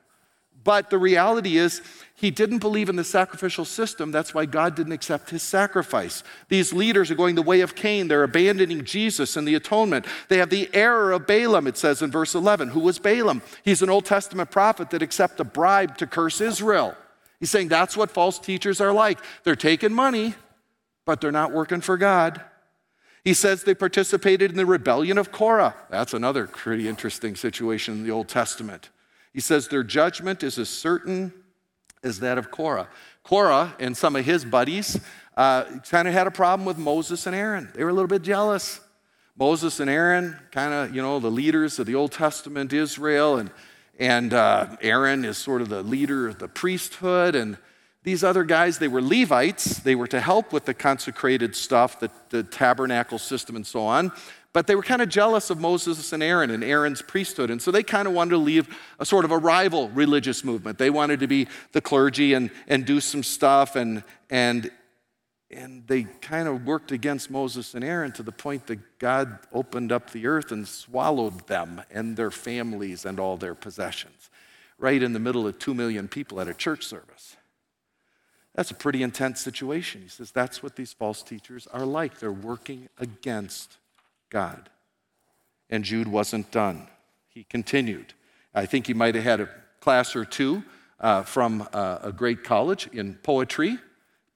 But 0.69 0.91
the 0.91 0.99
reality 0.99 1.57
is, 1.57 1.81
he 2.15 2.31
didn't 2.31 2.59
believe 2.59 2.91
in 2.91 2.97
the 2.97 3.03
sacrificial 3.03 3.65
system. 3.65 4.13
That's 4.13 4.35
why 4.35 4.45
God 4.45 4.75
didn't 4.75 4.93
accept 4.93 5.31
his 5.31 5.43
sacrifice. 5.43 6.23
These 6.51 6.75
leaders 6.75 7.11
are 7.11 7.15
going 7.15 7.37
the 7.37 7.41
way 7.41 7.63
of 7.63 7.75
Cain. 7.75 8.07
They're 8.07 8.23
abandoning 8.23 8.85
Jesus 8.85 9.39
and 9.39 9.49
the 9.49 9.55
atonement. 9.55 10.05
They 10.29 10.37
have 10.37 10.51
the 10.51 10.69
error 10.75 11.13
of 11.13 11.27
Balaam, 11.27 11.69
it 11.69 11.79
says 11.79 12.03
in 12.03 12.11
verse 12.11 12.35
11. 12.35 12.69
Who 12.69 12.81
was 12.81 12.99
Balaam? 12.99 13.41
He's 13.65 13.81
an 13.81 13.89
Old 13.89 14.05
Testament 14.05 14.51
prophet 14.51 14.91
that 14.91 15.01
accepted 15.01 15.41
a 15.41 15.45
bribe 15.45 15.97
to 15.97 16.07
curse 16.07 16.39
Israel. 16.43 16.95
He's 17.41 17.51
saying 17.51 17.69
that's 17.69 17.97
what 17.97 18.11
false 18.11 18.39
teachers 18.39 18.79
are 18.79 18.93
like. 18.93 19.21
They're 19.45 19.57
taking 19.57 19.95
money, 19.95 20.35
but 21.07 21.23
they're 21.23 21.33
not 21.33 21.51
working 21.51 21.81
for 21.81 21.97
God. 21.97 22.43
He 23.25 23.33
says 23.33 23.65
they 23.65 23.75
participated 23.75 24.51
in 24.51 24.59
the 24.59 24.67
rebellion 24.67 25.17
of 25.17 25.33
Korah. 25.33 25.75
That's 25.89 26.13
another 26.13 26.47
pretty 26.47 26.89
interesting 26.89 27.37
situation 27.37 27.95
in 27.95 28.05
the 28.05 28.11
Old 28.11 28.29
Testament. 28.29 28.91
He 29.33 29.41
says 29.41 29.69
their 29.69 29.83
judgment 29.83 30.43
is 30.43 30.59
as 30.59 30.69
certain 30.69 31.33
as 32.03 32.21
that 32.21 32.39
of 32.39 32.51
Korah. 32.51 32.89
Korah 33.23 33.75
and 33.79 33.97
some 33.97 34.17
of 34.17 34.25
his 34.25 34.45
buddies 34.45 35.01
uh, 35.37 35.65
kind 35.91 36.09
of 36.09 36.15
had 36.15 36.27
a 36.27 36.31
problem 36.31 36.67
with 36.67 36.79
Moses 36.79 37.27
and 37.27 37.37
Aaron. 37.37 37.71
They 37.75 37.85
were 37.85 37.91
a 37.91 37.93
little 37.93 38.09
bit 38.09 38.23
jealous. 38.23 38.81
Moses 39.37 39.79
and 39.79 39.89
Aaron, 39.89 40.37
kind 40.51 40.75
of, 40.75 40.95
you 40.95 41.01
know, 41.01 41.21
the 41.21 41.31
leaders 41.31 41.79
of 41.79 41.87
the 41.87 41.95
Old 41.95 42.11
Testament 42.11 42.73
Israel, 42.73 43.37
and, 43.37 43.51
and 43.97 44.35
uh, 44.35 44.77
Aaron 44.81 45.25
is 45.25 45.39
sort 45.39 45.63
of 45.63 45.69
the 45.69 45.83
leader 45.83 46.27
of 46.27 46.41
the 46.41 46.49
priesthood. 46.49 47.37
And 47.37 47.57
these 48.03 48.25
other 48.25 48.43
guys, 48.43 48.79
they 48.79 48.89
were 48.89 49.01
Levites. 49.01 49.79
They 49.79 49.95
were 49.95 50.09
to 50.09 50.21
help 50.21 50.53
with 50.53 50.65
the 50.65 50.75
consecrated 50.75 51.55
stuff, 51.55 52.01
the, 52.01 52.11
the 52.31 52.43
tabernacle 52.43 53.19
system, 53.19 53.55
and 53.55 53.65
so 53.65 53.83
on. 53.83 54.11
But 54.59 54.67
they 54.67 54.75
were 54.75 54.83
kind 54.83 55.01
of 55.01 55.09
jealous 55.09 55.51
of 55.51 55.61
Moses 55.61 56.13
and 56.13 56.21
Aaron 56.21 56.51
and 56.51 56.65
Aaron's 56.65 57.01
priesthood. 57.01 57.49
And 57.49 57.63
so 57.63 57.71
they 57.71 57.85
kind 57.85 58.09
of 58.09 58.13
wanted 58.13 58.31
to 58.31 58.39
leave 58.39 58.77
a 58.99 59.07
sort 59.07 59.25
of 59.25 59.31
a 59.31 59.39
rival 59.39 59.89
religious 59.91 60.43
movement. 60.43 60.79
They 60.79 60.91
wanted 60.91 61.21
to 61.21 61.29
be 61.29 61.47
the 61.71 61.81
clergy 61.81 62.33
and, 62.33 62.51
and 62.67 62.85
do 62.85 62.99
some 62.99 63.23
stuff. 63.23 63.77
And, 63.77 64.03
and 64.31 64.69
and 65.49 65.87
they 65.87 66.03
kind 66.03 66.49
of 66.49 66.67
worked 66.67 66.91
against 66.91 67.31
Moses 67.31 67.75
and 67.75 67.85
Aaron 67.85 68.11
to 68.11 68.25
the 68.25 68.33
point 68.33 68.67
that 68.67 68.99
God 68.99 69.39
opened 69.53 69.93
up 69.93 70.11
the 70.11 70.27
earth 70.27 70.51
and 70.51 70.67
swallowed 70.67 71.47
them 71.47 71.81
and 71.89 72.17
their 72.17 72.33
families 72.33 73.05
and 73.05 73.21
all 73.21 73.37
their 73.37 73.55
possessions, 73.55 74.29
right 74.77 75.01
in 75.01 75.13
the 75.13 75.21
middle 75.21 75.47
of 75.47 75.61
two 75.61 75.73
million 75.73 76.09
people 76.09 76.41
at 76.41 76.49
a 76.49 76.53
church 76.53 76.85
service. 76.85 77.37
That's 78.57 78.73
a 78.73 78.75
pretty 78.75 79.05
intense 79.05 79.41
situation. 79.41 80.03
He 80.03 80.09
says 80.09 80.33
that's 80.33 80.65
what 80.65 80.75
these 80.75 80.93
false 80.93 81.23
teachers 81.23 81.69
are 81.69 81.87
like. 81.87 82.19
They're 82.19 82.33
working 82.33 82.89
against 82.99 83.79
God. 84.31 84.69
And 85.71 85.85
Jude 85.85 86.09
wasn't 86.09 86.51
done. 86.51 86.89
He 87.29 87.45
continued. 87.45 88.15
I 88.55 88.67
think 88.67 88.87
he 88.87 88.95
might 88.95 89.15
have 89.15 89.25
had 89.25 89.41
a 89.41 89.49
class 89.81 90.17
or 90.17 90.25
two 90.25 90.65
uh, 91.01 91.23
from 91.23 91.69
uh, 91.73 91.99
a 92.03 92.13
great 92.13 92.43
college 92.43 92.89
in 92.93 93.15
poetry 93.15 93.79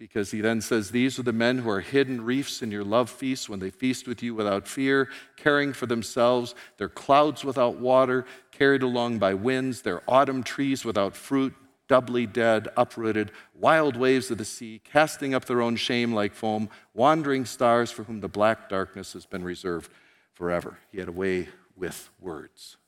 because 0.02 0.32
he 0.32 0.40
then 0.40 0.60
says, 0.60 0.90
These 0.90 1.18
are 1.20 1.22
the 1.22 1.32
men 1.32 1.58
who 1.58 1.70
are 1.70 1.80
hidden 1.80 2.24
reefs 2.24 2.60
in 2.60 2.72
your 2.72 2.82
love 2.82 3.08
feasts 3.08 3.48
when 3.48 3.60
they 3.60 3.70
feast 3.70 4.08
with 4.08 4.20
you 4.20 4.34
without 4.34 4.66
fear, 4.66 5.08
caring 5.36 5.72
for 5.72 5.86
themselves. 5.86 6.56
They're 6.76 6.88
clouds 6.88 7.44
without 7.44 7.78
water, 7.78 8.24
carried 8.50 8.82
along 8.82 9.18
by 9.18 9.34
winds. 9.34 9.82
They're 9.82 10.02
autumn 10.08 10.42
trees 10.42 10.84
without 10.84 11.14
fruit, 11.14 11.54
doubly 11.92 12.24
dead, 12.24 12.68
uprooted, 12.74 13.30
wild 13.52 13.96
waves 13.96 14.30
of 14.30 14.38
the 14.38 14.46
sea, 14.46 14.80
casting 14.82 15.34
up 15.34 15.44
their 15.44 15.60
own 15.60 15.76
shame 15.76 16.14
like 16.14 16.32
foam, 16.32 16.70
wandering 16.94 17.44
stars 17.44 17.90
for 17.90 18.04
whom 18.04 18.20
the 18.20 18.28
black 18.28 18.66
darkness 18.70 19.12
has 19.12 19.26
been 19.26 19.44
reserved 19.44 19.92
forever. 20.32 20.78
He 20.90 21.00
had 21.00 21.08
a 21.08 21.12
way 21.12 21.50
with 21.76 22.08
words. 22.18 22.78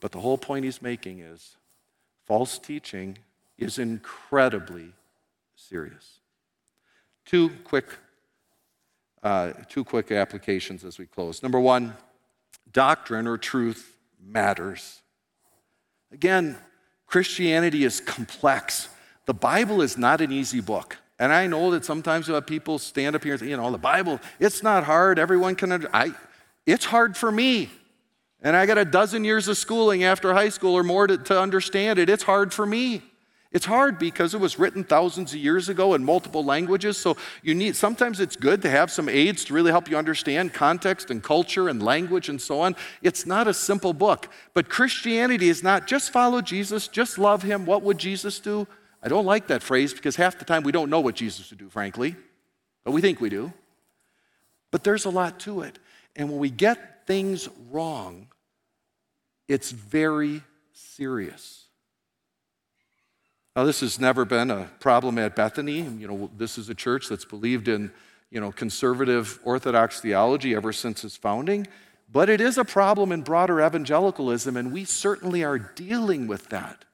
But 0.00 0.12
the 0.12 0.20
whole 0.20 0.38
point 0.38 0.64
he's 0.64 0.80
making 0.80 1.18
is 1.18 1.58
false 2.24 2.58
teaching 2.58 3.18
is 3.58 3.78
incredibly 3.78 4.94
serious. 5.54 6.20
Two 7.26 7.50
quick, 7.64 7.98
uh, 9.22 9.52
two 9.68 9.84
quick 9.84 10.10
applications 10.10 10.84
as 10.84 10.96
we 10.96 11.04
close. 11.04 11.42
Number 11.42 11.60
one, 11.60 11.98
doctrine 12.72 13.26
or 13.26 13.36
truth 13.36 13.98
matters. 14.18 15.02
Again, 16.12 16.56
Christianity 17.10 17.84
is 17.84 18.00
complex. 18.00 18.88
The 19.26 19.34
Bible 19.34 19.82
is 19.82 19.98
not 19.98 20.20
an 20.20 20.30
easy 20.30 20.60
book. 20.60 20.96
And 21.18 21.32
I 21.32 21.48
know 21.48 21.72
that 21.72 21.84
sometimes 21.84 22.28
you 22.28 22.34
have 22.34 22.46
people 22.46 22.78
stand 22.78 23.14
up 23.14 23.24
here 23.24 23.34
and 23.34 23.40
say, 23.40 23.48
you 23.48 23.56
know, 23.56 23.70
the 23.70 23.78
Bible, 23.78 24.20
it's 24.38 24.62
not 24.62 24.84
hard. 24.84 25.18
Everyone 25.18 25.54
can, 25.56 25.86
I, 25.92 26.14
it's 26.66 26.86
hard 26.86 27.16
for 27.16 27.30
me. 27.30 27.68
And 28.40 28.56
I 28.56 28.64
got 28.64 28.78
a 28.78 28.84
dozen 28.84 29.24
years 29.24 29.48
of 29.48 29.58
schooling 29.58 30.04
after 30.04 30.32
high 30.32 30.48
school 30.48 30.74
or 30.74 30.82
more 30.82 31.06
to, 31.06 31.18
to 31.18 31.38
understand 31.38 31.98
it. 31.98 32.08
It's 32.08 32.22
hard 32.22 32.54
for 32.54 32.64
me. 32.64 33.02
It's 33.52 33.66
hard 33.66 33.98
because 33.98 34.32
it 34.32 34.40
was 34.40 34.60
written 34.60 34.84
thousands 34.84 35.32
of 35.32 35.40
years 35.40 35.68
ago 35.68 35.94
in 35.94 36.04
multiple 36.04 36.44
languages. 36.44 36.96
So 36.96 37.16
you 37.42 37.52
need 37.52 37.74
sometimes 37.74 38.20
it's 38.20 38.36
good 38.36 38.62
to 38.62 38.70
have 38.70 38.92
some 38.92 39.08
aids 39.08 39.44
to 39.46 39.54
really 39.54 39.72
help 39.72 39.90
you 39.90 39.96
understand 39.96 40.54
context 40.54 41.10
and 41.10 41.20
culture 41.20 41.68
and 41.68 41.82
language 41.82 42.28
and 42.28 42.40
so 42.40 42.60
on. 42.60 42.76
It's 43.02 43.26
not 43.26 43.48
a 43.48 43.54
simple 43.54 43.92
book. 43.92 44.28
But 44.54 44.68
Christianity 44.68 45.48
is 45.48 45.64
not 45.64 45.88
just 45.88 46.12
follow 46.12 46.40
Jesus, 46.40 46.86
just 46.86 47.18
love 47.18 47.42
him. 47.42 47.66
What 47.66 47.82
would 47.82 47.98
Jesus 47.98 48.38
do? 48.38 48.68
I 49.02 49.08
don't 49.08 49.26
like 49.26 49.48
that 49.48 49.64
phrase 49.64 49.92
because 49.92 50.14
half 50.14 50.38
the 50.38 50.44
time 50.44 50.62
we 50.62 50.72
don't 50.72 50.90
know 50.90 51.00
what 51.00 51.16
Jesus 51.16 51.50
would 51.50 51.58
do, 51.58 51.68
frankly. 51.68 52.14
But 52.84 52.92
we 52.92 53.00
think 53.00 53.20
we 53.20 53.30
do. 53.30 53.52
But 54.70 54.84
there's 54.84 55.06
a 55.06 55.10
lot 55.10 55.40
to 55.40 55.62
it. 55.62 55.78
And 56.14 56.30
when 56.30 56.38
we 56.38 56.50
get 56.50 57.06
things 57.06 57.48
wrong, 57.70 58.28
it's 59.48 59.72
very 59.72 60.42
serious. 60.72 61.59
Now, 63.60 63.66
this 63.66 63.80
has 63.80 64.00
never 64.00 64.24
been 64.24 64.50
a 64.50 64.70
problem 64.80 65.18
at 65.18 65.36
Bethany. 65.36 65.82
You 65.82 66.08
know, 66.08 66.30
this 66.38 66.56
is 66.56 66.70
a 66.70 66.74
church 66.74 67.10
that's 67.10 67.26
believed 67.26 67.68
in, 67.68 67.92
you 68.30 68.40
know, 68.40 68.50
conservative 68.50 69.38
Orthodox 69.44 70.00
theology 70.00 70.54
ever 70.54 70.72
since 70.72 71.04
its 71.04 71.18
founding. 71.18 71.66
But 72.10 72.30
it 72.30 72.40
is 72.40 72.56
a 72.56 72.64
problem 72.64 73.12
in 73.12 73.20
broader 73.20 73.60
evangelicalism, 73.60 74.56
and 74.56 74.72
we 74.72 74.86
certainly 74.86 75.44
are 75.44 75.58
dealing 75.58 76.26
with 76.26 76.48
that 76.48 76.86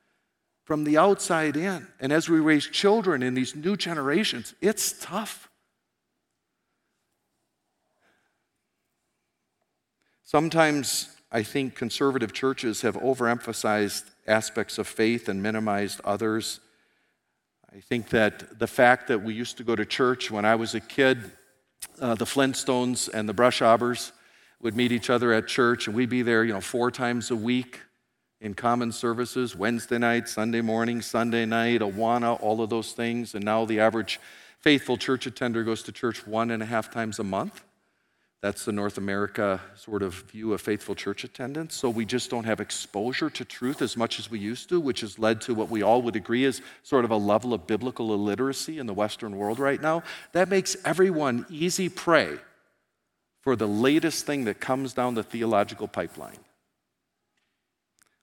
from 0.64 0.83
the 0.83 0.99
outside 0.99 1.57
in. 1.57 1.87
And 2.01 2.12
as 2.12 2.29
we 2.29 2.41
raise 2.41 2.67
children 2.67 3.23
in 3.23 3.35
these 3.35 3.55
new 3.55 3.77
generations, 3.77 4.53
it's 4.61 4.93
tough. 5.01 5.49
Sometimes 10.25 11.11
I 11.31 11.45
think 11.45 11.77
conservative 11.77 12.33
churches 12.33 12.81
have 12.81 12.97
overemphasized 12.97 14.11
aspects 14.27 14.79
of 14.79 14.87
faith 14.87 15.29
and 15.29 15.43
minimized 15.43 16.01
others. 16.05 16.61
I 17.74 17.81
think 17.81 18.09
that 18.11 18.59
the 18.59 18.66
fact 18.66 19.09
that 19.09 19.22
we 19.22 19.35
used 19.35 19.57
to 19.59 19.64
go 19.64 19.77
to 19.77 19.85
church 19.85 20.31
when 20.31 20.45
I 20.45 20.55
was 20.55 20.74
a 20.74 20.81
kid, 20.81 21.33
uh, 22.01 22.14
the 22.14 22.24
Flintstones 22.24 23.09
and 23.12 23.29
the 23.29 23.35
Brushabers 23.35 24.12
would 24.62 24.74
meet 24.74 24.93
each 24.93 25.11
other 25.11 25.33
at 25.33 25.47
church, 25.47 25.87
and 25.87 25.95
we'd 25.95 26.09
be 26.09 26.22
there, 26.22 26.45
you 26.45 26.53
know, 26.53 26.61
four 26.61 26.91
times 26.91 27.31
a 27.31 27.37
week 27.37 27.81
in 28.41 28.55
common 28.55 28.93
services 28.93 29.55
Wednesday 29.55 29.99
night, 29.99 30.29
Sunday 30.29 30.61
morning, 30.61 31.03
Sunday 31.03 31.45
night, 31.45 31.81
Awana, 31.81 32.41
all 32.41 32.62
of 32.62 32.70
those 32.70 32.93
things. 32.93 33.35
And 33.35 33.45
now 33.45 33.64
the 33.64 33.81
average 33.81 34.20
faithful 34.61 34.97
church 34.97 35.27
attender 35.27 35.64
goes 35.64 35.83
to 35.85 35.93
church 35.93 36.27
one 36.27 36.51
and 36.51 36.62
a 36.62 36.66
half 36.66 36.91
times 36.91 37.18
a 37.18 37.24
month. 37.24 37.62
That's 38.47 38.65
the 38.65 38.71
North 38.71 38.97
America 38.97 39.61
sort 39.75 40.05
of 40.05 40.15
view 40.31 40.53
of 40.53 40.61
faithful 40.61 40.95
church 40.95 41.25
attendance. 41.25 41.75
So 41.75 41.91
we 41.91 42.05
just 42.05 42.31
don't 42.31 42.45
have 42.45 42.61
exposure 42.61 43.29
to 43.29 43.45
truth 43.45 43.83
as 43.83 43.97
much 43.97 44.21
as 44.21 44.31
we 44.31 44.39
used 44.39 44.69
to, 44.69 44.79
which 44.79 45.01
has 45.01 45.19
led 45.19 45.41
to 45.41 45.53
what 45.53 45.69
we 45.69 45.83
all 45.83 46.01
would 46.03 46.15
agree 46.15 46.45
is 46.45 46.63
sort 46.85 47.05
of 47.05 47.11
a 47.11 47.17
level 47.17 47.53
of 47.53 47.67
biblical 47.67 48.15
illiteracy 48.15 48.79
in 48.79 48.87
the 48.87 48.95
Western 48.95 49.37
world 49.37 49.59
right 49.59 49.83
now. 49.83 50.05
That 50.31 50.49
makes 50.49 50.77
everyone 50.85 51.45
easy 51.51 51.89
prey 51.89 52.39
for 53.41 53.57
the 53.57 53.67
latest 53.67 54.27
thing 54.27 54.45
that 54.45 54.61
comes 54.61 54.93
down 54.93 55.15
the 55.15 55.25
theological 55.25 55.89
pipeline. 55.89 56.39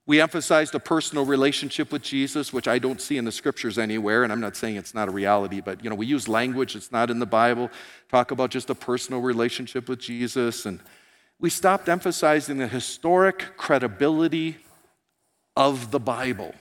We 0.06 0.20
emphasized 0.20 0.76
a 0.76 0.80
personal 0.80 1.26
relationship 1.26 1.92
with 1.92 2.02
Jesus, 2.02 2.52
which 2.52 2.68
I 2.68 2.78
don't 2.78 3.00
see 3.00 3.18
in 3.18 3.24
the 3.24 3.32
scriptures 3.32 3.78
anywhere, 3.78 4.24
and 4.24 4.34
I'm 4.34 4.42
not 4.42 4.58
saying 4.58 4.76
it's 4.76 4.94
not 4.94 5.08
a 5.08 5.12
reality, 5.12 5.62
but 5.62 5.82
you 5.82 5.90
know, 5.90 5.96
we 5.96 6.06
use 6.06 6.28
language 6.28 6.74
that's 6.74 6.92
not 6.92 7.10
in 7.10 7.20
the 7.20 7.26
Bible, 7.26 7.70
talk 8.10 8.32
about 8.32 8.50
just 8.50 8.70
a 8.70 8.76
personal 8.76 9.22
relationship 9.22 9.88
with 9.88 10.00
Jesus, 10.00 10.66
and 10.66 10.82
we 11.40 11.50
stopped 11.50 11.88
emphasizing 11.88 12.58
the 12.58 12.68
historic 12.68 13.56
credibility 13.56 14.58
of 15.56 15.92
the 15.92 16.00
Bible. 16.02 16.54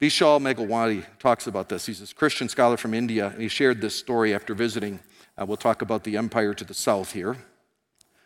Vishal 0.00 0.40
Mangalwadi 0.40 1.04
talks 1.18 1.46
about 1.46 1.70
this. 1.70 1.86
He's 1.86 2.12
a 2.12 2.14
Christian 2.14 2.50
scholar 2.50 2.76
from 2.76 2.92
India, 2.92 3.28
and 3.28 3.40
he 3.40 3.48
shared 3.48 3.80
this 3.80 3.94
story 3.94 4.34
after 4.34 4.54
visiting. 4.54 5.00
Uh, 5.38 5.46
we'll 5.46 5.56
talk 5.56 5.80
about 5.80 6.04
the 6.04 6.18
empire 6.18 6.52
to 6.52 6.64
the 6.64 6.74
south 6.74 7.12
here. 7.12 7.36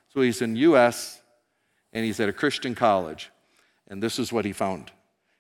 So 0.08 0.20
he's 0.20 0.42
in 0.42 0.56
U.S 0.56 1.21
and 1.92 2.04
he's 2.04 2.20
at 2.20 2.28
a 2.28 2.32
Christian 2.32 2.74
college. 2.74 3.30
And 3.88 4.02
this 4.02 4.18
is 4.18 4.32
what 4.32 4.44
he 4.44 4.52
found. 4.52 4.90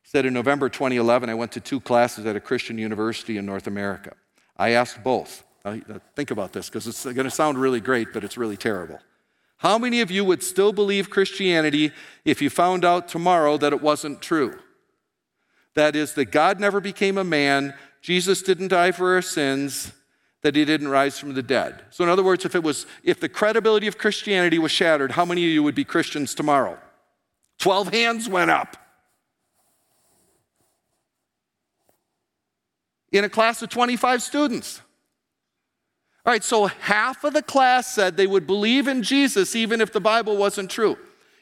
He 0.02 0.08
said, 0.08 0.26
In 0.26 0.34
November 0.34 0.68
2011, 0.68 1.28
I 1.30 1.34
went 1.34 1.52
to 1.52 1.60
two 1.60 1.80
classes 1.80 2.26
at 2.26 2.36
a 2.36 2.40
Christian 2.40 2.78
university 2.78 3.36
in 3.36 3.46
North 3.46 3.66
America. 3.66 4.14
I 4.56 4.70
asked 4.70 5.02
both. 5.02 5.44
Think 6.16 6.30
about 6.30 6.52
this 6.52 6.68
because 6.68 6.86
it's 6.86 7.04
going 7.04 7.16
to 7.24 7.30
sound 7.30 7.58
really 7.58 7.80
great, 7.80 8.12
but 8.12 8.24
it's 8.24 8.36
really 8.36 8.56
terrible. 8.56 8.98
How 9.58 9.78
many 9.78 10.00
of 10.00 10.10
you 10.10 10.24
would 10.24 10.42
still 10.42 10.72
believe 10.72 11.08
Christianity 11.08 11.92
if 12.24 12.42
you 12.42 12.50
found 12.50 12.84
out 12.84 13.06
tomorrow 13.06 13.56
that 13.58 13.72
it 13.72 13.80
wasn't 13.80 14.20
true? 14.20 14.58
That 15.74 15.94
is, 15.94 16.14
that 16.14 16.26
God 16.26 16.58
never 16.58 16.80
became 16.80 17.16
a 17.16 17.24
man, 17.24 17.74
Jesus 18.00 18.42
didn't 18.42 18.68
die 18.68 18.90
for 18.90 19.14
our 19.14 19.22
sins, 19.22 19.92
that 20.42 20.56
he 20.56 20.64
didn't 20.64 20.88
rise 20.88 21.18
from 21.18 21.34
the 21.34 21.42
dead. 21.42 21.82
So 21.90 22.04
in 22.04 22.10
other 22.10 22.22
words, 22.22 22.44
if 22.44 22.54
it 22.54 22.62
was 22.62 22.86
if 23.02 23.20
the 23.20 23.28
credibility 23.28 23.86
of 23.86 23.96
Christianity 23.96 24.58
was 24.58 24.72
shattered, 24.72 25.12
how 25.12 25.24
many 25.24 25.44
of 25.44 25.50
you 25.50 25.62
would 25.62 25.74
be 25.74 25.84
Christians 25.84 26.34
tomorrow? 26.34 26.78
12 27.58 27.92
hands 27.92 28.28
went 28.28 28.50
up. 28.50 28.76
In 33.12 33.24
a 33.24 33.28
class 33.28 33.62
of 33.62 33.68
25 33.68 34.22
students. 34.22 34.80
All 36.24 36.32
right, 36.32 36.42
so 36.42 36.66
half 36.66 37.24
of 37.24 37.34
the 37.34 37.42
class 37.42 37.92
said 37.92 38.16
they 38.16 38.26
would 38.26 38.46
believe 38.46 38.88
in 38.88 39.02
Jesus 39.02 39.54
even 39.54 39.80
if 39.80 39.92
the 39.92 40.00
Bible 40.00 40.36
wasn't 40.36 40.70
true. 40.70 40.96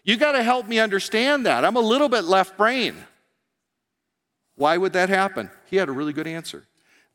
You 0.05 0.17
got 0.17 0.33
to 0.33 0.43
help 0.43 0.67
me 0.67 0.79
understand 0.79 1.47
that. 1.47 1.65
I'm 1.65 1.77
a 1.77 1.81
little 1.81 2.09
bit 2.09 2.25
left 2.25 2.57
brain. 2.57 2.97
Why 4.57 4.77
would 4.77 4.93
that 4.95 5.09
happen? 5.09 5.51
He 5.67 5.77
had 5.77 5.89
a 5.89 5.93
really 5.93 6.13
good 6.13 6.27
answer. 6.27 6.67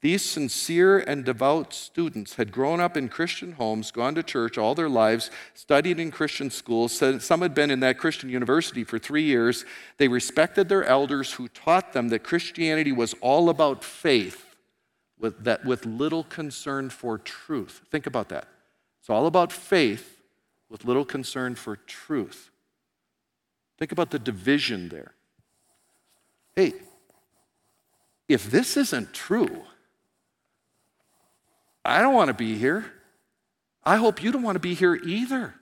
These 0.06 0.24
sincere 0.24 0.99
and 0.99 1.26
devout 1.26 1.74
students 1.74 2.36
had 2.36 2.51
grown 2.51 2.80
up 2.80 2.95
in 2.95 3.10
Christian 3.10 3.53
homes, 3.53 3.89
gone 3.89 4.14
to 4.14 4.22
church 4.22 4.56
all 4.56 4.76
their 4.76 4.88
lives, 4.88 5.32
studied 5.56 5.99
in 5.99 6.12
Christian 6.12 6.51
schools. 6.51 7.01
Some 7.24 7.41
had 7.41 7.56
been 7.56 7.72
in 7.72 7.80
that 7.80 7.97
Christian 7.97 8.30
university 8.30 8.84
for 8.84 8.99
three 8.99 9.24
years. 9.24 9.66
They 9.97 10.08
respected 10.08 10.70
their 10.70 10.84
elders 10.84 11.34
who 11.34 11.47
taught 11.47 11.93
them 11.93 12.10
that 12.10 12.20
Christianity 12.20 12.91
was 12.91 13.16
all 13.20 13.49
about 13.49 13.84
faith, 13.84 14.56
with, 15.20 15.43
that, 15.43 15.66
with 15.66 15.88
little 15.88 16.24
concern 16.26 16.91
for 16.91 17.18
truth. 17.18 17.82
Think 17.89 18.06
about 18.06 18.30
that. 18.30 18.47
It's 18.99 19.10
all 19.10 19.26
about 19.26 19.51
faith 19.51 20.22
with 20.70 20.86
little 20.86 21.06
concern 21.06 21.56
for 21.56 21.78
truth. 21.78 22.51
Think 23.80 23.91
about 23.91 24.12
the 24.12 24.20
division 24.20 24.89
there. 24.89 25.16
Hey, 26.56 26.74
if 28.30 28.51
this 28.51 28.78
isn't 28.78 29.12
true, 29.12 29.64
I 31.86 32.01
don't 32.01 32.15
want 32.15 32.29
to 32.29 32.33
be 32.33 32.57
here. 32.57 32.91
I 33.83 33.97
hope 33.97 34.23
you 34.23 34.31
don't 34.31 34.41
want 34.41 34.55
to 34.55 34.59
be 34.59 34.73
here 34.73 34.95
either. 34.95 35.53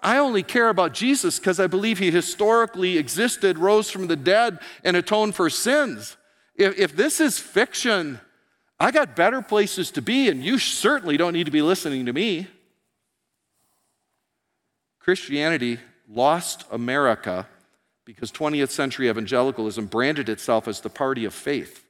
I 0.00 0.18
only 0.18 0.44
care 0.44 0.68
about 0.68 0.94
Jesus 0.94 1.40
because 1.40 1.58
I 1.58 1.66
believe 1.66 1.98
he 1.98 2.12
historically 2.12 2.96
existed, 2.98 3.58
rose 3.58 3.90
from 3.90 4.06
the 4.06 4.14
dead, 4.16 4.60
and 4.84 4.96
atoned 4.96 5.34
for 5.34 5.50
sins. 5.50 6.16
If, 6.54 6.78
if, 6.78 6.94
this 6.94 7.20
is 7.20 7.38
fiction, 7.38 8.20
I 8.78 8.92
got 8.92 9.16
better 9.16 9.42
places 9.42 9.90
to 9.92 10.02
be, 10.02 10.28
and 10.28 10.44
you 10.44 10.58
certainly 10.58 11.16
don't 11.16 11.32
need 11.32 11.46
to 11.46 11.50
be 11.50 11.62
listening 11.62 12.06
to 12.06 12.12
me. 12.12 12.46
Christianity 15.00 15.80
lost 16.08 16.64
America 16.70 17.48
because 18.04 18.30
20th 18.30 18.70
century 18.70 19.08
evangelicalism 19.08 19.86
branded 19.86 20.28
itself 20.28 20.68
as 20.68 20.80
the 20.80 20.90
party 20.90 21.24
of 21.24 21.34
faith. 21.34 21.84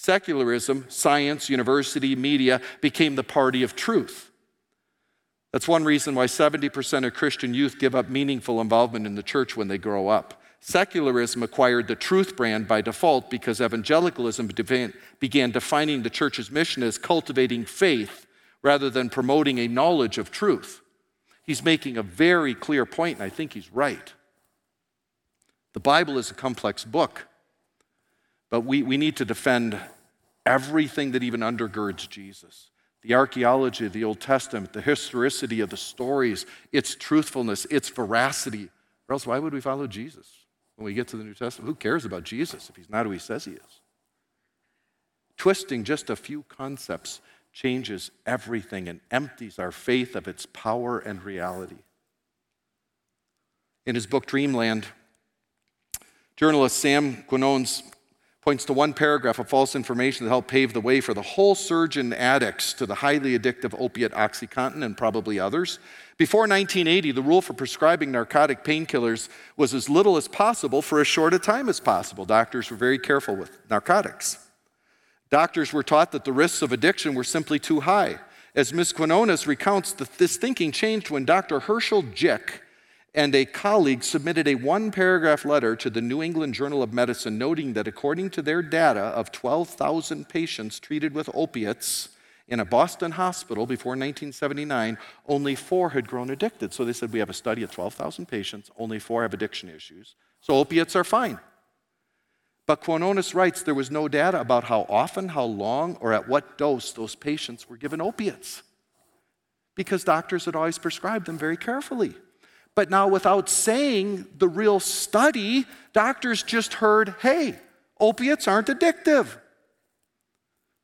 Secularism, 0.00 0.86
science, 0.88 1.50
university, 1.50 2.14
media 2.14 2.60
became 2.80 3.16
the 3.16 3.24
party 3.24 3.64
of 3.64 3.74
truth. 3.74 4.30
That's 5.52 5.66
one 5.66 5.84
reason 5.84 6.14
why 6.14 6.26
70% 6.26 7.04
of 7.04 7.14
Christian 7.14 7.52
youth 7.52 7.80
give 7.80 7.96
up 7.96 8.08
meaningful 8.08 8.60
involvement 8.60 9.06
in 9.06 9.16
the 9.16 9.24
church 9.24 9.56
when 9.56 9.66
they 9.66 9.76
grow 9.76 10.06
up. 10.06 10.40
Secularism 10.60 11.42
acquired 11.42 11.88
the 11.88 11.96
truth 11.96 12.36
brand 12.36 12.68
by 12.68 12.80
default 12.80 13.28
because 13.28 13.60
evangelicalism 13.60 14.46
began 14.46 15.50
defining 15.50 16.04
the 16.04 16.10
church's 16.10 16.48
mission 16.48 16.84
as 16.84 16.96
cultivating 16.96 17.64
faith 17.64 18.24
rather 18.62 18.88
than 18.88 19.10
promoting 19.10 19.58
a 19.58 19.66
knowledge 19.66 20.16
of 20.16 20.30
truth. 20.30 20.80
He's 21.42 21.64
making 21.64 21.96
a 21.96 22.04
very 22.04 22.54
clear 22.54 22.86
point, 22.86 23.18
and 23.18 23.24
I 23.24 23.30
think 23.30 23.52
he's 23.52 23.72
right. 23.72 24.12
The 25.72 25.80
Bible 25.80 26.18
is 26.18 26.30
a 26.30 26.34
complex 26.34 26.84
book. 26.84 27.26
But 28.50 28.62
we, 28.62 28.82
we 28.82 28.96
need 28.96 29.16
to 29.16 29.24
defend 29.24 29.78
everything 30.46 31.12
that 31.12 31.22
even 31.22 31.40
undergirds 31.40 32.08
Jesus 32.08 32.70
the 33.02 33.14
archaeology 33.14 33.86
of 33.86 33.92
the 33.92 34.04
Old 34.04 34.20
Testament, 34.20 34.72
the 34.72 34.80
historicity 34.80 35.60
of 35.60 35.70
the 35.70 35.76
stories, 35.76 36.46
its 36.72 36.96
truthfulness, 36.96 37.64
its 37.66 37.88
veracity. 37.88 38.68
Or 39.08 39.12
else, 39.12 39.26
why 39.26 39.38
would 39.38 39.52
we 39.52 39.60
follow 39.60 39.86
Jesus 39.86 40.28
when 40.76 40.84
we 40.84 40.94
get 40.94 41.08
to 41.08 41.16
the 41.16 41.24
New 41.24 41.34
Testament? 41.34 41.68
Who 41.68 41.74
cares 41.74 42.04
about 42.04 42.24
Jesus 42.24 42.68
if 42.68 42.76
he's 42.76 42.90
not 42.90 43.06
who 43.06 43.12
he 43.12 43.18
says 43.18 43.44
he 43.44 43.52
is? 43.52 43.80
Twisting 45.36 45.84
just 45.84 46.10
a 46.10 46.16
few 46.16 46.42
concepts 46.48 47.20
changes 47.52 48.10
everything 48.26 48.88
and 48.88 49.00
empties 49.10 49.58
our 49.58 49.72
faith 49.72 50.16
of 50.16 50.26
its 50.26 50.46
power 50.46 50.98
and 50.98 51.22
reality. 51.22 51.78
In 53.86 53.94
his 53.94 54.06
book 54.06 54.26
Dreamland, 54.26 54.86
journalist 56.36 56.76
Sam 56.76 57.22
Quinones 57.28 57.84
points 58.48 58.64
to 58.64 58.72
one 58.72 58.94
paragraph 58.94 59.38
of 59.38 59.46
false 59.46 59.76
information 59.76 60.24
that 60.24 60.30
helped 60.30 60.48
pave 60.48 60.72
the 60.72 60.80
way 60.80 61.02
for 61.02 61.12
the 61.12 61.20
whole 61.20 61.54
surge 61.54 61.98
in 61.98 62.14
addicts 62.14 62.72
to 62.72 62.86
the 62.86 62.94
highly 62.94 63.38
addictive 63.38 63.78
opiate 63.78 64.12
Oxycontin 64.12 64.82
and 64.82 64.96
probably 64.96 65.38
others. 65.38 65.78
Before 66.16 66.44
1980, 66.44 67.12
the 67.12 67.20
rule 67.20 67.42
for 67.42 67.52
prescribing 67.52 68.10
narcotic 68.10 68.64
painkillers 68.64 69.28
was 69.58 69.74
as 69.74 69.90
little 69.90 70.16
as 70.16 70.28
possible 70.28 70.80
for 70.80 70.98
as 70.98 71.06
short 71.06 71.34
a 71.34 71.38
time 71.38 71.68
as 71.68 71.78
possible. 71.78 72.24
Doctors 72.24 72.70
were 72.70 72.78
very 72.78 72.98
careful 72.98 73.36
with 73.36 73.50
narcotics. 73.68 74.38
Doctors 75.28 75.74
were 75.74 75.82
taught 75.82 76.12
that 76.12 76.24
the 76.24 76.32
risks 76.32 76.62
of 76.62 76.72
addiction 76.72 77.14
were 77.14 77.24
simply 77.24 77.58
too 77.58 77.80
high. 77.80 78.18
As 78.54 78.72
Ms. 78.72 78.94
Quinones 78.94 79.46
recounts, 79.46 79.92
this 79.92 80.38
thinking 80.38 80.72
changed 80.72 81.10
when 81.10 81.26
Dr. 81.26 81.60
Hershel 81.60 82.14
Jick 82.14 82.62
and 83.14 83.34
a 83.34 83.44
colleague 83.44 84.04
submitted 84.04 84.46
a 84.46 84.54
one 84.54 84.90
paragraph 84.90 85.44
letter 85.44 85.74
to 85.76 85.90
the 85.90 86.00
New 86.00 86.22
England 86.22 86.54
Journal 86.54 86.82
of 86.82 86.92
Medicine 86.92 87.38
noting 87.38 87.72
that 87.72 87.88
according 87.88 88.30
to 88.30 88.42
their 88.42 88.62
data 88.62 89.00
of 89.00 89.32
12,000 89.32 90.28
patients 90.28 90.78
treated 90.78 91.14
with 91.14 91.30
opiates 91.34 92.10
in 92.46 92.60
a 92.60 92.64
Boston 92.64 93.12
hospital 93.12 93.66
before 93.66 93.90
1979, 93.90 94.98
only 95.26 95.54
four 95.54 95.90
had 95.90 96.08
grown 96.08 96.30
addicted. 96.30 96.72
So 96.72 96.84
they 96.84 96.92
said, 96.92 97.12
We 97.12 97.18
have 97.18 97.30
a 97.30 97.34
study 97.34 97.62
of 97.62 97.70
12,000 97.70 98.26
patients, 98.26 98.70
only 98.78 98.98
four 98.98 99.22
have 99.22 99.34
addiction 99.34 99.68
issues. 99.68 100.14
So 100.40 100.54
opiates 100.54 100.96
are 100.96 101.04
fine. 101.04 101.38
But 102.66 102.82
Quinones 102.82 103.34
writes 103.34 103.62
there 103.62 103.74
was 103.74 103.90
no 103.90 104.08
data 104.08 104.40
about 104.40 104.64
how 104.64 104.86
often, 104.88 105.28
how 105.28 105.44
long, 105.44 105.96
or 105.96 106.12
at 106.12 106.28
what 106.28 106.58
dose 106.58 106.92
those 106.92 107.14
patients 107.14 107.68
were 107.68 107.78
given 107.78 108.00
opiates 108.00 108.62
because 109.78 110.02
doctors 110.02 110.44
had 110.44 110.56
always 110.56 110.76
prescribed 110.76 111.26
them 111.26 111.38
very 111.38 111.56
carefully. 111.56 112.12
But 112.78 112.90
now, 112.90 113.08
without 113.08 113.48
saying 113.48 114.26
the 114.38 114.46
real 114.48 114.78
study, 114.78 115.66
doctors 115.92 116.44
just 116.44 116.74
heard 116.74 117.16
hey, 117.22 117.56
opiates 117.98 118.46
aren't 118.46 118.68
addictive. 118.68 119.36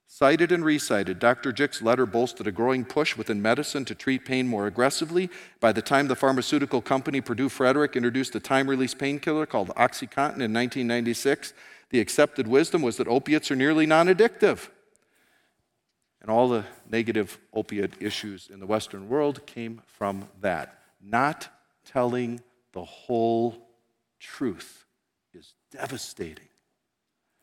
Cited 0.09 0.51
and 0.51 0.65
recited, 0.65 1.21
Dr. 1.21 1.53
Jick's 1.53 1.83
letter 1.83 2.05
boasted 2.05 2.49
a 2.49 2.51
growing 2.51 2.85
push 2.85 3.17
within 3.17 3.41
medicine 3.41 3.85
to 3.85 3.95
treat 3.95 4.25
pain 4.25 4.49
more 4.49 4.67
aggressively. 4.67 5.31
By 5.61 5.71
the 5.71 5.83
time 5.83 6.09
the 6.09 6.17
pharmaceutical 6.17 6.83
company 6.83 7.21
Purdue 7.21 7.49
Frederick 7.49 7.95
introduced 7.95 8.35
a 8.35 8.41
time 8.41 8.69
release 8.69 8.93
painkiller 8.93 9.47
called 9.47 9.69
Oxycontin 9.77 10.43
in 10.43 10.53
1996, 10.53 11.55
the 11.91 12.01
accepted 12.01 12.49
wisdom 12.49 12.83
was 12.83 12.97
that 12.97 13.07
opiates 13.07 13.53
are 13.53 13.57
nearly 13.57 13.87
non 13.87 14.09
addictive. 14.09 14.69
And 16.21 16.29
all 16.29 16.49
the 16.49 16.65
negative 16.91 17.39
opiate 17.53 17.93
issues 18.01 18.49
in 18.53 18.59
the 18.59 18.67
Western 18.67 19.09
world 19.09 19.47
came 19.47 19.81
from 19.87 20.27
that. 20.41 20.81
Not 21.01 21.51
telling 21.85 22.41
the 22.73 22.85
whole 22.85 23.57
truth 24.21 24.85
is 25.33 25.55
devastating. 25.71 26.49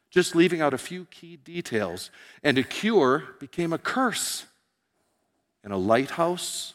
Just 0.10 0.36
leaving 0.36 0.62
out 0.62 0.74
a 0.74 0.78
few 0.78 1.06
key 1.06 1.38
details, 1.38 2.12
and 2.44 2.58
a 2.58 2.64
cure 2.64 3.36
became 3.40 3.72
a 3.72 3.78
curse. 3.78 4.46
And 5.64 5.72
a 5.72 5.78
lighthouse 5.78 6.74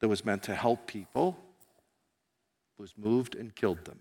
that 0.00 0.08
was 0.08 0.24
meant 0.24 0.42
to 0.44 0.54
help 0.54 0.86
people 0.86 1.38
was 2.76 2.94
moved 2.98 3.34
and 3.34 3.54
killed 3.54 3.84
them. 3.84 4.00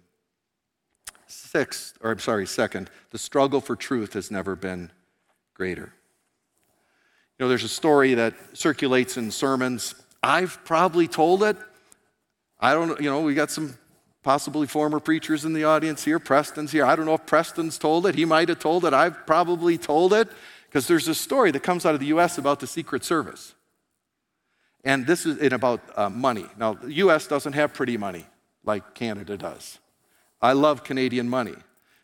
Sixth, 1.27 1.97
or 2.01 2.11
I'm 2.11 2.19
sorry, 2.19 2.47
second, 2.47 2.89
the 3.11 3.17
struggle 3.17 3.61
for 3.61 3.75
truth 3.75 4.13
has 4.13 4.31
never 4.31 4.55
been 4.55 4.91
greater. 5.53 5.93
You 7.37 7.45
know, 7.45 7.49
there's 7.49 7.63
a 7.63 7.69
story 7.69 8.15
that 8.15 8.33
circulates 8.53 9.15
in 9.15 9.29
sermons. 9.31 9.95
I've 10.23 10.63
probably 10.65 11.07
told 11.07 11.43
it, 11.43 11.55
I 12.59 12.73
don't, 12.73 12.99
you 12.99 13.09
know, 13.09 13.21
we 13.21 13.33
got 13.33 13.51
some 13.51 13.77
possibly 14.23 14.67
former 14.67 14.99
preachers 14.99 15.45
in 15.45 15.53
the 15.53 15.63
audience 15.63 16.03
here. 16.03 16.19
Preston's 16.19 16.71
here. 16.71 16.85
I 16.85 16.95
don't 16.95 17.05
know 17.05 17.13
if 17.13 17.25
Preston's 17.25 17.77
told 17.77 18.05
it. 18.05 18.15
He 18.15 18.25
might 18.25 18.49
have 18.49 18.59
told 18.59 18.85
it. 18.85 18.93
I've 18.93 19.25
probably 19.25 19.77
told 19.77 20.13
it 20.13 20.27
because 20.65 20.87
there's 20.87 21.07
a 21.07 21.15
story 21.15 21.51
that 21.51 21.61
comes 21.61 21.85
out 21.85 21.93
of 21.93 21.99
the 21.99 22.07
U.S. 22.07 22.37
about 22.37 22.59
the 22.59 22.67
Secret 22.67 23.03
Service. 23.03 23.55
And 24.83 25.07
this 25.07 25.25
is 25.25 25.37
in 25.37 25.53
about 25.53 25.81
uh, 25.95 26.09
money. 26.09 26.45
Now, 26.57 26.73
the 26.73 26.93
U.S. 26.95 27.27
doesn't 27.27 27.53
have 27.53 27.73
pretty 27.73 27.97
money 27.97 28.25
like 28.63 28.93
Canada 28.93 29.37
does. 29.37 29.79
I 30.41 30.53
love 30.53 30.83
Canadian 30.83 31.29
money. 31.29 31.55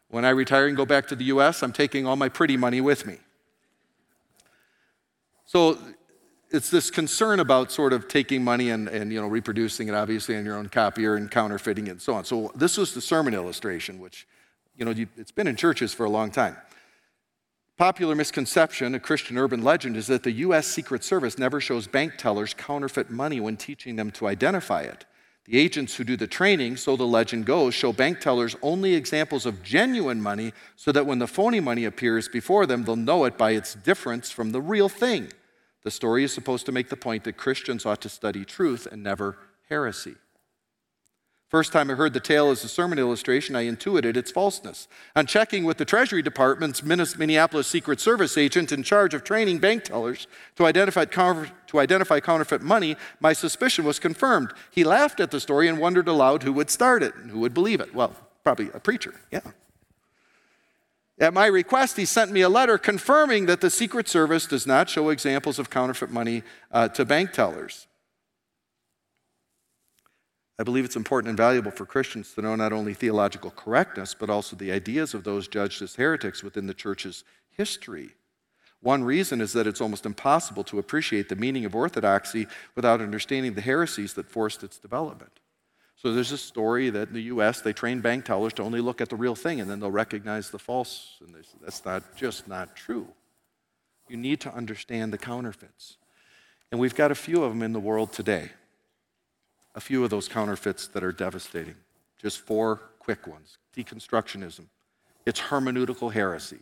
When 0.09 0.25
I 0.25 0.29
retire 0.29 0.67
and 0.67 0.77
go 0.77 0.85
back 0.85 1.07
to 1.07 1.15
the 1.15 1.25
U.S., 1.25 1.63
I'm 1.63 1.73
taking 1.73 2.05
all 2.05 2.15
my 2.15 2.29
pretty 2.29 2.57
money 2.57 2.81
with 2.81 3.05
me. 3.05 3.17
So 5.45 5.77
it's 6.51 6.69
this 6.69 6.89
concern 6.91 7.39
about 7.39 7.71
sort 7.71 7.93
of 7.93 8.07
taking 8.07 8.43
money 8.43 8.69
and, 8.69 8.87
and 8.87 9.11
you 9.11 9.19
know 9.19 9.27
reproducing 9.27 9.87
it 9.87 9.93
obviously 9.93 10.35
on 10.37 10.45
your 10.45 10.57
own 10.57 10.69
copier 10.69 11.15
and 11.15 11.29
counterfeiting 11.29 11.87
it 11.87 11.91
and 11.91 12.01
so 12.01 12.13
on. 12.13 12.25
So 12.25 12.51
this 12.55 12.77
was 12.77 12.93
the 12.93 13.01
sermon 13.01 13.33
illustration, 13.33 13.99
which 13.99 14.27
you 14.77 14.85
know 14.85 14.91
you, 14.91 15.07
it's 15.17 15.31
been 15.31 15.47
in 15.47 15.55
churches 15.55 15.93
for 15.93 16.05
a 16.05 16.09
long 16.09 16.31
time. 16.31 16.55
Popular 17.77 18.15
misconception, 18.15 18.95
a 18.95 18.99
Christian 19.01 19.37
urban 19.37 19.61
legend, 19.61 19.97
is 19.97 20.07
that 20.07 20.23
the 20.23 20.31
U.S. 20.31 20.65
Secret 20.65 21.03
Service 21.03 21.37
never 21.37 21.59
shows 21.59 21.87
bank 21.87 22.13
tellers 22.17 22.53
counterfeit 22.53 23.09
money 23.09 23.41
when 23.41 23.57
teaching 23.57 23.97
them 23.97 24.11
to 24.11 24.27
identify 24.27 24.83
it. 24.83 25.05
The 25.43 25.59
agents 25.59 25.95
who 25.95 26.05
do 26.05 26.15
the 26.15 26.25
training, 26.25 26.77
so 26.77 26.95
the 26.95 27.05
legend 27.05 27.45
goes, 27.45 27.75
show 27.75 27.91
bank 27.91 28.21
tellers 28.21 28.55
only 28.61 28.95
examples 28.95 29.45
of 29.45 29.61
genuine 29.61 30.21
money 30.21 30.53
so 30.77 30.93
that 30.93 31.05
when 31.05 31.19
the 31.19 31.27
phony 31.27 31.59
money 31.59 31.83
appears 31.83 32.29
before 32.29 32.65
them, 32.65 32.85
they'll 32.85 32.95
know 32.95 33.25
it 33.25 33.37
by 33.37 33.51
its 33.51 33.75
difference 33.75 34.31
from 34.31 34.53
the 34.53 34.61
real 34.61 34.87
thing. 34.87 35.31
The 35.85 35.91
story 35.91 36.23
is 36.23 36.33
supposed 36.33 36.65
to 36.65 36.71
make 36.71 36.89
the 36.89 36.97
point 36.97 37.25
that 37.25 37.37
Christians 37.37 37.85
ought 37.85 38.01
to 38.01 38.09
study 38.09 38.43
truth 38.43 38.87
and 38.91 39.03
never 39.03 39.37
heresy. 39.69 40.15
First 41.47 41.71
time 41.71 41.91
I 41.91 41.93
heard 41.93 42.13
the 42.13 42.19
tale 42.19 42.49
as 42.49 42.63
a 42.63 42.67
sermon 42.67 42.97
illustration, 42.97 43.55
I 43.55 43.67
intuited 43.67 44.17
its 44.17 44.31
falseness. 44.31 44.87
On 45.15 45.27
checking 45.27 45.63
with 45.63 45.77
the 45.77 45.85
Treasury 45.85 46.23
Department's 46.23 46.81
Minneapolis 46.81 47.67
Secret 47.67 47.99
Service 47.99 48.35
agent 48.35 48.71
in 48.71 48.81
charge 48.81 49.13
of 49.13 49.23
training 49.23 49.59
bank 49.59 49.83
tellers 49.83 50.25
to 50.55 50.65
identify, 50.65 51.05
to 51.05 51.79
identify 51.79 52.19
counterfeit 52.19 52.63
money, 52.63 52.97
my 53.19 53.33
suspicion 53.33 53.85
was 53.85 53.99
confirmed. 53.99 54.53
He 54.71 54.83
laughed 54.83 55.19
at 55.19 55.29
the 55.29 55.39
story 55.39 55.67
and 55.67 55.77
wondered 55.77 56.07
aloud 56.07 56.41
who 56.41 56.53
would 56.53 56.71
start 56.71 57.03
it 57.03 57.13
and 57.15 57.29
who 57.29 57.39
would 57.41 57.53
believe 57.53 57.79
it. 57.79 57.93
Well, 57.93 58.15
probably 58.43 58.71
a 58.73 58.79
preacher, 58.79 59.13
yeah. 59.31 59.41
At 61.17 61.33
my 61.33 61.45
request, 61.45 61.95
he 61.95 62.05
sent 62.05 62.31
me 62.31 62.41
a 62.41 62.49
letter 62.49 62.77
confirming 62.77 63.45
that 63.45 63.61
the 63.61 63.69
Secret 63.69 64.09
Service 64.09 64.45
does 64.45 64.67
not 64.67 64.89
show 64.89 65.09
examples 65.09 65.59
of 65.59 65.69
counterfeit 65.69 66.11
money 66.11 66.43
uh, 66.71 66.89
to 66.89 67.05
bank 67.05 67.31
tellers. 67.31 67.87
I 70.59 70.63
believe 70.63 70.85
it's 70.85 70.95
important 70.95 71.29
and 71.29 71.37
valuable 71.37 71.71
for 71.71 71.85
Christians 71.85 72.33
to 72.33 72.41
know 72.41 72.55
not 72.55 72.73
only 72.73 72.93
theological 72.93 73.51
correctness, 73.51 74.13
but 74.13 74.29
also 74.29 74.55
the 74.55 74.71
ideas 74.71 75.13
of 75.13 75.23
those 75.23 75.47
judged 75.47 75.81
as 75.81 75.95
heretics 75.95 76.43
within 76.43 76.67
the 76.67 76.73
church's 76.73 77.23
history. 77.49 78.11
One 78.81 79.03
reason 79.03 79.41
is 79.41 79.53
that 79.53 79.67
it's 79.67 79.81
almost 79.81 80.05
impossible 80.05 80.63
to 80.65 80.79
appreciate 80.79 81.27
the 81.27 81.35
meaning 81.35 81.65
of 81.65 81.75
orthodoxy 81.75 82.47
without 82.75 83.01
understanding 83.01 83.53
the 83.53 83.61
heresies 83.61 84.13
that 84.13 84.29
forced 84.29 84.63
its 84.63 84.77
development. 84.77 85.39
So 86.05 86.13
there's 86.13 86.31
a 86.31 86.37
story 86.37 86.91
that 86.91 87.07
in 87.07 87.15
the 87.15 87.23
US 87.33 87.61
they 87.61 87.73
train 87.73 87.99
bank 87.99 88.25
tellers 88.25 88.53
to 88.53 88.61
only 88.61 88.79
look 88.79 89.01
at 89.01 89.09
the 89.09 89.15
real 89.15 89.33
thing 89.33 89.59
and 89.59 89.67
then 89.67 89.79
they'll 89.79 89.89
recognize 89.89 90.51
the 90.51 90.59
false. 90.59 91.17
And 91.19 91.35
that's 91.63 91.83
not 91.83 92.15
just 92.15 92.47
not 92.47 92.75
true. 92.75 93.07
You 94.07 94.15
need 94.15 94.39
to 94.41 94.53
understand 94.53 95.11
the 95.11 95.17
counterfeits. 95.17 95.97
And 96.71 96.79
we've 96.79 96.93
got 96.93 97.09
a 97.09 97.15
few 97.15 97.43
of 97.43 97.51
them 97.51 97.63
in 97.63 97.73
the 97.73 97.79
world 97.79 98.13
today 98.13 98.51
a 99.73 99.81
few 99.81 100.03
of 100.03 100.11
those 100.11 100.27
counterfeits 100.27 100.85
that 100.89 101.03
are 101.03 101.11
devastating. 101.11 101.73
Just 102.21 102.39
four 102.39 102.81
quick 102.99 103.25
ones 103.25 103.57
deconstructionism, 103.75 104.65
it's 105.25 105.39
hermeneutical 105.39 106.13
heresy. 106.13 106.59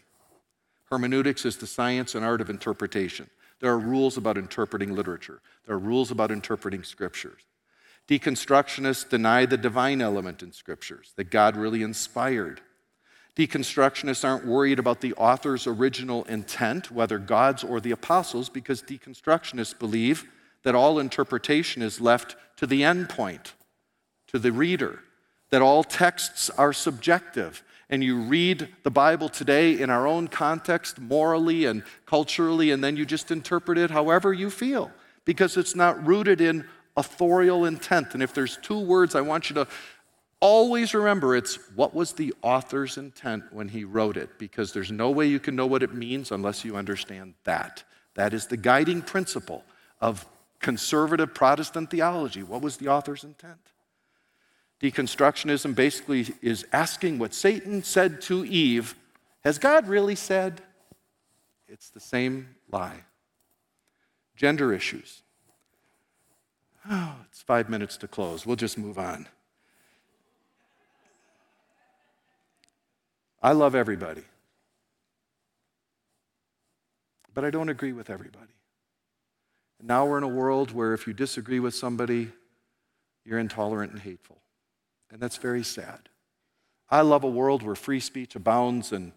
Hermeneutics 0.85 1.43
is 1.43 1.57
the 1.57 1.67
science 1.67 2.15
and 2.15 2.23
art 2.23 2.39
of 2.39 2.49
interpretation. 2.49 3.29
There 3.59 3.71
are 3.73 3.79
rules 3.79 4.15
about 4.15 4.37
interpreting 4.37 4.95
literature, 4.95 5.41
there 5.65 5.75
are 5.75 5.79
rules 5.79 6.11
about 6.11 6.31
interpreting 6.31 6.83
scriptures. 6.83 7.41
Deconstructionists 8.07 9.07
deny 9.09 9.45
the 9.45 9.57
divine 9.57 10.01
element 10.01 10.43
in 10.43 10.51
scriptures, 10.51 11.13
that 11.15 11.31
God 11.31 11.55
really 11.55 11.81
inspired. 11.81 12.61
Deconstructionists 13.35 14.27
aren't 14.27 14.45
worried 14.45 14.77
about 14.77 15.01
the 15.01 15.13
author's 15.13 15.65
original 15.65 16.23
intent, 16.25 16.91
whether 16.91 17.17
God's 17.17 17.63
or 17.63 17.79
the 17.79 17.91
apostles', 17.91 18.49
because 18.49 18.81
deconstructionists 18.81 19.77
believe 19.77 20.27
that 20.63 20.75
all 20.75 20.99
interpretation 20.99 21.81
is 21.81 22.01
left 22.01 22.35
to 22.57 22.67
the 22.67 22.83
end 22.83 23.09
point, 23.09 23.53
to 24.27 24.37
the 24.37 24.51
reader, 24.51 24.99
that 25.49 25.61
all 25.61 25.83
texts 25.83 26.49
are 26.51 26.73
subjective. 26.73 27.63
And 27.89 28.03
you 28.03 28.21
read 28.21 28.69
the 28.83 28.91
Bible 28.91 29.29
today 29.29 29.79
in 29.79 29.89
our 29.89 30.07
own 30.07 30.27
context, 30.27 30.99
morally 30.99 31.65
and 31.65 31.83
culturally, 32.05 32.71
and 32.71 32.83
then 32.83 32.97
you 32.97 33.05
just 33.05 33.31
interpret 33.31 33.77
it 33.77 33.91
however 33.91 34.33
you 34.33 34.49
feel 34.49 34.91
because 35.25 35.57
it's 35.57 35.75
not 35.75 36.05
rooted 36.05 36.41
in 36.41 36.65
authorial 36.95 37.65
intent. 37.65 38.13
And 38.13 38.23
if 38.23 38.33
there's 38.33 38.57
two 38.57 38.79
words 38.79 39.15
I 39.15 39.21
want 39.21 39.49
you 39.49 39.55
to 39.55 39.67
always 40.39 40.93
remember, 40.93 41.35
it's 41.35 41.55
what 41.75 41.93
was 41.93 42.13
the 42.13 42.33
author's 42.41 42.97
intent 42.97 43.45
when 43.51 43.69
he 43.69 43.85
wrote 43.85 44.17
it 44.17 44.37
because 44.37 44.73
there's 44.73 44.91
no 44.91 45.09
way 45.09 45.25
you 45.25 45.39
can 45.39 45.55
know 45.55 45.65
what 45.65 45.83
it 45.83 45.93
means 45.93 46.31
unless 46.31 46.65
you 46.65 46.75
understand 46.75 47.33
that. 47.45 47.83
That 48.15 48.33
is 48.33 48.47
the 48.47 48.57
guiding 48.57 49.01
principle 49.01 49.63
of 50.01 50.27
conservative 50.59 51.33
Protestant 51.33 51.89
theology. 51.89 52.43
What 52.43 52.61
was 52.61 52.77
the 52.77 52.89
author's 52.89 53.23
intent? 53.23 53.59
Deconstructionism 54.81 55.73
basically 55.75 56.27
is 56.41 56.65
asking 56.73 57.17
what 57.17 57.33
Satan 57.33 57.83
said 57.83 58.21
to 58.23 58.45
Eve 58.45 58.95
Has 59.45 59.57
God 59.57 59.87
really 59.87 60.15
said? 60.15 60.61
It's 61.67 61.89
the 61.89 61.99
same 61.99 62.49
lie. 62.69 63.03
Gender 64.35 64.73
issues. 64.73 65.22
Oh, 66.89 67.15
it's 67.29 67.41
five 67.41 67.69
minutes 67.69 67.97
to 67.97 68.07
close. 68.07 68.45
We'll 68.45 68.55
just 68.55 68.77
move 68.77 68.97
on. 68.97 69.27
I 73.41 73.51
love 73.51 73.75
everybody, 73.75 74.23
but 77.33 77.43
I 77.43 77.49
don't 77.49 77.67
agree 77.67 77.91
with 77.91 78.09
everybody. 78.09 78.53
Now 79.81 80.05
we're 80.05 80.17
in 80.17 80.23
a 80.23 80.29
world 80.29 80.71
where 80.71 80.93
if 80.93 81.07
you 81.07 81.13
disagree 81.13 81.59
with 81.59 81.75
somebody, 81.75 82.31
you're 83.25 83.39
intolerant 83.39 83.91
and 83.91 84.01
hateful. 84.01 84.37
And 85.11 85.21
that's 85.21 85.35
very 85.35 85.63
sad. 85.63 86.07
I 86.89 87.01
love 87.01 87.25
a 87.25 87.29
world 87.29 87.63
where 87.63 87.75
free 87.75 87.99
speech 87.99 88.35
abounds 88.35 88.93
and 88.93 89.11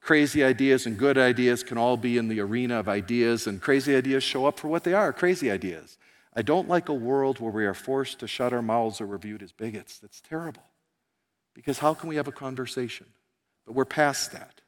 crazy 0.00 0.42
ideas 0.42 0.86
and 0.86 0.98
good 0.98 1.16
ideas 1.16 1.62
can 1.62 1.78
all 1.78 1.96
be 1.96 2.18
in 2.18 2.26
the 2.26 2.40
arena 2.40 2.80
of 2.80 2.88
ideas, 2.88 3.46
and 3.46 3.60
crazy 3.60 3.94
ideas 3.94 4.24
show 4.24 4.46
up 4.46 4.58
for 4.58 4.66
what 4.68 4.82
they 4.82 4.94
are 4.94 5.12
crazy 5.12 5.50
ideas. 5.50 5.97
I 6.38 6.42
don't 6.42 6.68
like 6.68 6.88
a 6.88 6.94
world 6.94 7.40
where 7.40 7.50
we 7.50 7.66
are 7.66 7.74
forced 7.74 8.20
to 8.20 8.28
shut 8.28 8.52
our 8.52 8.62
mouths 8.62 9.00
or 9.00 9.08
we're 9.08 9.18
viewed 9.18 9.42
as 9.42 9.50
bigots. 9.50 9.98
That's 9.98 10.20
terrible. 10.20 10.62
Because 11.52 11.80
how 11.80 11.94
can 11.94 12.08
we 12.08 12.14
have 12.14 12.28
a 12.28 12.32
conversation? 12.32 13.06
But 13.66 13.74
we're 13.74 13.84
past 13.84 14.30
that. 14.30 14.60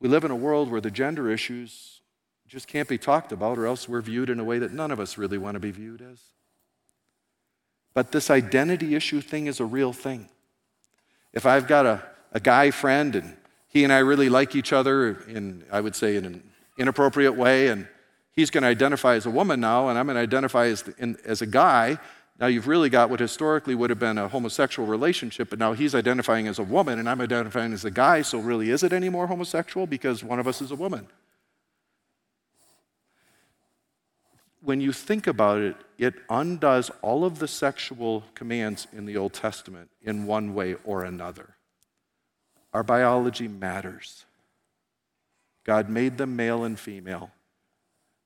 We 0.00 0.08
live 0.08 0.24
in 0.24 0.30
a 0.30 0.36
world 0.36 0.70
where 0.70 0.80
the 0.80 0.90
gender 0.90 1.30
issues 1.30 2.00
just 2.46 2.66
can't 2.66 2.88
be 2.88 2.96
talked 2.96 3.30
about, 3.30 3.58
or 3.58 3.66
else 3.66 3.86
we're 3.86 4.00
viewed 4.00 4.30
in 4.30 4.40
a 4.40 4.44
way 4.44 4.58
that 4.58 4.72
none 4.72 4.90
of 4.90 4.98
us 4.98 5.18
really 5.18 5.36
want 5.36 5.56
to 5.56 5.60
be 5.60 5.70
viewed 5.70 6.00
as. 6.00 6.18
But 7.92 8.12
this 8.12 8.30
identity 8.30 8.94
issue 8.94 9.20
thing 9.20 9.48
is 9.48 9.60
a 9.60 9.66
real 9.66 9.92
thing. 9.92 10.30
If 11.34 11.44
I've 11.44 11.66
got 11.66 11.84
a, 11.84 12.02
a 12.32 12.40
guy 12.40 12.70
friend 12.70 13.14
and 13.16 13.36
he 13.68 13.84
and 13.84 13.92
I 13.92 13.98
really 13.98 14.30
like 14.30 14.56
each 14.56 14.72
other 14.72 15.10
in, 15.28 15.62
I 15.70 15.82
would 15.82 15.94
say, 15.94 16.16
in 16.16 16.24
an 16.24 16.42
inappropriate 16.78 17.34
way, 17.34 17.68
and 17.68 17.86
he's 18.36 18.50
going 18.50 18.62
to 18.62 18.68
identify 18.68 19.14
as 19.14 19.26
a 19.26 19.30
woman 19.30 19.60
now, 19.60 19.88
and 19.88 19.98
I'm 19.98 20.06
going 20.06 20.16
to 20.16 20.22
identify 20.22 20.66
as, 20.66 20.82
the, 20.82 20.94
in, 20.98 21.16
as 21.24 21.42
a 21.42 21.46
guy, 21.46 21.98
now 22.40 22.46
you've 22.46 22.66
really 22.66 22.90
got 22.90 23.10
what 23.10 23.20
historically 23.20 23.74
would 23.74 23.90
have 23.90 23.98
been 23.98 24.18
a 24.18 24.28
homosexual 24.28 24.88
relationship, 24.88 25.50
but 25.50 25.58
now 25.58 25.72
he's 25.72 25.94
identifying 25.94 26.48
as 26.48 26.58
a 26.58 26.64
woman, 26.64 26.98
and 26.98 27.08
I'm 27.08 27.20
identifying 27.20 27.72
as 27.72 27.84
a 27.84 27.90
guy, 27.90 28.22
so 28.22 28.38
really 28.38 28.70
is 28.70 28.82
it 28.82 28.92
any 28.92 29.08
more 29.08 29.26
homosexual 29.26 29.86
because 29.86 30.24
one 30.24 30.38
of 30.38 30.48
us 30.48 30.60
is 30.60 30.70
a 30.70 30.76
woman? 30.76 31.06
when 34.64 34.80
you 34.80 34.92
think 34.92 35.26
about 35.26 35.60
it, 35.60 35.76
it 35.98 36.14
undoes 36.30 36.90
all 37.02 37.24
of 37.24 37.38
the 37.38 37.46
sexual 37.46 38.24
commands 38.34 38.86
in 38.92 39.04
the 39.04 39.16
Old 39.16 39.34
Testament 39.34 39.90
in 40.02 40.26
one 40.26 40.54
way 40.54 40.74
or 40.84 41.04
another. 41.04 41.56
Our 42.72 42.82
biology 42.82 43.46
matters. 43.46 44.24
God 45.64 45.88
made 45.88 46.16
them 46.18 46.34
male 46.34 46.64
and 46.64 46.78
female. 46.78 47.30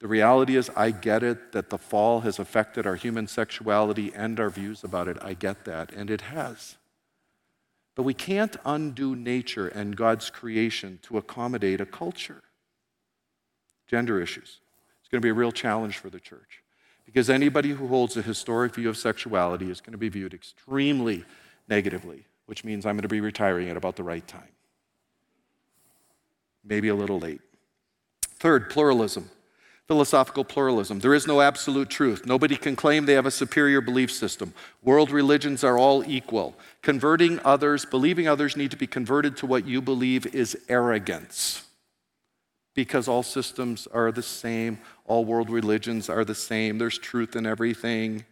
The 0.00 0.06
reality 0.06 0.56
is, 0.56 0.70
I 0.76 0.92
get 0.92 1.22
it 1.22 1.52
that 1.52 1.70
the 1.70 1.78
fall 1.78 2.20
has 2.20 2.38
affected 2.38 2.86
our 2.86 2.94
human 2.94 3.26
sexuality 3.26 4.12
and 4.14 4.38
our 4.38 4.50
views 4.50 4.84
about 4.84 5.08
it. 5.08 5.16
I 5.20 5.34
get 5.34 5.64
that, 5.64 5.92
and 5.92 6.08
it 6.08 6.20
has. 6.20 6.76
But 7.96 8.04
we 8.04 8.14
can't 8.14 8.56
undo 8.64 9.16
nature 9.16 9.66
and 9.66 9.96
God's 9.96 10.30
creation 10.30 11.00
to 11.02 11.18
accommodate 11.18 11.80
a 11.80 11.86
culture. 11.86 12.42
Gender 13.88 14.20
issues. 14.20 14.60
It's 15.00 15.08
going 15.10 15.20
to 15.20 15.26
be 15.26 15.30
a 15.30 15.34
real 15.34 15.50
challenge 15.50 15.98
for 15.98 16.10
the 16.10 16.20
church 16.20 16.62
because 17.04 17.28
anybody 17.28 17.70
who 17.70 17.88
holds 17.88 18.16
a 18.16 18.22
historic 18.22 18.74
view 18.74 18.88
of 18.88 18.96
sexuality 18.96 19.70
is 19.70 19.80
going 19.80 19.92
to 19.92 19.98
be 19.98 20.10
viewed 20.10 20.34
extremely 20.34 21.24
negatively, 21.66 22.26
which 22.46 22.64
means 22.64 22.86
I'm 22.86 22.94
going 22.94 23.02
to 23.02 23.08
be 23.08 23.20
retiring 23.20 23.68
at 23.68 23.76
about 23.76 23.96
the 23.96 24.02
right 24.04 24.26
time. 24.28 24.52
Maybe 26.62 26.88
a 26.88 26.94
little 26.94 27.18
late. 27.18 27.40
Third, 28.38 28.70
pluralism. 28.70 29.30
Philosophical 29.88 30.44
pluralism. 30.44 31.00
There 31.00 31.14
is 31.14 31.26
no 31.26 31.40
absolute 31.40 31.90
truth. 31.90 32.26
Nobody 32.26 32.56
can 32.56 32.76
claim 32.76 33.06
they 33.06 33.14
have 33.14 33.26
a 33.26 33.30
superior 33.30 33.80
belief 33.80 34.12
system. 34.12 34.54
World 34.82 35.10
religions 35.10 35.64
are 35.64 35.78
all 35.78 36.04
equal. 36.04 36.54
Converting 36.82 37.40
others, 37.44 37.84
believing 37.84 38.28
others 38.28 38.56
need 38.56 38.70
to 38.70 38.76
be 38.76 38.86
converted 38.86 39.36
to 39.38 39.46
what 39.46 39.66
you 39.66 39.80
believe 39.80 40.26
is 40.26 40.56
arrogance 40.68 41.64
because 42.78 43.08
all 43.08 43.24
systems 43.24 43.88
are 43.88 44.12
the 44.12 44.22
same, 44.22 44.78
all 45.04 45.24
world 45.24 45.50
religions 45.50 46.08
are 46.08 46.24
the 46.24 46.32
same, 46.32 46.78
there's 46.78 46.96
truth 46.96 47.34
in 47.34 47.44
everything. 47.44 48.24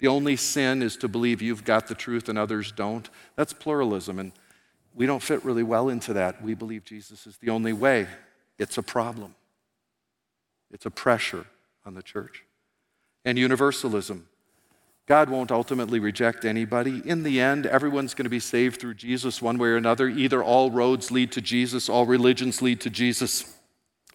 The 0.00 0.08
only 0.08 0.34
sin 0.34 0.82
is 0.82 0.96
to 0.96 1.06
believe 1.06 1.40
you've 1.40 1.62
got 1.62 1.86
the 1.86 1.94
truth 1.94 2.28
and 2.28 2.36
others 2.36 2.72
don't. 2.72 3.08
That's 3.36 3.52
pluralism, 3.52 4.18
and 4.18 4.32
we 4.96 5.06
don't 5.06 5.22
fit 5.22 5.44
really 5.44 5.62
well 5.62 5.88
into 5.88 6.12
that. 6.14 6.42
We 6.42 6.54
believe 6.54 6.84
Jesus 6.84 7.24
is 7.24 7.36
the 7.36 7.50
only 7.50 7.72
way. 7.72 8.08
It's 8.58 8.78
a 8.78 8.82
problem, 8.82 9.36
it's 10.74 10.84
a 10.84 10.90
pressure 10.90 11.46
on 11.86 11.94
the 11.94 12.02
church. 12.02 12.44
And 13.24 13.38
universalism. 13.38 14.26
God 15.06 15.30
won't 15.30 15.52
ultimately 15.52 15.98
reject 15.98 16.44
anybody. 16.44 17.00
In 17.04 17.22
the 17.22 17.40
end, 17.40 17.64
everyone's 17.64 18.12
going 18.12 18.24
to 18.24 18.30
be 18.30 18.40
saved 18.40 18.80
through 18.80 18.94
Jesus 18.94 19.40
one 19.40 19.56
way 19.56 19.68
or 19.68 19.76
another. 19.76 20.08
Either 20.08 20.42
all 20.42 20.70
roads 20.70 21.10
lead 21.10 21.30
to 21.32 21.40
Jesus, 21.40 21.88
all 21.88 22.06
religions 22.06 22.60
lead 22.60 22.80
to 22.80 22.90
Jesus. 22.90 23.56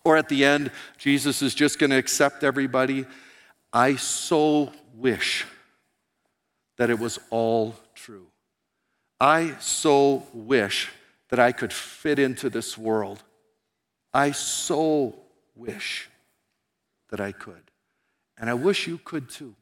Or 0.03 0.17
at 0.17 0.29
the 0.29 0.43
end, 0.43 0.71
Jesus 0.97 1.41
is 1.41 1.55
just 1.55 1.79
going 1.79 1.91
to 1.91 1.97
accept 1.97 2.43
everybody. 2.43 3.05
I 3.71 3.95
so 3.95 4.71
wish 4.95 5.45
that 6.77 6.89
it 6.89 6.99
was 6.99 7.19
all 7.29 7.75
true. 7.95 8.27
I 9.19 9.55
so 9.59 10.23
wish 10.33 10.89
that 11.29 11.39
I 11.39 11.51
could 11.51 11.71
fit 11.71 12.19
into 12.19 12.49
this 12.49 12.77
world. 12.77 13.23
I 14.13 14.31
so 14.31 15.15
wish 15.55 16.09
that 17.09 17.19
I 17.19 17.31
could. 17.31 17.71
And 18.37 18.49
I 18.49 18.53
wish 18.53 18.87
you 18.87 18.97
could 18.97 19.29
too. 19.29 19.55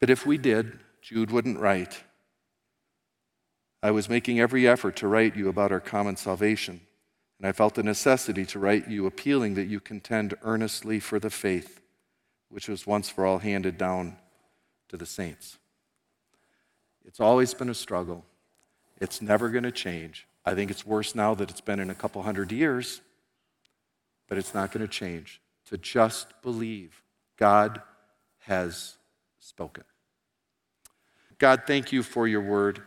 But 0.00 0.10
if 0.10 0.26
we 0.26 0.38
did, 0.38 0.78
Jude 1.02 1.30
wouldn't 1.30 1.58
write. 1.58 2.02
I 3.82 3.90
was 3.90 4.08
making 4.08 4.40
every 4.40 4.66
effort 4.66 4.96
to 4.96 5.08
write 5.08 5.36
you 5.36 5.48
about 5.48 5.72
our 5.72 5.80
common 5.80 6.16
salvation, 6.16 6.80
and 7.38 7.46
I 7.46 7.52
felt 7.52 7.74
the 7.74 7.82
necessity 7.82 8.46
to 8.46 8.58
write 8.58 8.88
you 8.88 9.06
appealing 9.06 9.54
that 9.54 9.66
you 9.66 9.80
contend 9.80 10.34
earnestly 10.42 11.00
for 11.00 11.18
the 11.18 11.30
faith 11.30 11.80
which 12.54 12.68
was 12.68 12.86
once 12.86 13.10
for 13.10 13.26
all 13.26 13.38
handed 13.38 13.76
down 13.76 14.16
to 14.88 14.96
the 14.96 15.04
saints. 15.04 15.58
It's 17.04 17.18
always 17.18 17.52
been 17.52 17.68
a 17.68 17.74
struggle. 17.74 18.24
It's 19.00 19.20
never 19.20 19.48
going 19.48 19.64
to 19.64 19.72
change. 19.72 20.28
I 20.44 20.54
think 20.54 20.70
it's 20.70 20.86
worse 20.86 21.16
now 21.16 21.34
that 21.34 21.50
it's 21.50 21.60
been 21.60 21.80
in 21.80 21.90
a 21.90 21.96
couple 21.96 22.22
hundred 22.22 22.52
years, 22.52 23.00
but 24.28 24.38
it's 24.38 24.54
not 24.54 24.70
going 24.70 24.86
to 24.86 24.92
change. 24.92 25.40
To 25.66 25.78
just 25.78 26.40
believe 26.42 27.02
God 27.36 27.80
has 28.40 28.96
spoken. 29.38 29.84
God, 31.38 31.62
thank 31.66 31.92
you 31.92 32.02
for 32.02 32.28
your 32.28 32.42
word. 32.42 32.82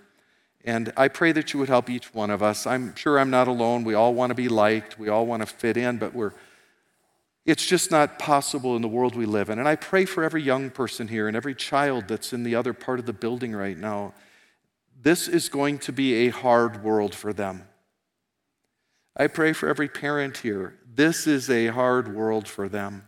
And 0.63 0.91
I 0.97 1.07
pray 1.07 1.31
that 1.31 1.53
you 1.53 1.59
would 1.59 1.69
help 1.69 1.89
each 1.89 2.13
one 2.13 2.29
of 2.29 2.43
us. 2.43 2.67
I'm 2.67 2.95
sure 2.95 3.19
I'm 3.19 3.29
not 3.29 3.47
alone. 3.47 3.83
We 3.83 3.93
all 3.93 4.13
want 4.13 4.31
to 4.31 4.35
be 4.35 4.49
liked, 4.49 4.99
we 4.99 5.09
all 5.09 5.25
want 5.25 5.41
to 5.41 5.47
fit 5.47 5.77
in, 5.77 5.97
but 5.97 6.13
we're 6.13 6.33
it's 7.47 7.65
just 7.65 7.91
not 7.91 8.19
possible 8.19 8.75
in 8.75 8.81
the 8.81 8.89
world 8.89 9.15
we 9.15 9.25
live 9.25 9.49
in. 9.49 9.57
And 9.57 9.69
I 9.69 9.77
pray 9.77 10.03
for 10.03 10.21
every 10.21 10.43
young 10.43 10.69
person 10.69 11.07
here 11.07 11.29
and 11.29 11.37
every 11.37 11.55
child 11.55 12.09
that's 12.09 12.33
in 12.33 12.43
the 12.43 12.55
other 12.55 12.73
part 12.73 12.99
of 12.99 13.05
the 13.05 13.13
building 13.13 13.55
right 13.55 13.77
now. 13.77 14.13
This 15.01 15.29
is 15.29 15.47
going 15.47 15.79
to 15.79 15.93
be 15.93 16.27
a 16.27 16.29
hard 16.29 16.83
world 16.83 17.15
for 17.15 17.31
them. 17.31 17.63
I 19.15 19.27
pray 19.27 19.53
for 19.53 19.69
every 19.69 19.87
parent 19.87 20.37
here. 20.37 20.77
This 20.97 21.27
is 21.27 21.47
a 21.47 21.67
hard 21.67 22.15
world 22.15 22.47
for 22.47 22.67
them. 22.67 23.07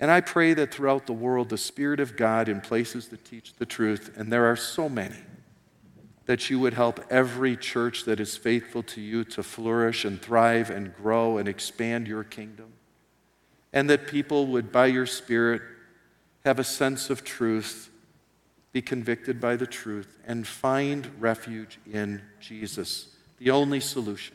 And 0.00 0.10
I 0.10 0.20
pray 0.20 0.52
that 0.52 0.74
throughout 0.74 1.06
the 1.06 1.12
world, 1.12 1.50
the 1.50 1.56
Spirit 1.56 2.00
of 2.00 2.16
God 2.16 2.48
in 2.48 2.60
places 2.60 3.08
that 3.08 3.24
teach 3.24 3.52
the 3.54 3.64
truth, 3.64 4.10
and 4.16 4.32
there 4.32 4.50
are 4.50 4.56
so 4.56 4.88
many, 4.88 5.20
that 6.26 6.50
you 6.50 6.58
would 6.58 6.74
help 6.74 6.98
every 7.10 7.56
church 7.56 8.06
that 8.06 8.18
is 8.18 8.36
faithful 8.36 8.82
to 8.82 9.00
you 9.00 9.22
to 9.22 9.44
flourish 9.44 10.04
and 10.04 10.20
thrive 10.20 10.68
and 10.68 10.96
grow 10.96 11.38
and 11.38 11.46
expand 11.46 12.08
your 12.08 12.24
kingdom. 12.24 12.72
And 13.72 13.88
that 13.88 14.08
people 14.08 14.48
would, 14.48 14.72
by 14.72 14.86
your 14.86 15.06
Spirit, 15.06 15.62
have 16.44 16.58
a 16.58 16.64
sense 16.64 17.08
of 17.08 17.22
truth, 17.22 17.88
be 18.72 18.82
convicted 18.82 19.40
by 19.40 19.54
the 19.54 19.68
truth, 19.68 20.18
and 20.26 20.44
find 20.44 21.08
refuge 21.20 21.78
in 21.88 22.20
Jesus, 22.40 23.14
the 23.38 23.52
only 23.52 23.78
solution. 23.78 24.34